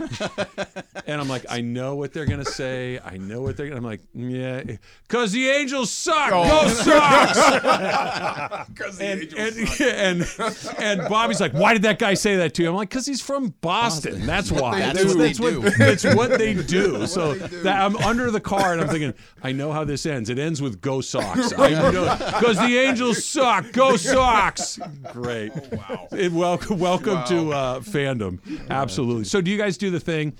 And 1.06 1.20
I'm 1.20 1.28
like, 1.28 1.44
I 1.48 1.60
know 1.60 1.96
what 1.96 2.12
they're 2.12 2.26
gonna 2.26 2.44
say. 2.44 3.00
I 3.04 3.16
know 3.16 3.40
what 3.40 3.56
they're 3.56 3.66
gonna. 3.66 3.78
I'm 3.78 3.84
like, 3.84 4.02
yeah, 4.14 4.62
because 5.08 5.32
the 5.32 5.48
Angels 5.48 5.90
suck. 5.90 6.30
Oh. 6.32 6.44
Go 6.44 6.68
Sox. 6.68 7.38
'Cause 8.76 8.98
the 8.98 9.04
and, 9.06 9.20
Angels 9.36 9.80
and, 9.80 10.74
and 10.78 11.00
and 11.00 11.08
Bobby's 11.08 11.40
like, 11.40 11.52
why 11.52 11.72
did 11.72 11.82
that 11.82 11.98
guy 11.98 12.14
say 12.14 12.36
that 12.36 12.54
to 12.54 12.62
you? 12.62 12.68
I'm 12.68 12.76
like, 12.76 12.90
because 12.90 13.06
he's 13.06 13.20
from 13.20 13.54
Boston. 13.60 14.24
That's 14.24 14.52
what 14.52 14.62
why. 14.62 14.80
they 14.80 14.92
That's, 14.92 15.02
do. 15.14 15.18
what, 15.18 15.18
that's, 15.18 15.38
They 15.38 15.56
what, 15.56 15.78
that's 15.78 16.04
what 16.14 16.38
they 16.38 16.54
do. 16.54 17.06
so 17.08 17.34
that 17.34 17.80
I'm 17.80 17.96
under 17.96 18.30
the 18.30 18.40
car 18.40 18.72
and 18.72 18.80
I'm 18.80 18.88
thinking, 18.88 19.14
I 19.42 19.50
know 19.50 19.72
how 19.72 19.82
this 19.82 20.06
ends. 20.06 20.30
It 20.30 20.38
ends 20.38 20.62
with 20.62 20.80
Go 20.80 21.00
Sox. 21.00 21.50
Know 21.52 22.16
because 22.38 22.58
the 22.58 22.78
Angels 22.78 23.24
suck. 23.24 23.72
Go 23.72 23.96
Sox. 23.96 24.78
Great. 25.12 25.50
Oh, 25.54 25.76
wow. 25.76 26.28
welcome 26.30 26.78
welcome 26.78 27.09
to 27.26 27.52
uh, 27.52 27.80
fandom. 27.80 28.38
Absolutely. 28.70 29.24
So 29.24 29.40
do 29.40 29.50
you 29.50 29.58
guys 29.58 29.76
do 29.78 29.90
the 29.90 30.00
thing? 30.00 30.34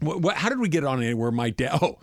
What, 0.00 0.20
what, 0.20 0.36
how 0.36 0.48
did 0.48 0.58
we 0.58 0.68
get 0.68 0.84
on 0.84 1.02
anywhere? 1.02 1.30
My 1.30 1.50
dad. 1.50 1.78
Oh, 1.82 1.98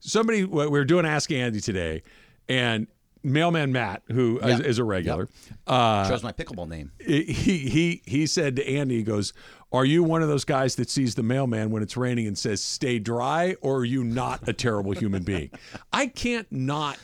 somebody. 0.00 0.44
We 0.44 0.66
were 0.68 0.84
doing 0.84 1.04
Ask 1.06 1.30
Andy 1.30 1.60
today, 1.60 2.02
and 2.48 2.86
mailman 3.22 3.70
Matt, 3.72 4.02
who 4.10 4.38
is, 4.38 4.60
Yeah. 4.60 4.66
is 4.66 4.78
a 4.78 4.84
regular, 4.84 5.28
uh, 5.66 6.08
Chose 6.08 6.22
my 6.22 6.32
pickleball 6.32 6.68
name. 6.68 6.90
he 6.98 7.22
he 7.24 8.02
he 8.06 8.26
said 8.26 8.56
to 8.56 8.66
Andy, 8.68 8.96
he 8.98 9.02
goes, 9.02 9.32
"Are 9.72 9.84
you 9.84 10.02
one 10.02 10.22
of 10.22 10.28
those 10.28 10.44
guys 10.46 10.76
that 10.76 10.88
sees 10.88 11.14
the 11.16 11.22
mailman 11.22 11.70
when 11.70 11.82
it's 11.82 11.96
raining 11.98 12.26
and 12.26 12.36
says 12.38 12.62
stay 12.62 12.98
dry, 12.98 13.56
or 13.60 13.78
are 13.80 13.84
you 13.84 14.02
not 14.04 14.48
a 14.48 14.52
terrible 14.54 14.92
human 14.92 15.22
being?" 15.22 15.50
I 15.92 16.06
can't 16.06 16.50
not 16.50 16.98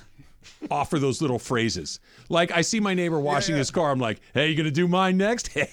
offer 0.71 0.99
those 0.99 1.21
little 1.23 1.39
phrases. 1.39 2.01
Like 2.29 2.51
I 2.51 2.61
see 2.63 2.81
my 2.81 2.95
neighbor 2.95 3.19
washing 3.21 3.57
his 3.57 3.71
car, 3.71 3.91
I'm 3.91 3.99
like, 4.01 4.21
"Hey, 4.35 4.49
you 4.51 4.57
gonna 4.57 4.71
do 4.71 4.89
mine 4.89 5.17
next?" 5.17 5.51
I, 5.57 5.69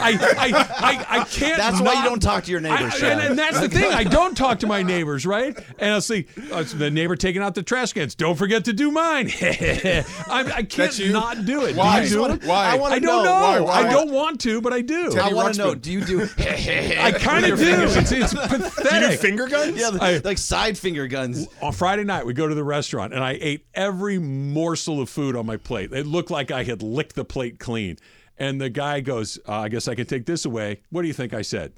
I 0.00 0.66
I 0.78 1.06
I 1.20 1.24
can't. 1.24 1.56
That's 1.56 1.80
why 1.80 1.94
you 1.94 2.04
don't 2.04 2.20
talk 2.22 2.44
to 2.44 2.50
your 2.50 2.60
neighbors, 2.60 3.02
I- 3.02 3.08
and, 3.08 3.20
and 3.20 3.38
that's 3.38 3.60
the 3.60 3.68
thing. 3.68 3.92
I 3.92 4.04
don't 4.04 4.36
talk 4.36 4.60
to 4.60 4.66
my 4.66 4.82
neighbors, 4.82 5.26
right? 5.26 5.56
And 5.78 5.92
I'll 5.94 6.00
see 6.00 6.26
uh, 6.52 6.62
the 6.62 6.90
neighbor 6.90 7.16
taking 7.16 7.42
out 7.42 7.54
the 7.54 7.62
trash 7.62 7.92
cans. 7.92 8.14
Don't 8.14 8.36
forget 8.36 8.64
to 8.66 8.72
do 8.72 8.90
mine. 8.90 9.30
I, 9.42 10.52
I 10.56 10.62
can't 10.62 10.92
not 11.10 11.44
do 11.44 11.64
it. 11.64 11.76
Why? 11.76 12.00
Do 12.04 12.08
you 12.08 12.14
do 12.14 12.26
it? 12.32 12.44
Why? 12.44 12.66
I 12.72 12.76
wanna 12.76 12.94
I 12.94 12.98
don't 12.98 13.24
know. 13.24 13.30
know. 13.40 13.40
Why? 13.40 13.60
Why? 13.60 13.88
I 13.88 13.90
don't 13.90 14.10
want 14.12 14.40
to, 14.42 14.60
but 14.60 14.72
I 14.72 14.80
do. 14.82 15.10
Teddy 15.10 15.20
I 15.20 15.32
want 15.34 15.54
to 15.54 15.58
know. 15.60 15.74
Do 15.74 15.90
you 15.92 16.04
do? 16.04 16.22
I 16.38 17.12
kind 17.18 17.46
of 17.46 17.58
do. 17.58 17.64
It's, 17.66 18.12
it's 18.12 18.34
pathetic. 18.34 19.20
finger 19.20 19.48
guns? 19.48 19.78
yeah, 19.78 19.90
I- 20.00 20.20
like 20.24 20.38
side 20.38 20.78
finger 20.78 21.06
guns. 21.06 21.46
on 21.60 21.72
Friday 21.72 22.04
night, 22.04 22.24
we 22.26 22.34
go 22.34 22.46
to 22.48 22.54
the 22.54 22.64
restaurant, 22.64 23.12
and 23.14 23.22
I 23.24 23.38
ate 23.40 23.64
every 23.74 23.91
morsel 23.92 25.00
of 25.00 25.08
food 25.08 25.36
on 25.36 25.46
my 25.46 25.56
plate. 25.56 25.92
It 25.92 26.06
looked 26.06 26.30
like 26.30 26.50
I 26.50 26.64
had 26.64 26.82
licked 26.82 27.14
the 27.14 27.24
plate 27.24 27.58
clean. 27.58 27.96
And 28.38 28.60
the 28.60 28.70
guy 28.70 29.00
goes, 29.00 29.38
uh, 29.46 29.52
"I 29.52 29.68
guess 29.68 29.86
I 29.88 29.94
can 29.94 30.06
take 30.06 30.26
this 30.26 30.44
away." 30.46 30.80
What 30.90 31.02
do 31.02 31.08
you 31.08 31.14
think 31.14 31.32
I 31.34 31.42
said? 31.42 31.74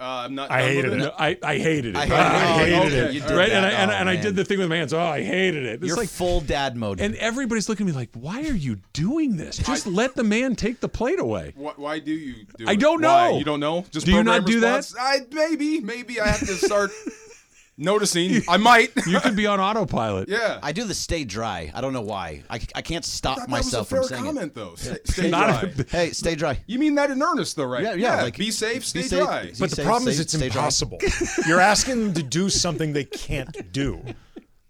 Uh, 0.00 0.24
I'm 0.24 0.34
not. 0.34 0.50
I 0.50 0.62
hated 0.62 0.94
it. 0.94 0.96
No, 0.96 1.12
I, 1.16 1.38
I 1.44 1.58
hated 1.58 1.94
it. 1.94 1.96
I 1.96 2.06
hated 2.06 2.16
it. 2.16 2.16
I 2.16 2.72
Oh, 2.72 2.86
okay. 2.86 2.96
it. 2.96 3.12
You 3.14 3.20
right? 3.20 3.50
that. 3.50 3.50
And 3.50 3.66
I, 3.66 3.70
and, 3.70 3.90
I- 3.90 3.94
Oh, 3.94 3.98
and 4.00 4.08
I 4.08 4.16
did 4.16 4.34
the 4.34 4.44
thing 4.44 4.58
with 4.58 4.68
my 4.68 4.76
hands. 4.78 4.92
Oh, 4.92 4.98
I 5.00 5.22
hated 5.22 5.64
it. 5.64 5.74
It's 5.74 5.86
You're 5.86 5.96
like, 5.96 6.08
full 6.08 6.40
dad 6.40 6.76
mode. 6.76 6.98
and 7.00 7.14
everybody's 7.16 7.68
looking 7.68 7.86
at 7.86 7.92
me 7.92 7.96
like, 7.96 8.08
"Why 8.14 8.40
are 8.48 8.54
you 8.54 8.78
doing 8.94 9.36
this? 9.36 9.58
Just 9.58 9.86
let 9.86 10.16
the 10.16 10.24
man 10.24 10.56
take 10.56 10.80
the 10.80 10.88
plate 10.88 11.20
away." 11.20 11.52
Why, 11.54 11.72
why 11.76 11.98
do 12.00 12.10
you 12.10 12.46
do 12.56 12.64
I 12.66 12.72
it? 12.72 12.80
don't 12.80 13.00
Why? 13.02 13.30
know. 13.30 13.38
You 13.38 13.44
don't 13.44 13.60
know? 13.60 13.84
Just 13.92 14.06
Do 14.06 14.12
you 14.12 14.24
not 14.24 14.38
program 14.42 14.54
do 14.54 14.60
that? 14.60 14.92
I 14.98 15.18
maybe 15.30 15.80
maybe 15.80 16.20
I 16.20 16.26
have 16.28 16.40
to 16.40 16.46
start 16.46 16.90
noticing. 17.76 18.42
I 18.48 18.56
might. 18.56 18.90
You 19.06 19.20
could 19.20 19.36
be 19.36 19.46
on 19.46 19.60
autopilot. 19.60 20.28
yeah. 20.28 20.58
I 20.62 20.72
do 20.72 20.84
the 20.84 20.94
stay 20.94 21.24
dry. 21.24 21.70
I 21.74 21.80
don't 21.80 21.92
know 21.92 22.00
why. 22.02 22.42
I, 22.48 22.60
I 22.74 22.82
can't 22.82 23.04
stop 23.04 23.38
thought 23.38 23.48
myself 23.48 23.88
that 23.90 23.98
was 24.00 24.10
a 24.10 24.14
from 24.14 24.18
fair 24.18 24.18
saying 24.18 24.24
comment 24.36 24.54
though. 24.54 24.74
Stay, 24.76 24.96
stay 25.04 25.30
Not 25.36 25.60
dry. 25.60 25.72
a- 25.78 25.84
Hey, 25.90 26.10
stay 26.12 26.34
dry. 26.34 26.58
you 26.66 26.78
mean 26.78 26.94
that 26.94 27.10
in 27.10 27.22
earnest 27.22 27.56
though, 27.56 27.64
right? 27.64 27.82
Yeah, 27.82 27.94
yeah, 27.94 28.22
like, 28.22 28.36
be 28.38 28.50
safe, 28.50 28.84
stay 28.86 29.02
be 29.02 29.08
safe. 29.08 29.24
dry. 29.24 29.52
But 29.58 29.70
the 29.70 29.76
safe, 29.76 29.84
problem 29.84 30.08
is 30.08 30.14
stay- 30.16 30.22
it's 30.22 30.32
stay 30.36 30.48
dry. 30.48 30.60
impossible. 30.62 30.98
You're 31.46 31.60
asking 31.60 32.00
them 32.04 32.14
to 32.14 32.22
do 32.22 32.48
something 32.48 32.92
they 32.92 33.04
can't 33.04 33.72
do. 33.72 34.00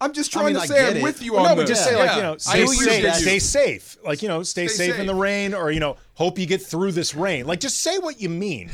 I'm 0.00 0.12
just 0.12 0.34
I 0.36 0.40
trying 0.40 0.54
mean, 0.54 0.62
to 0.62 0.68
say 0.68 0.74
get 0.80 0.90
I'm 0.90 0.96
it. 0.96 1.02
with 1.04 1.22
you 1.22 1.34
Well, 1.34 1.42
on 1.44 1.50
no, 1.50 1.54
but 1.54 1.68
this. 1.68 1.78
just 1.78 1.88
say 1.88 1.96
like 1.96 2.16
you 2.16 2.22
know, 2.22 2.32
I 2.34 2.36
stay 2.38 2.60
do 2.66 2.72
safe. 2.72 3.04
you. 3.04 3.12
Stay 3.14 3.38
safe. 3.38 3.96
Like 4.04 4.20
you 4.22 4.26
know, 4.28 4.42
stay, 4.42 4.66
Stay 4.66 4.88
safe, 4.88 4.98
in 4.98 5.06
the 5.06 5.12
safe. 5.12 5.20
rain, 5.22 5.54
or 5.54 5.70
you 5.70 5.78
know, 5.78 5.96
hope 6.14 6.40
you 6.40 6.46
get 6.46 6.60
through 6.60 6.90
this 6.92 7.14
rain. 7.14 7.46
Like 7.46 7.60
just 7.60 7.80
say 7.80 7.98
what 7.98 8.20
you 8.20 8.28
mean. 8.28 8.70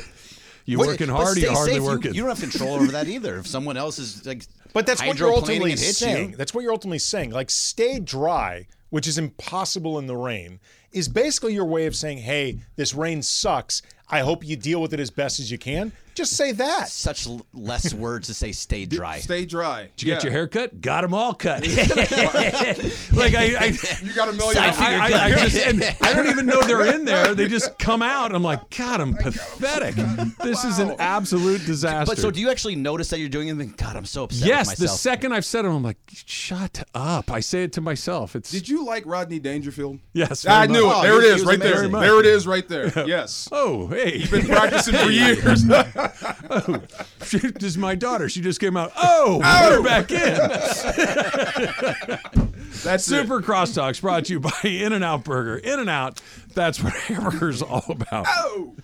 You 0.69 0.79
Wait, 0.79 0.89
working 0.89 1.09
hard 1.09 1.39
You're 1.39 1.53
hardly 1.55 1.75
safe. 1.77 1.83
Working? 1.83 2.13
You, 2.13 2.21
don't 2.21 2.29
have 2.29 2.51
control 2.51 2.75
over 2.75 2.93
that 2.93 3.09
either. 3.09 3.39
If 3.39 3.47
someone 3.47 3.79
else 3.79 3.99
is 3.99 4.27
like, 4.27 4.45
But 4.75 4.87
that's 4.87 5.03
what 5.03 5.19
you're 5.19 5.33
ultimately 5.33 5.75
saying. 5.77 6.33
you. 6.33 6.37
That's 6.37 6.53
what 6.53 6.61
you're 6.63 6.73
ultimately 6.73 6.99
saying. 6.99 7.31
Like 7.31 7.49
stay 7.49 7.99
dry, 7.99 8.67
which 8.91 9.09
is 9.09 9.17
impossible 9.17 9.99
in 9.99 10.07
the 10.07 10.15
rain, 10.15 10.61
is 10.93 11.09
basically 11.09 11.55
your 11.55 11.65
way 11.65 11.87
of 11.87 11.97
saying, 11.97 12.19
"Hey, 12.19 12.59
this 12.77 12.93
rain 12.93 13.23
sucks. 13.23 13.81
I 14.11 14.21
hope 14.21 14.45
you 14.45 14.57
deal 14.57 14.81
with 14.81 14.93
it 14.95 15.01
as 15.01 15.11
best 15.11 15.41
as 15.41 15.51
you 15.51 15.59
can." 15.59 15.93
Just 16.15 16.37
say 16.37 16.51
that. 16.51 16.89
Such 16.89 17.29
l- 17.29 17.47
less 17.55 17.95
words 18.07 18.27
to 18.27 18.35
say 18.35 18.51
stay 18.51 18.87
dry. 18.87 19.21
Stay 19.21 19.47
dry. 19.47 19.89
Did 19.97 20.07
you 20.09 20.15
get 20.15 20.25
your 20.25 20.33
hair 20.33 20.49
cut? 20.49 20.81
Got 20.81 21.03
them 21.03 21.15
all 21.15 21.33
cut. 21.33 21.63
like 23.13 23.35
I, 23.35 23.55
I, 23.59 23.79
You 24.03 24.13
got 24.15 24.29
a 24.29 24.33
million. 24.33 24.59
I. 24.59 24.69
I, 24.69 25.11
I, 25.13 25.25
I 25.27 25.31
just, 25.47 25.57
and 25.67 25.83
I 26.03 26.13
don't 26.15 26.27
even 26.29 26.47
know 26.47 26.61
they're 26.63 26.93
in 26.95 27.05
there. 27.05 27.35
They 27.37 27.47
just 27.47 27.79
come 27.79 28.03
out. 28.03 28.35
I'm 28.35 28.43
like, 28.43 28.69
God, 28.77 29.01
I'm 29.01 29.15
pathetic. 29.15 29.95
This 30.43 30.65
is 30.65 30.79
an 30.81 30.97
absolute 30.99 31.65
disaster. 31.65 32.11
But 32.11 32.19
so, 32.19 32.31
do 32.33 32.41
you 32.41 32.51
actually 32.51 32.75
notice 32.77 33.11
that 33.11 33.19
you're 33.21 33.29
doing 33.29 33.49
it? 33.49 33.53
And 33.53 33.61
think, 33.61 33.77
God, 33.77 33.95
I'm 33.97 34.05
so 34.05 34.25
upset. 34.25 34.47
yes, 34.49 34.71
with 34.71 34.79
the 34.79 34.89
second 34.89 35.33
I've 35.33 35.45
said 35.45 35.65
it, 35.65 35.69
I'm 35.69 35.83
like, 35.83 35.99
shut 36.13 36.83
up. 36.95 37.31
I 37.31 37.41
say 37.41 37.63
it 37.65 37.73
to 37.75 37.81
myself. 37.81 38.35
It's 38.35 38.51
Did 38.51 38.69
you 38.69 38.85
like 38.85 39.05
Rodney 39.07 39.39
Dangerfield? 39.39 39.99
yes. 40.13 40.45
I 40.47 40.67
very 40.67 40.79
knew 40.81 40.89
it. 40.91 40.95
Oh, 40.97 41.03
There 41.03 41.21
he 41.23 41.29
it 41.29 41.33
was- 41.33 41.41
is, 41.43 41.47
right 41.47 41.61
there. 41.61 41.89
There 41.89 42.21
it 42.21 42.27
is, 42.27 42.47
right 42.47 42.67
there. 42.69 43.07
Yes. 43.07 43.49
Oh, 43.53 43.87
hey. 43.99 44.19
You've 44.19 44.31
been 44.31 44.47
practicing 44.47 44.95
for 44.95 45.11
years. 45.11 45.65
oh, 45.71 46.83
she, 47.25 47.39
this 47.39 47.65
is 47.65 47.79
my 47.79 47.95
daughter. 47.95 48.29
She 48.29 48.41
just 48.41 48.61
came 48.61 48.77
out. 48.77 48.93
Oh, 48.97 49.41
oh. 49.43 49.63
put 49.63 49.73
her 49.73 49.83
back 49.83 50.11
in. 50.13 50.19
That's 52.85 53.05
Super 53.05 53.43
Crosstalks 53.43 54.01
brought 54.01 54.27
to 54.27 54.35
you 54.35 54.41
by 54.41 54.53
In-N-Out 54.63 55.25
Burger. 55.25 55.59
In-N-Out, 55.59 56.21
that's 56.55 56.83
what 56.83 56.93
hamburger's 57.09 57.61
all 57.61 57.85
about. 57.89 58.27
Oh. 58.29 58.75